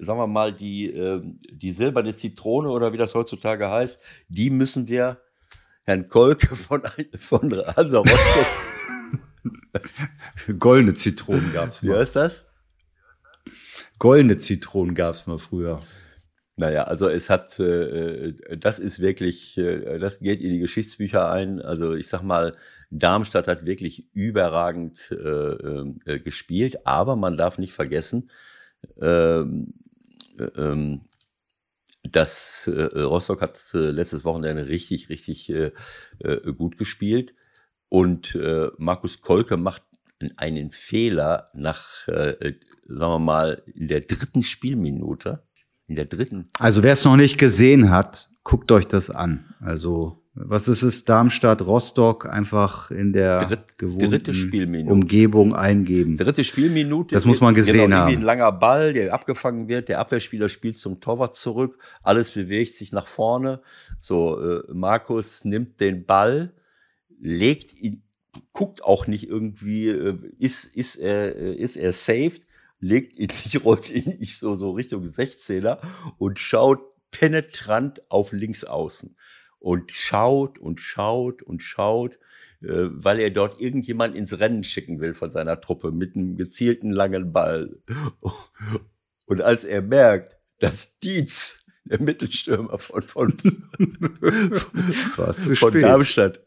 [0.00, 3.98] sagen wir mal, die, äh, die silberne Zitrone oder wie das heutzutage heißt,
[4.28, 5.18] die müssen wir
[5.84, 6.82] Herrn Kolke von,
[7.18, 8.73] von Hansa Rostock.
[10.58, 11.82] Goldene Zitronen gab es.
[11.82, 12.44] Wie heißt das?
[13.98, 15.80] Goldene Zitronen gab es mal früher.
[16.56, 21.30] Naja, also es hat, äh, äh, das ist wirklich, äh, das geht in die Geschichtsbücher
[21.30, 21.60] ein.
[21.60, 22.56] Also ich sag mal,
[22.90, 28.30] Darmstadt hat wirklich überragend äh, äh, gespielt, aber man darf nicht vergessen,
[29.00, 29.74] ähm,
[30.38, 31.00] äh, ähm,
[32.04, 35.50] dass Rostock hat letztes Wochenende richtig, richtig
[36.58, 37.34] gut gespielt
[37.94, 38.38] und
[38.78, 39.82] Markus Kolke macht
[40.36, 42.06] einen Fehler nach
[42.86, 45.42] sagen wir mal, in der dritten Spielminute,
[45.86, 46.50] in der dritten.
[46.58, 49.54] Also wer es noch nicht gesehen hat, guckt euch das an.
[49.60, 51.04] Also was ist es?
[51.04, 56.16] Darmstadt, Rostock einfach in der Dritt, gewohnten Umgebung eingeben.
[56.16, 57.14] Dritte Spielminute.
[57.14, 58.16] Das muss man gesehen genau, haben.
[58.16, 59.88] Ein langer Ball, der abgefangen wird.
[59.88, 61.78] Der Abwehrspieler spielt zum Torwart zurück.
[62.02, 63.60] Alles bewegt sich nach vorne.
[64.00, 66.52] So, äh, Markus nimmt den Ball,
[67.20, 68.02] legt ihn,
[68.52, 72.46] guckt auch nicht irgendwie, äh, ist, ist, er, äh, ist er saved,
[72.80, 75.78] legt ihn sich, rollt ihn ich so, so Richtung 16er
[76.18, 79.16] und schaut penetrant auf links außen.
[79.58, 82.18] Und schaut und schaut und schaut,
[82.60, 86.90] äh, weil er dort irgendjemand ins Rennen schicken will von seiner Truppe mit einem gezielten
[86.90, 87.78] langen Ball.
[89.26, 93.38] Und als er merkt, dass Dietz, der Mittelstürmer von, von,
[95.14, 96.40] von, von Darmstadt,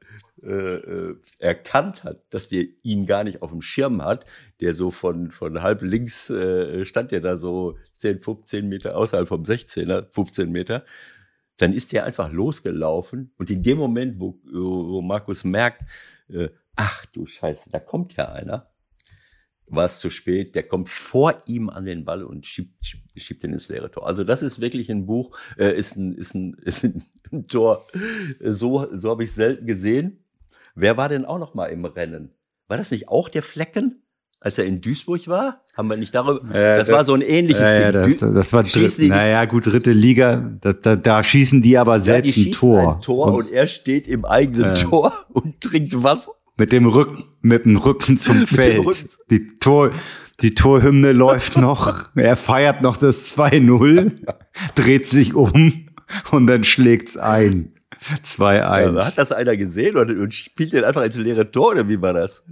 [0.43, 4.25] äh, äh, erkannt hat, dass der ihn gar nicht auf dem Schirm hat,
[4.61, 9.27] der so von, von halb links äh, stand der da so 10, 15 Meter außerhalb
[9.27, 10.85] vom 16er, 15 Meter,
[11.57, 15.81] dann ist der einfach losgelaufen und in dem Moment, wo, wo Markus merkt,
[16.30, 18.69] äh, ach du Scheiße, da kommt ja einer,
[19.65, 22.76] war es zu spät, der kommt vor ihm an den Ball und schiebt,
[23.15, 24.05] schiebt ihn ins leere Tor.
[24.05, 27.88] Also das ist wirklich ein Buch, äh, ist, ein, ist, ein, ist ein Tor,
[28.39, 30.23] so, so habe ich selten gesehen
[30.79, 32.35] Wer war denn auch noch mal im Rennen?
[32.67, 34.03] War das nicht auch der Flecken?
[34.39, 35.63] als er in Duisburg war?
[35.75, 36.47] Haben wir nicht darüber?
[36.53, 38.19] Äh, das, das, war so ein ähnliches äh, Ding.
[38.19, 40.51] Das, das war dritt, naja, gut, dritte Liga.
[40.61, 42.95] Da, da, da schießen die aber selbst ja, die ein Tor.
[42.95, 46.33] Ein Tor und, und, er steht im eigenen äh, Tor und trinkt Wasser.
[46.55, 48.85] Mit dem Rücken, mit dem Rücken zum Feld.
[48.85, 49.09] Rücken.
[49.31, 49.91] Die Tor,
[50.41, 52.15] die Torhymne läuft noch.
[52.15, 54.11] Er feiert noch das 2-0,
[54.75, 55.87] dreht sich um
[56.29, 57.73] und dann schlägt's ein.
[58.26, 58.95] 2-1.
[58.95, 62.02] Ja, hat das einer gesehen und, und spielt den einfach ins leere Tor oder wie
[62.02, 62.44] war das?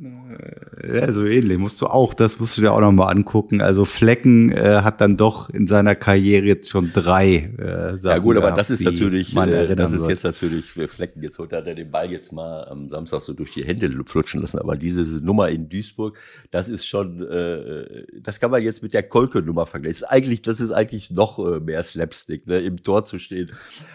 [0.83, 1.57] Ja, so ähnlich.
[1.57, 3.61] Musst du auch, das musst du dir auch nochmal angucken.
[3.61, 8.17] Also Flecken äh, hat dann doch in seiner Karriere jetzt schon drei äh, Sachen Ja
[8.17, 10.09] gut, aber das ist natürlich, äh, das ist wird.
[10.11, 13.51] jetzt natürlich für Flecken jetzt hat er den Ball jetzt mal am Samstag so durch
[13.51, 14.59] die Hände flutschen lassen.
[14.59, 16.17] Aber diese Nummer in Duisburg,
[16.51, 20.01] das ist schon, äh, das kann man jetzt mit der Kolke-Nummer vergleichen.
[20.01, 23.51] Das ist eigentlich, das ist eigentlich noch äh, mehr Slapstick, ne, im Tor zu stehen.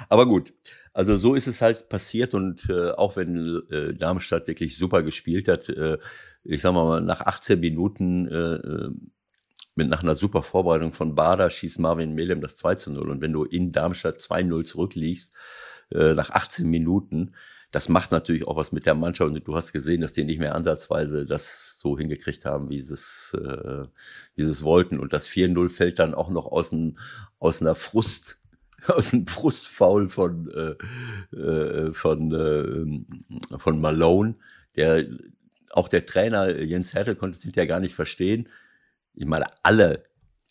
[0.09, 0.53] Aber gut.
[0.93, 5.49] Also so ist es halt passiert und äh, auch wenn äh, Darmstadt wirklich super gespielt
[5.49, 5.99] hat, äh,
[6.43, 8.91] ich sag mal, nach 18 Minuten äh, äh,
[9.77, 13.21] mit nach einer super Vorbereitung von Bader schießt Marvin Melem das 2 zu 0 und
[13.21, 15.35] wenn du in Darmstadt 2-0 zurückliegst,
[15.93, 17.35] äh, nach 18 Minuten,
[17.71, 19.31] das macht natürlich auch was mit der Mannschaft.
[19.31, 22.95] Und du hast gesehen, dass die nicht mehr ansatzweise das so hingekriegt haben, wie sie
[22.95, 23.85] es, äh,
[24.35, 24.99] wie sie es wollten.
[24.99, 26.99] Und das 4-0 fällt dann auch noch aus, ein,
[27.39, 28.40] aus einer Frust
[28.89, 34.37] aus dem Frustfaul von, äh, äh, von, äh, von Malone,
[34.77, 35.07] der
[35.71, 38.47] auch der Trainer Jens Hertel konnte es ja gar nicht verstehen.
[39.15, 40.05] Ich meine, alle,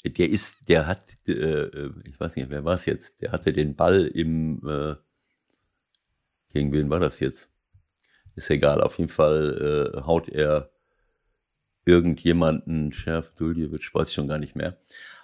[0.06, 3.76] der ist, der hat, äh, ich weiß nicht, wer war es jetzt, der hatte den
[3.76, 4.95] Ball im, äh,
[6.53, 7.49] gegen wen war das jetzt?
[8.35, 10.72] Ist egal, auf jeden Fall äh, haut er
[11.85, 14.77] irgendjemanden, Schärf, Duljewitsch, weiß ich schon gar nicht mehr,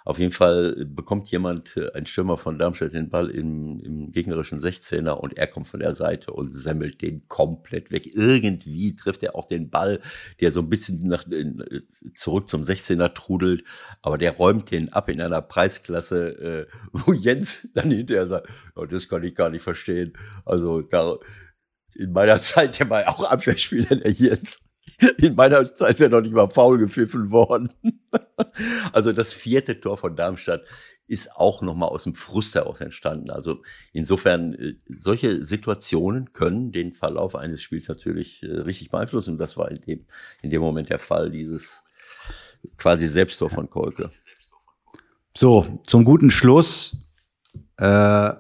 [0.06, 4.60] auf jeden Fall bekommt jemand, äh, ein Stürmer von Darmstadt, den Ball im, im gegnerischen
[4.60, 8.06] 16er und er kommt von der Seite und semmelt den komplett weg.
[8.14, 9.99] Irgendwie trifft er auch den Ball,
[10.40, 11.82] der so ein bisschen nach, äh,
[12.15, 13.64] zurück zum 16er trudelt,
[14.03, 18.86] aber der räumt den ab in einer Preisklasse, äh, wo Jens dann hinterher sagt, oh,
[18.86, 20.14] das kann ich gar nicht verstehen.
[20.45, 21.18] Also da,
[21.95, 24.61] in meiner Zeit, der war auch Abwehrspieler, der Jens.
[25.18, 27.72] In meiner Zeit wäre noch nicht mal faul gepfiffen worden.
[28.91, 30.64] Also das vierte Tor von Darmstadt
[31.07, 33.30] ist auch nochmal aus dem Frust heraus entstanden.
[33.30, 33.62] Also
[33.94, 39.32] insofern, äh, solche Situationen können den Verlauf eines Spiels natürlich äh, richtig beeinflussen.
[39.32, 40.06] Und das war in dem,
[40.41, 41.84] in dem Moment der Fall, dieses
[42.78, 44.10] quasi Selbsttor von Kolke.
[45.38, 47.10] So, zum guten Schluss
[47.78, 48.34] äh,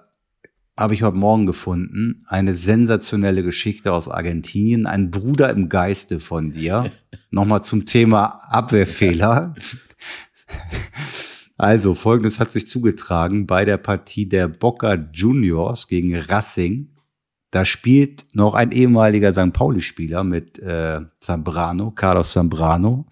[0.77, 2.25] habe ich heute Morgen gefunden.
[2.27, 4.85] Eine sensationelle Geschichte aus Argentinien.
[4.87, 6.91] Ein Bruder im Geiste von dir.
[7.31, 9.55] Nochmal zum Thema Abwehrfehler.
[11.57, 16.89] Also, folgendes hat sich zugetragen bei der Partie der Boca Juniors gegen Racing.
[17.51, 19.53] Da spielt noch ein ehemaliger St.
[19.53, 23.05] Pauli-Spieler mit äh, Zambrano, Carlos Zambrano,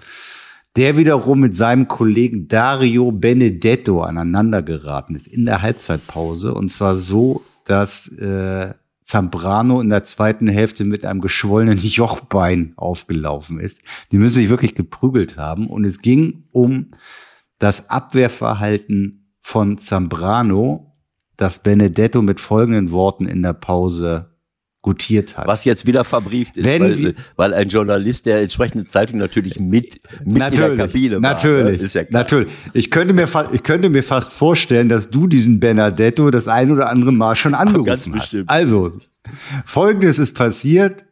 [0.76, 6.54] der wiederum mit seinem Kollegen Dario Benedetto aneinander geraten ist in der Halbzeitpause.
[6.54, 8.74] Und zwar so, dass äh,
[9.04, 13.80] Zambrano in der zweiten Hälfte mit einem geschwollenen Jochbein aufgelaufen ist.
[14.12, 15.68] Die müssen sich wirklich geprügelt haben.
[15.68, 16.92] Und es ging um
[17.60, 20.98] das Abwehrverhalten von Zambrano,
[21.38, 24.33] das Benedetto mit folgenden Worten in der Pause
[24.84, 25.48] gutiert hat.
[25.48, 30.38] Was jetzt wieder verbrieft ist, weil, weil, ein Journalist der entsprechenden Zeitung natürlich mit, mit
[30.38, 31.22] natürlich, in der Kabine war.
[31.22, 32.22] Natürlich, ist ja klar.
[32.22, 32.54] natürlich.
[32.74, 36.90] Ich könnte, mir ich könnte mir fast vorstellen, dass du diesen Benedetto das ein oder
[36.90, 38.12] andere Mal schon angerufen Ach, ganz hast.
[38.12, 38.50] Bestimmt.
[38.50, 38.92] Also,
[39.66, 41.06] folgendes ist passiert.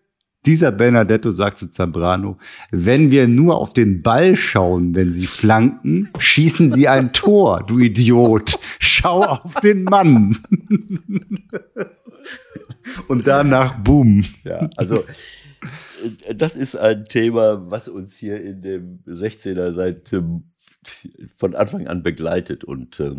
[0.45, 2.37] Dieser Benedetto sagt zu Zambrano,
[2.71, 7.77] wenn wir nur auf den Ball schauen, wenn sie flanken, schießen sie ein Tor, du
[7.77, 8.57] Idiot.
[8.79, 10.39] Schau auf den Mann.
[13.07, 14.25] Und danach boom.
[14.43, 15.03] Ja, also
[16.23, 20.51] äh, das ist ein Thema, was uns hier in dem 16er seit ähm,
[21.37, 23.15] von Anfang an begleitet und äh,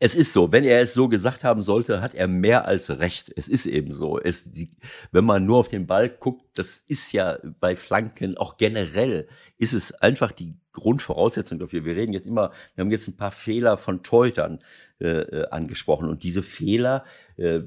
[0.00, 3.32] es ist so, wenn er es so gesagt haben sollte, hat er mehr als recht.
[3.34, 4.18] Es ist eben so.
[4.18, 4.70] Es, die,
[5.10, 9.26] wenn man nur auf den Ball guckt, das ist ja bei Flanken auch generell,
[9.56, 11.84] ist es einfach die Grundvoraussetzung dafür.
[11.84, 14.60] Wir reden jetzt immer, wir haben jetzt ein paar Fehler von Teutern
[15.00, 17.04] äh, äh angesprochen und diese Fehler,
[17.36, 17.60] äh,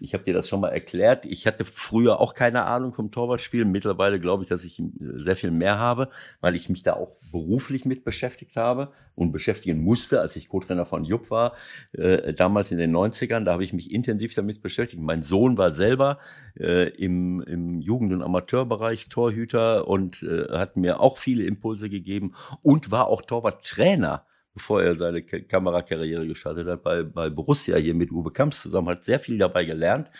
[0.00, 1.24] ich habe dir das schon mal erklärt.
[1.24, 3.70] Ich hatte früher auch keine Ahnung vom Torwartspielen.
[3.70, 6.08] Mittlerweile glaube ich, dass ich sehr viel mehr habe,
[6.40, 10.86] weil ich mich da auch beruflich mit beschäftigt habe und beschäftigen musste, als ich Co-Trainer
[10.86, 11.54] von Jupp war,
[11.92, 13.44] äh, damals in den 90ern.
[13.44, 15.02] Da habe ich mich intensiv damit beschäftigt.
[15.02, 16.18] Mein Sohn war selber
[16.58, 22.34] äh, im, im Jugend- und Amateurbereich Torhüter und äh, hat mir auch viele Impulse gegeben
[22.62, 24.24] und war auch Torwarttrainer
[24.58, 29.04] bevor er seine Kamerakarriere gestartet hat, bei, bei Borussia hier mit Uwe Kamps zusammen, hat
[29.04, 30.10] sehr viel dabei gelernt.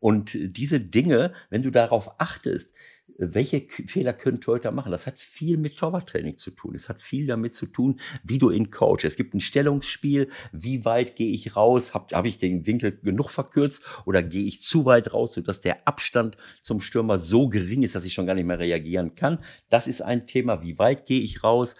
[0.00, 2.74] Und diese Dinge, wenn du darauf achtest,
[3.16, 4.90] welche Fehler können Torhüter machen?
[4.90, 6.74] Das hat viel mit Torwarttraining zu tun.
[6.74, 9.04] Es hat viel damit zu tun, wie du ihn coach.
[9.04, 10.28] Es gibt ein Stellungsspiel.
[10.52, 11.94] Wie weit gehe ich raus?
[11.94, 15.86] Habe hab ich den Winkel genug verkürzt oder gehe ich zu weit raus, sodass der
[15.86, 19.38] Abstand zum Stürmer so gering ist, dass ich schon gar nicht mehr reagieren kann?
[19.70, 20.62] Das ist ein Thema.
[20.62, 21.76] Wie weit gehe ich raus?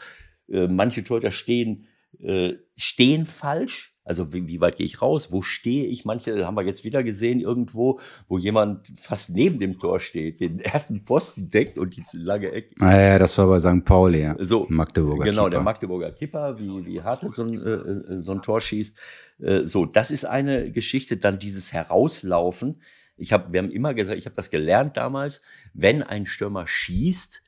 [0.49, 1.87] Äh, manche Torhüter stehen,
[2.23, 5.33] äh, stehen falsch also wie, wie weit gehe ich raus?
[5.33, 6.05] Wo stehe ich?
[6.05, 7.99] Manche haben wir jetzt wieder gesehen irgendwo,
[8.29, 12.77] wo jemand fast neben dem Tor steht, den ersten Pfosten deckt und die lange Ecke.
[12.81, 13.85] Ah ja, das war bei St.
[13.85, 14.37] Pauli, ja.
[14.39, 15.51] So, Magdeburger Genau, Kipper.
[15.51, 18.97] der Magdeburger Kipper, wie, wie Hartl so ein, äh, äh, so ein Tor schießt.
[19.41, 21.17] Äh, so, das ist eine Geschichte.
[21.17, 22.81] Dann dieses Herauslaufen.
[23.17, 25.43] Ich habe, wir haben immer gesagt, ich habe das gelernt damals,
[25.75, 27.43] wenn ein Stürmer schießt,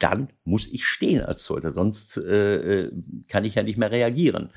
[0.00, 2.92] dann muss ich stehen als Torhüter, sonst äh, äh,
[3.28, 4.50] kann ich ja nicht mehr reagieren.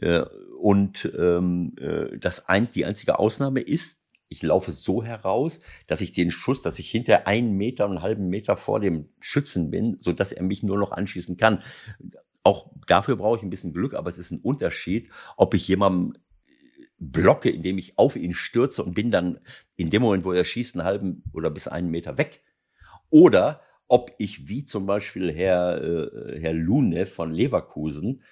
[0.00, 0.24] Äh,
[0.60, 3.98] und ähm, äh, das ein, die einzige Ausnahme ist,
[4.28, 8.02] ich laufe so heraus, dass ich den Schuss, dass ich hinter einen Meter und einen
[8.02, 11.62] halben Meter vor dem Schützen bin, so dass er mich nur noch anschießen kann.
[12.42, 16.14] Auch dafür brauche ich ein bisschen Glück, aber es ist ein Unterschied, ob ich jemandem
[16.98, 19.38] blocke, indem ich auf ihn stürze und bin dann
[19.76, 22.42] in dem Moment, wo er schießt, einen halben oder bis einen Meter weg.
[23.10, 28.22] Oder ob ich wie zum Beispiel Herr, äh, Herr Lune von Leverkusen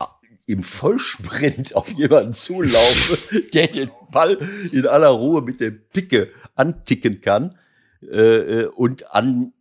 [0.00, 0.04] äh,
[0.46, 3.18] im Vollsprint auf jemanden zulaufe,
[3.54, 4.38] der den Ball
[4.72, 7.56] in aller Ruhe mit der Picke anticken kann
[8.02, 9.52] äh, äh, und an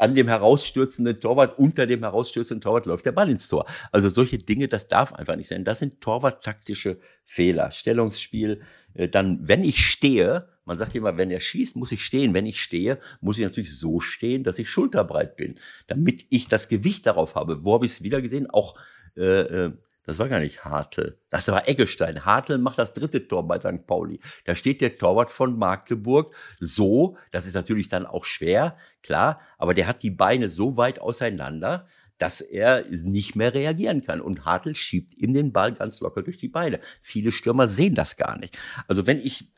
[0.00, 3.66] an dem herausstürzenden Torwart, unter dem herausstürzenden Torwart läuft der Ball ins Tor.
[3.92, 5.64] Also solche Dinge, das darf einfach nicht sein.
[5.64, 7.70] Das sind torwarttaktische Fehler.
[7.70, 8.62] Stellungsspiel,
[8.94, 12.32] äh, dann, wenn ich stehe, man sagt immer, wenn er schießt, muss ich stehen.
[12.32, 15.56] Wenn ich stehe, muss ich natürlich so stehen, dass ich schulterbreit bin,
[15.86, 17.64] damit ich das Gewicht darauf habe.
[17.64, 18.48] Wo habe ich es wieder gesehen?
[18.48, 18.76] Auch
[19.16, 19.72] äh, äh,
[20.04, 21.18] das war gar nicht Hartl.
[21.28, 22.24] Das war Eggestein.
[22.24, 23.86] Hartl macht das dritte Tor bei St.
[23.86, 24.20] Pauli.
[24.44, 29.74] Da steht der Torwart von Magdeburg so, das ist natürlich dann auch schwer, klar, aber
[29.74, 31.86] der hat die Beine so weit auseinander,
[32.18, 34.20] dass er nicht mehr reagieren kann.
[34.20, 36.80] Und Hartl schiebt ihm den Ball ganz locker durch die Beine.
[37.00, 38.58] Viele Stürmer sehen das gar nicht.
[38.88, 39.50] Also wenn ich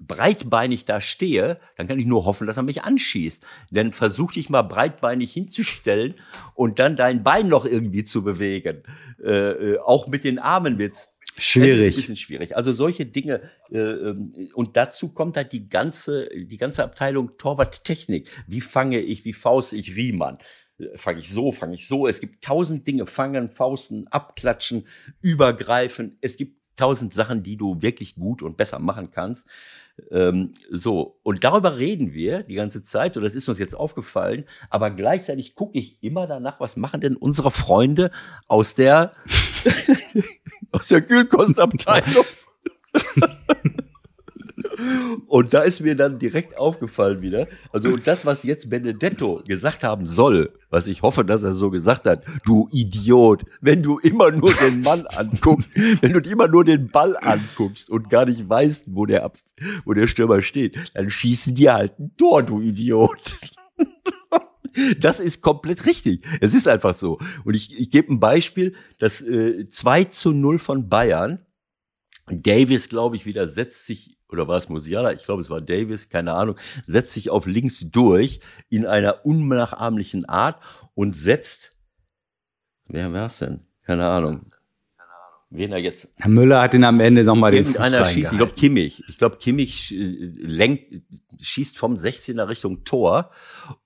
[0.00, 3.44] breitbeinig da stehe, dann kann ich nur hoffen, dass er mich anschießt.
[3.70, 6.14] Dann versuch dich mal breitbeinig hinzustellen
[6.54, 8.82] und dann dein Bein noch irgendwie zu bewegen.
[9.22, 11.72] Äh, äh auch mit den Armen wird's Schwierig.
[11.72, 12.56] Es ist ein bisschen schwierig.
[12.56, 13.40] Also solche Dinge
[13.70, 18.28] äh, ähm, und dazu kommt halt die ganze die ganze Abteilung Torwarttechnik.
[18.46, 20.38] Wie fange ich, wie faust ich Riemann?
[20.96, 22.06] Fange ich so, fange ich so.
[22.06, 23.06] Es gibt tausend Dinge.
[23.06, 24.86] Fangen, Fausten, abklatschen,
[25.22, 26.18] übergreifen.
[26.20, 29.46] Es gibt tausend Sachen, die du wirklich gut und besser machen kannst.
[30.10, 34.44] Ähm, so, und darüber reden wir die ganze Zeit, und das ist uns jetzt aufgefallen,
[34.68, 38.10] aber gleichzeitig gucke ich immer danach, was machen denn unsere Freunde
[38.48, 39.12] aus der,
[40.72, 42.24] aus der Kühlkostabteilung.
[45.26, 50.06] Und da ist mir dann direkt aufgefallen wieder, also das, was jetzt Benedetto gesagt haben
[50.06, 54.52] soll, was ich hoffe, dass er so gesagt hat, du Idiot, wenn du immer nur
[54.54, 55.68] den Mann anguckst,
[56.00, 59.30] wenn du immer nur den Ball anguckst und gar nicht weißt, wo der,
[59.84, 63.38] wo der Stürmer steht, dann schießen die halt ein Tor, du Idiot.
[65.00, 66.24] Das ist komplett richtig.
[66.40, 67.18] Es ist einfach so.
[67.44, 71.40] Und ich, ich gebe ein Beispiel, das äh, 2 zu 0 von Bayern.
[72.30, 75.12] Davis, glaube ich, widersetzt sich oder war es Musiala?
[75.12, 80.24] Ich glaube, es war Davis, keine Ahnung, setzt sich auf links durch in einer unnachahmlichen
[80.26, 80.60] Art
[80.94, 81.72] und setzt,
[82.86, 83.60] wer war es denn?
[83.84, 84.44] Keine Ahnung.
[85.52, 86.08] Wen er jetzt.
[86.16, 89.02] Herr Müller hat ihn am Ende nochmal den Fuß Einer schießt, ich glaube Kimmich.
[89.08, 91.02] Ich glaube Kimmich äh, lenkt,
[91.40, 93.32] schießt vom 16er Richtung Tor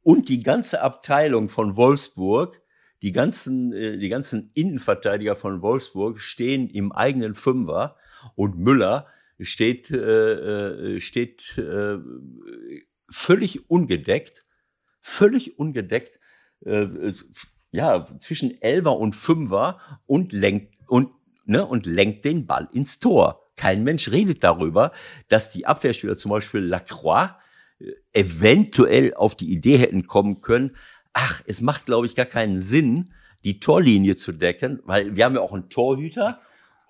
[0.03, 2.61] und die ganze Abteilung von Wolfsburg
[3.05, 7.97] die ganzen, äh, die ganzen Innenverteidiger von Wolfsburg stehen im eigenen Fünfer
[8.35, 9.07] und Müller
[9.41, 11.99] steht, äh, äh, steht äh,
[13.11, 14.43] völlig ungedeckt,
[15.01, 16.19] völlig ungedeckt,
[16.65, 17.13] äh,
[17.73, 21.11] ja, zwischen Elfer und Fünfer und lenkt, und,
[21.45, 23.41] ne, und lenkt den Ball ins Tor.
[23.57, 24.93] Kein Mensch redet darüber,
[25.29, 27.31] dass die Abwehrspieler, zum Beispiel Lacroix,
[27.81, 30.77] äh, eventuell auf die Idee hätten kommen können,
[31.13, 33.13] ach, es macht, glaube ich, gar keinen Sinn,
[33.45, 36.41] die Torlinie zu decken, weil wir haben ja auch einen Torhüter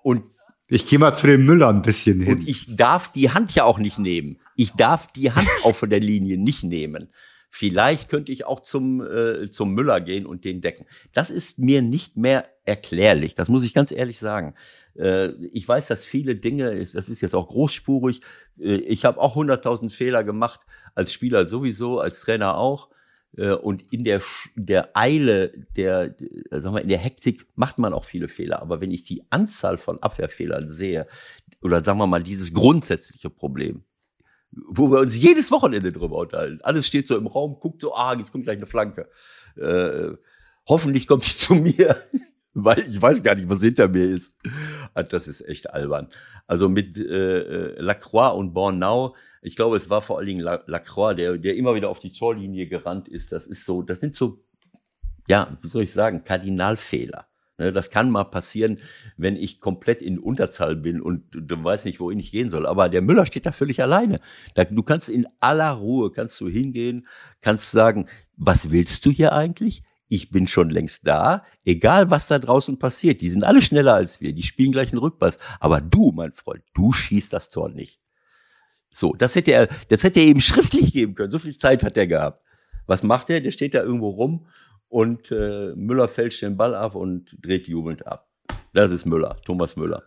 [0.03, 0.29] und
[0.67, 2.33] ich gehe mal zu dem Müller ein bisschen hin.
[2.33, 4.39] Und ich darf die Hand ja auch nicht nehmen.
[4.55, 7.09] Ich darf die Hand auch von der Linie nicht nehmen.
[7.49, 10.85] Vielleicht könnte ich auch zum, äh, zum Müller gehen und den decken.
[11.13, 13.35] Das ist mir nicht mehr erklärlich.
[13.35, 14.55] Das muss ich ganz ehrlich sagen.
[14.95, 18.21] Äh, ich weiß, dass viele Dinge, das ist jetzt auch großspurig.
[18.59, 20.61] Äh, ich habe auch 100.000 Fehler gemacht,
[20.95, 22.89] als Spieler sowieso, als Trainer auch.
[23.37, 24.21] Äh, und in der,
[24.55, 26.15] der Eile, der,
[26.51, 28.61] sagen wir, in der Hektik macht man auch viele Fehler.
[28.61, 31.07] Aber wenn ich die Anzahl von Abwehrfehlern sehe,
[31.61, 33.83] oder sagen wir mal dieses grundsätzliche Problem,
[34.51, 36.59] wo wir uns jedes Wochenende drüber unterhalten.
[36.63, 39.09] Alles steht so im Raum, guckt so, ah, jetzt kommt gleich eine Flanke.
[39.57, 40.11] Äh,
[40.67, 41.97] hoffentlich kommt sie zu mir,
[42.53, 44.33] weil ich weiß gar nicht, was hinter mir ist.
[44.93, 46.07] Ah, das ist echt albern.
[46.47, 49.15] Also mit äh, äh, Lacroix und Bornau,
[49.45, 52.67] ich glaube, es war vor allen Dingen Lacroix, der, der immer wieder auf die Torlinie
[52.67, 53.31] gerannt ist.
[53.31, 54.43] Das ist so, das sind so,
[55.27, 57.27] ja, wie soll ich sagen, Kardinalfehler.
[57.57, 58.79] Ne, das kann mal passieren,
[59.15, 62.65] wenn ich komplett in Unterzahl bin und du weißt nicht, wohin ich gehen soll.
[62.65, 64.19] Aber der Müller steht da völlig alleine.
[64.71, 67.07] Du kannst in aller Ruhe, kannst du hingehen,
[67.41, 69.83] kannst sagen, was willst du hier eigentlich?
[70.07, 73.21] Ich bin schon längst da, egal was da draußen passiert.
[73.21, 75.37] Die sind alle schneller als wir, die spielen gleich einen Rückpass.
[75.59, 77.99] Aber du, mein Freund, du schießt das Tor nicht.
[78.95, 81.29] So, das hätte er, das hätte er eben schriftlich geben können.
[81.29, 82.41] So viel Zeit hat er gehabt.
[82.87, 83.41] Was macht er?
[83.41, 84.47] Der steht da irgendwo rum
[84.87, 88.29] und äh, Müller fälscht den Ball ab und dreht jubelnd ab.
[88.71, 90.03] Das ist Müller, Thomas Müller.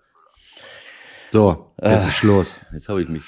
[1.30, 2.60] So, jetzt ist äh, Schluss.
[2.72, 3.24] Jetzt habe ich mich.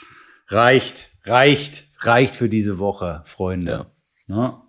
[0.49, 3.87] Reicht, reicht, reicht für diese Woche, Freunde.
[4.29, 4.35] Ja.
[4.35, 4.63] Ne?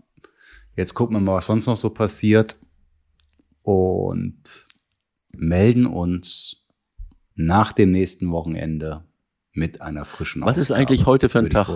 [0.75, 2.57] Jetzt gucken wir mal, was sonst noch so passiert
[3.61, 4.67] und
[5.31, 6.67] melden uns
[7.35, 9.05] nach dem nächsten Wochenende
[9.53, 11.67] mit einer frischen Was Ausgabe, ist eigentlich heute für ein Tag?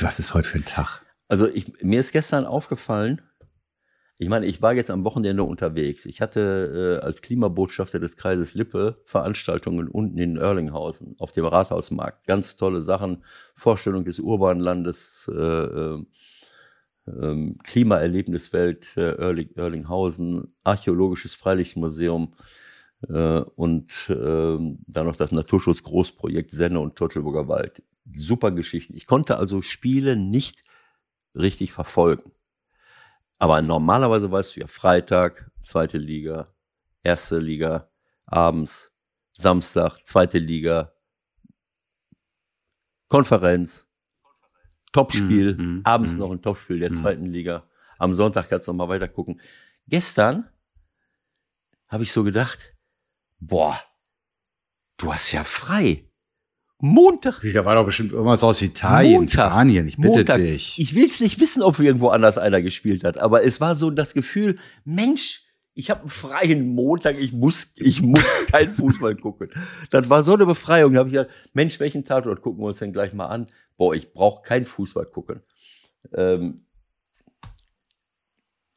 [0.00, 1.00] Was ist heute für ein Tag?
[1.28, 3.22] Also ich, mir ist gestern aufgefallen,
[4.22, 6.04] ich meine, ich war jetzt am Wochenende unterwegs.
[6.04, 12.26] Ich hatte äh, als Klimabotschafter des Kreises Lippe Veranstaltungen unten in Erlinghausen auf dem Rathausmarkt.
[12.26, 13.24] Ganz tolle Sachen,
[13.54, 16.04] Vorstellung des Urbanlandes, äh, äh,
[17.06, 22.34] ähm, Klimaerlebniswelt äh, Erling, Erlinghausen, archäologisches Freilichtmuseum
[23.06, 27.82] und äh, dann noch das Naturschutz-Großprojekt Senne und Totschelburger Wald.
[28.14, 28.94] Super Geschichten.
[28.96, 30.62] Ich konnte also Spiele nicht
[31.34, 32.32] richtig verfolgen.
[33.38, 36.52] Aber normalerweise weißt du ja Freitag, zweite Liga,
[37.02, 37.90] erste Liga,
[38.26, 38.92] abends,
[39.32, 40.92] Samstag, zweite Liga,
[43.08, 43.88] Konferenz,
[44.92, 46.96] Topspiel, mm, mm, abends mm, noch ein Topspiel der mhm.
[46.96, 47.64] zweiten Liga.
[47.98, 49.40] Am Sonntag kannst du noch mal weiter gucken.
[49.86, 50.48] Gestern
[51.88, 52.74] habe ich so gedacht,
[53.40, 53.80] boah,
[54.96, 55.96] du hast ja frei.
[56.82, 57.42] Montag.
[57.52, 60.38] Da war doch bestimmt irgendwas aus Italien, Montag, Spanien, ich bitte Montag.
[60.38, 60.78] dich.
[60.78, 63.90] Ich will es nicht wissen, ob irgendwo anders einer gespielt hat, aber es war so
[63.90, 65.42] das Gefühl, Mensch,
[65.74, 69.50] ich habe einen freien Montag, ich muss, ich muss kein Fußball gucken.
[69.90, 70.92] Das war so eine Befreiung.
[70.92, 73.46] Da habe ich gedacht, Mensch, welchen Tatort gucken wir uns denn gleich mal an?
[73.76, 75.40] Boah, ich brauche kein Fußball gucken.
[76.14, 76.64] Ähm,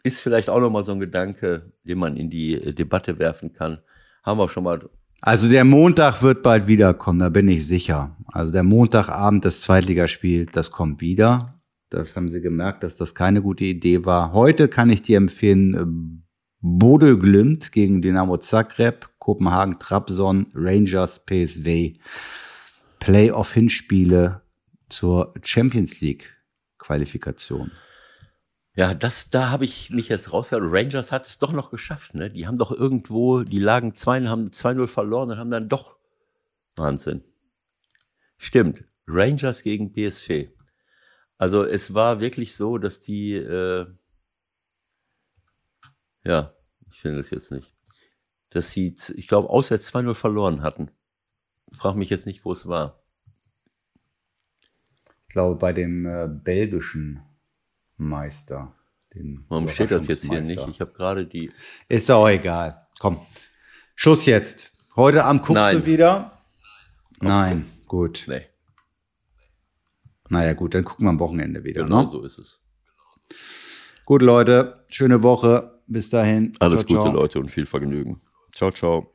[0.03, 3.80] ist vielleicht auch noch mal so ein Gedanke, den man in die Debatte werfen kann.
[4.23, 4.79] Haben wir schon mal
[5.25, 8.17] also der Montag wird bald wiederkommen, da bin ich sicher.
[8.33, 11.61] Also der Montagabend, das Zweitligaspiel, das kommt wieder.
[11.89, 14.33] Das haben sie gemerkt, dass das keine gute Idee war.
[14.33, 15.85] Heute kann ich dir empfehlen, äh,
[16.59, 21.97] Bodø Glimt gegen Dynamo Zagreb, Kopenhagen Trabzon, Rangers, PSV.
[22.99, 24.41] Playoff-Hinspiele
[24.89, 26.35] zur Champions League
[26.79, 27.71] Qualifikation.
[28.75, 30.65] Ja, das, da habe ich mich jetzt rausgehört.
[30.71, 32.31] Rangers hat es doch noch geschafft, ne?
[32.31, 35.99] Die haben doch irgendwo, die lagen zwei, haben 2-0 verloren und haben dann doch
[36.75, 37.23] Wahnsinn.
[38.37, 38.83] Stimmt.
[39.05, 40.49] Rangers gegen PSV.
[41.37, 43.85] Also es war wirklich so, dass die, äh,
[46.23, 46.55] ja,
[46.89, 47.75] ich finde das jetzt nicht,
[48.49, 50.89] dass sie, ich glaube, auswärts 2-0 verloren hatten.
[51.71, 53.03] Frag mich jetzt nicht, wo es war.
[55.27, 57.21] Ich glaube, bei dem äh, belgischen
[58.03, 58.73] Meister.
[59.47, 60.67] Warum steht das jetzt hier nicht?
[60.67, 61.51] Ich habe gerade die.
[61.88, 62.88] Ist doch egal.
[62.99, 63.21] Komm.
[63.95, 64.71] Schluss jetzt.
[64.95, 65.75] Heute Abend guckst Nein.
[65.77, 66.31] du wieder?
[67.19, 68.25] Nein, gut.
[68.27, 68.47] Nee.
[70.30, 71.84] Naja, gut, dann gucken wir am Wochenende wieder.
[71.84, 72.09] Genau ne?
[72.09, 72.59] so ist es.
[74.05, 74.85] Gut, Leute.
[74.91, 75.81] Schöne Woche.
[75.88, 76.53] Bis dahin.
[76.59, 77.13] Alles ciao, Gute, ciao.
[77.13, 78.21] Leute, und viel Vergnügen.
[78.51, 79.12] Ciao, ciao.